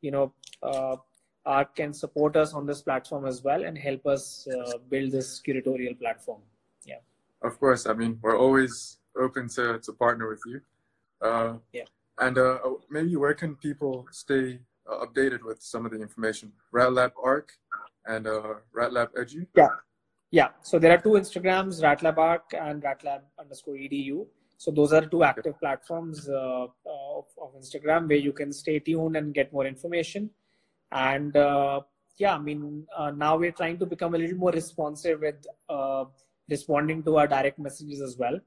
you 0.00 0.10
know 0.10 0.32
uh, 0.62 0.96
Arc 1.44 1.76
can 1.76 1.92
support 1.92 2.36
us 2.36 2.54
on 2.54 2.66
this 2.66 2.82
platform 2.82 3.26
as 3.26 3.42
well 3.42 3.64
and 3.64 3.76
help 3.76 4.06
us 4.06 4.46
uh, 4.48 4.78
build 4.90 5.12
this 5.12 5.40
curatorial 5.46 5.98
platform. 5.98 6.40
Yeah. 6.86 7.00
Of 7.42 7.58
course, 7.58 7.86
I 7.86 7.94
mean 7.94 8.18
we're 8.22 8.38
always 8.38 8.98
open 9.16 9.48
to, 9.48 9.78
to 9.80 9.92
partner 9.92 10.28
with 10.28 10.42
you. 10.46 10.60
Uh, 11.20 11.58
Yeah. 11.72 11.84
And 12.18 12.38
uh, 12.38 12.58
maybe 12.90 13.16
where 13.16 13.34
can 13.34 13.56
people 13.56 14.06
stay 14.10 14.60
uh, 14.90 15.04
updated 15.04 15.42
with 15.42 15.62
some 15.62 15.84
of 15.86 15.92
the 15.92 16.00
information? 16.00 16.52
RatLab 16.74 17.12
Arc 17.22 17.52
and 18.06 18.26
uh, 18.26 18.54
RatLab 18.76 19.08
Edu. 19.18 19.46
Yeah, 19.56 19.68
yeah. 20.30 20.48
so 20.62 20.78
there 20.78 20.92
are 20.92 21.00
two 21.00 21.10
Instagrams, 21.10 21.82
RatLab 21.82 22.18
Arc 22.18 22.54
and 22.58 22.82
RatLab 22.82 23.20
underscore 23.38 23.74
edu. 23.74 24.26
So 24.56 24.70
those 24.70 24.92
are 24.92 25.04
two 25.04 25.24
active 25.24 25.58
platforms 25.58 26.28
uh, 26.28 26.64
uh, 26.64 27.18
of, 27.18 27.24
of 27.40 27.54
Instagram 27.60 28.08
where 28.08 28.18
you 28.18 28.32
can 28.32 28.52
stay 28.52 28.78
tuned 28.78 29.16
and 29.16 29.34
get 29.34 29.52
more 29.52 29.66
information. 29.66 30.30
And 30.92 31.36
uh, 31.36 31.80
yeah, 32.18 32.36
I 32.36 32.38
mean, 32.38 32.86
uh, 32.96 33.10
now 33.10 33.36
we're 33.36 33.52
trying 33.52 33.78
to 33.78 33.86
become 33.86 34.14
a 34.14 34.18
little 34.18 34.38
more 34.38 34.52
responsive 34.52 35.20
with 35.20 35.44
uh, 35.68 36.04
responding 36.48 37.02
to 37.04 37.16
our 37.16 37.26
direct 37.26 37.58
messages 37.58 38.00
as 38.00 38.16
well. 38.16 38.38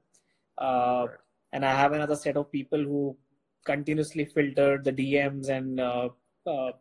Uh, 0.56 1.06
Right. 1.08 1.18
And 1.52 1.64
I 1.64 1.72
have 1.72 1.92
another 1.92 2.16
set 2.16 2.36
of 2.36 2.50
people 2.50 2.82
who 2.82 3.16
continuously 3.64 4.24
filter 4.24 4.78
the 4.82 4.92
DMs 4.92 5.48
and 5.48 5.80
uh, 5.80 6.08
uh, 6.46 6.72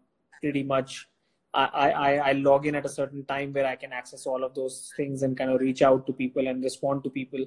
pretty 0.41 0.63
much 0.63 1.07
I, 1.53 1.91
I, 1.91 2.15
I 2.29 2.31
log 2.33 2.65
in 2.65 2.75
at 2.75 2.85
a 2.85 2.89
certain 2.89 3.23
time 3.25 3.53
where 3.53 3.65
I 3.65 3.75
can 3.75 3.93
access 3.93 4.25
all 4.25 4.43
of 4.43 4.53
those 4.53 4.93
things 4.97 5.23
and 5.23 5.37
kind 5.37 5.49
of 5.49 5.61
reach 5.61 5.81
out 5.81 6.05
to 6.07 6.13
people 6.13 6.47
and 6.47 6.63
respond 6.63 7.03
to 7.05 7.09
people. 7.09 7.45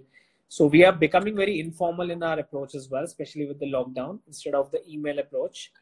So 0.48 0.66
we 0.66 0.84
are 0.84 0.92
becoming 0.92 1.36
very 1.36 1.60
informal 1.60 2.10
in 2.10 2.22
our 2.22 2.38
approach 2.38 2.74
as 2.74 2.88
well, 2.88 3.04
especially 3.04 3.46
with 3.46 3.60
the 3.60 3.70
lockdown 3.70 4.18
instead 4.26 4.54
of 4.54 4.70
the 4.70 4.80
email 4.88 5.18
approach. 5.18 5.72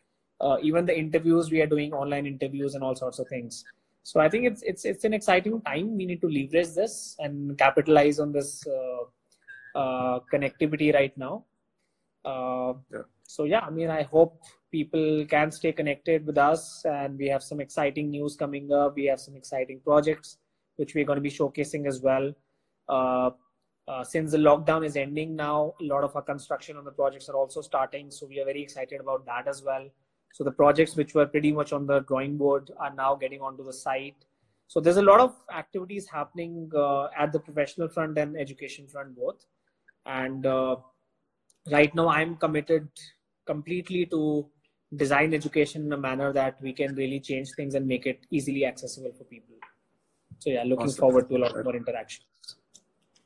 Uh, 0.40 0.56
even 0.60 0.84
the 0.84 0.98
interviews 0.98 1.50
we 1.50 1.62
are 1.62 1.66
doing 1.66 1.92
online 1.92 2.26
interviews 2.26 2.74
and 2.74 2.82
all 2.82 2.96
sorts 2.96 3.20
of 3.20 3.28
things. 3.28 3.64
So 4.02 4.20
I 4.20 4.28
think 4.28 4.44
it's 4.44 4.62
it's 4.62 4.84
it's 4.84 5.04
an 5.04 5.14
exciting 5.14 5.60
time. 5.62 5.96
We 5.96 6.04
need 6.04 6.20
to 6.20 6.28
leverage 6.28 6.74
this 6.74 7.16
and 7.18 7.56
capitalize 7.58 8.18
on 8.20 8.32
this 8.32 8.64
uh, 8.66 9.78
uh, 9.78 10.20
connectivity 10.32 10.92
right 10.94 11.16
now. 11.16 11.44
Uh, 12.24 12.74
Yeah. 12.92 13.02
So 13.28 13.44
yeah, 13.44 13.60
I 13.60 13.70
mean, 13.70 13.90
I 13.90 14.02
hope 14.02 14.40
people 14.70 15.26
can 15.28 15.50
stay 15.50 15.72
connected 15.72 16.26
with 16.26 16.38
us, 16.38 16.82
and 16.84 17.18
we 17.18 17.28
have 17.28 17.42
some 17.42 17.60
exciting 17.60 18.10
news 18.10 18.36
coming 18.36 18.72
up. 18.72 18.96
We 18.96 19.06
have 19.06 19.20
some 19.20 19.36
exciting 19.36 19.80
projects 19.84 20.38
which 20.76 20.94
we're 20.94 21.04
going 21.04 21.16
to 21.16 21.22
be 21.22 21.30
showcasing 21.30 21.86
as 21.86 22.00
well. 22.00 22.32
Uh, 22.88 23.30
uh, 23.88 24.04
since 24.04 24.32
the 24.32 24.38
lockdown 24.38 24.84
is 24.84 24.96
ending 24.96 25.36
now, 25.36 25.72
a 25.80 25.84
lot 25.84 26.04
of 26.04 26.14
our 26.16 26.22
construction 26.22 26.76
on 26.76 26.84
the 26.84 26.90
projects 26.90 27.28
are 27.28 27.36
also 27.36 27.60
starting. 27.60 28.10
So 28.10 28.26
we 28.26 28.40
are 28.40 28.44
very 28.44 28.62
excited 28.62 29.00
about 29.00 29.24
that 29.26 29.48
as 29.48 29.62
well. 29.62 29.88
So 30.32 30.44
the 30.44 30.50
projects 30.52 30.96
which 30.96 31.14
were 31.14 31.26
pretty 31.26 31.52
much 31.52 31.72
on 31.72 31.86
the 31.86 32.00
drawing 32.00 32.36
board 32.36 32.70
are 32.78 32.92
now 32.94 33.14
getting 33.14 33.40
onto 33.40 33.64
the 33.64 33.72
site. 33.72 34.24
So 34.66 34.80
there's 34.80 34.96
a 34.96 35.02
lot 35.02 35.20
of 35.20 35.36
activities 35.54 36.08
happening 36.08 36.70
uh, 36.76 37.06
at 37.16 37.32
the 37.32 37.38
professional 37.38 37.88
front 37.88 38.18
and 38.18 38.36
education 38.36 38.88
front 38.88 39.16
both. 39.16 39.46
And 40.04 40.44
uh, 40.44 40.76
right 41.70 41.94
now, 41.94 42.08
I'm 42.08 42.36
committed 42.36 42.88
completely 43.46 44.06
to 44.06 44.46
design 44.94 45.34
education 45.34 45.86
in 45.86 45.92
a 45.92 45.96
manner 45.96 46.32
that 46.32 46.60
we 46.62 46.72
can 46.72 46.94
really 46.94 47.20
change 47.20 47.50
things 47.56 47.74
and 47.74 47.86
make 47.86 48.06
it 48.06 48.26
easily 48.30 48.64
accessible 48.64 49.12
for 49.16 49.24
people. 49.24 49.56
So 50.38 50.50
yeah, 50.50 50.62
looking 50.62 50.86
Awesome. 50.86 51.00
forward 51.00 51.28
to 51.28 51.36
a 51.36 51.38
lot 51.38 51.64
more 51.64 51.74
interaction. 51.74 52.24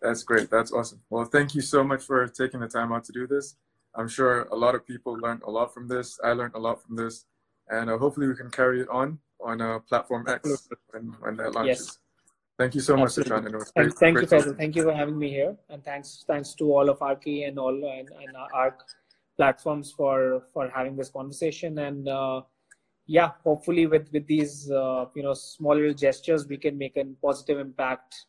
That's 0.01 0.23
great. 0.23 0.51
That's 0.51 0.73
awesome. 0.73 1.01
Well, 1.11 1.25
thank 1.25 1.55
you 1.55 1.61
so 1.61 1.85
much 1.85 2.03
for 2.03 2.27
taking 2.29 2.61
the 2.61 2.69
time 2.69 2.93
out 2.93 3.05
to 3.05 3.13
do 3.13 3.27
this. 3.27 3.57
I'm 3.95 4.09
sure 4.09 4.43
a 4.45 4.57
lot 4.57 4.75
of 4.75 4.87
people 4.87 5.15
learned 5.15 5.43
a 5.43 5.51
lot 5.51 5.75
from 5.75 5.89
this. 5.89 6.19
I 6.25 6.33
learned 6.33 6.55
a 6.55 6.59
lot 6.59 6.81
from 6.83 6.97
this, 6.97 7.27
and 7.69 7.91
uh, 7.91 7.99
hopefully 7.99 8.29
we 8.29 8.37
can 8.37 8.51
carry 8.51 8.81
it 8.81 8.89
on 8.89 9.19
on 9.45 9.61
uh, 9.61 9.79
platform 9.81 10.27
X 10.29 10.69
when, 10.91 11.15
when 11.21 11.37
that 11.37 11.55
launches. 11.55 11.99
Thank 12.59 12.75
you 12.75 12.83
so 12.83 12.95
much, 12.95 13.17
Absolutely. 13.19 13.37
And 13.37 13.47
it 13.49 13.55
was 13.55 13.73
great. 13.73 13.95
Thank, 13.95 13.99
thank 13.99 14.15
you, 14.15 14.27
great 14.27 14.31
talking 14.31 14.53
Faisal. 14.53 14.57
Thank 14.59 14.77
you 14.77 14.83
for 14.85 14.95
having 14.95 15.19
me 15.19 15.31
here, 15.31 15.57
and 15.71 15.85
thanks 15.85 16.25
thanks 16.27 16.55
to 16.55 16.65
all 16.73 16.89
of 16.89 16.99
Arki 17.01 17.49
and 17.49 17.59
all 17.59 17.75
and, 17.75 18.09
and 18.09 18.37
Arc 18.55 18.85
platforms 19.41 19.93
for 19.99 20.43
for 20.53 20.69
having 20.77 20.97
this 20.97 21.11
conversation. 21.19 21.79
And 21.79 22.09
uh, 22.09 22.43
yeah, 23.07 23.31
hopefully 23.45 23.87
with 23.93 24.11
with 24.17 24.27
these 24.35 24.71
uh, 24.71 25.07
you 25.15 25.23
know 25.27 25.35
small 25.35 25.77
little 25.81 25.95
gestures, 25.95 26.47
we 26.53 26.59
can 26.67 26.77
make 26.83 26.97
a 26.97 27.07
positive 27.29 27.59
impact 27.67 28.27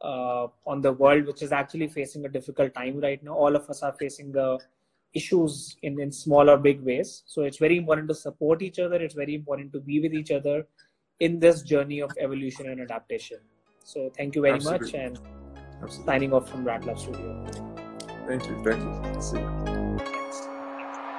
uh, 0.00 0.46
on 0.72 0.80
the 0.86 0.92
world, 1.02 1.26
which 1.26 1.42
is 1.48 1.52
actually 1.60 1.88
facing 1.98 2.24
a 2.24 2.32
difficult 2.38 2.74
time 2.80 3.04
right 3.08 3.22
now. 3.28 3.34
All 3.44 3.60
of 3.60 3.70
us 3.76 3.82
are 3.82 3.94
facing 4.00 4.32
the 4.40 4.48
issues 5.20 5.76
in 5.82 6.00
in 6.06 6.10
small 6.24 6.50
or 6.54 6.58
big 6.70 6.82
ways. 6.90 7.22
So 7.26 7.42
it's 7.42 7.62
very 7.66 7.78
important 7.84 8.08
to 8.14 8.18
support 8.24 8.66
each 8.70 8.82
other. 8.88 9.04
It's 9.08 9.20
very 9.22 9.38
important 9.42 9.72
to 9.78 9.80
be 9.92 10.00
with 10.08 10.20
each 10.24 10.34
other 10.40 10.58
in 11.28 11.38
this 11.46 11.62
journey 11.62 12.00
of 12.00 12.12
evolution 12.18 12.68
and 12.74 12.80
adaptation. 12.88 13.38
So 13.84 14.10
thank 14.16 14.34
you 14.34 14.42
very 14.42 14.60
much 14.60 14.92
and 14.94 15.18
Absolutely. 15.82 16.04
signing 16.04 16.32
off 16.32 16.50
from 16.50 16.64
Ratlab 16.64 16.98
Studio. 16.98 17.32
Thank 18.26 18.46
you. 18.48 18.62
Thank 18.64 19.16
you. 19.16 19.22
See 19.22 19.38
you. 19.38 19.75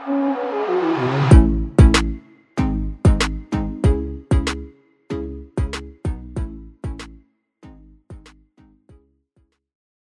Thanks. 0.07 0.36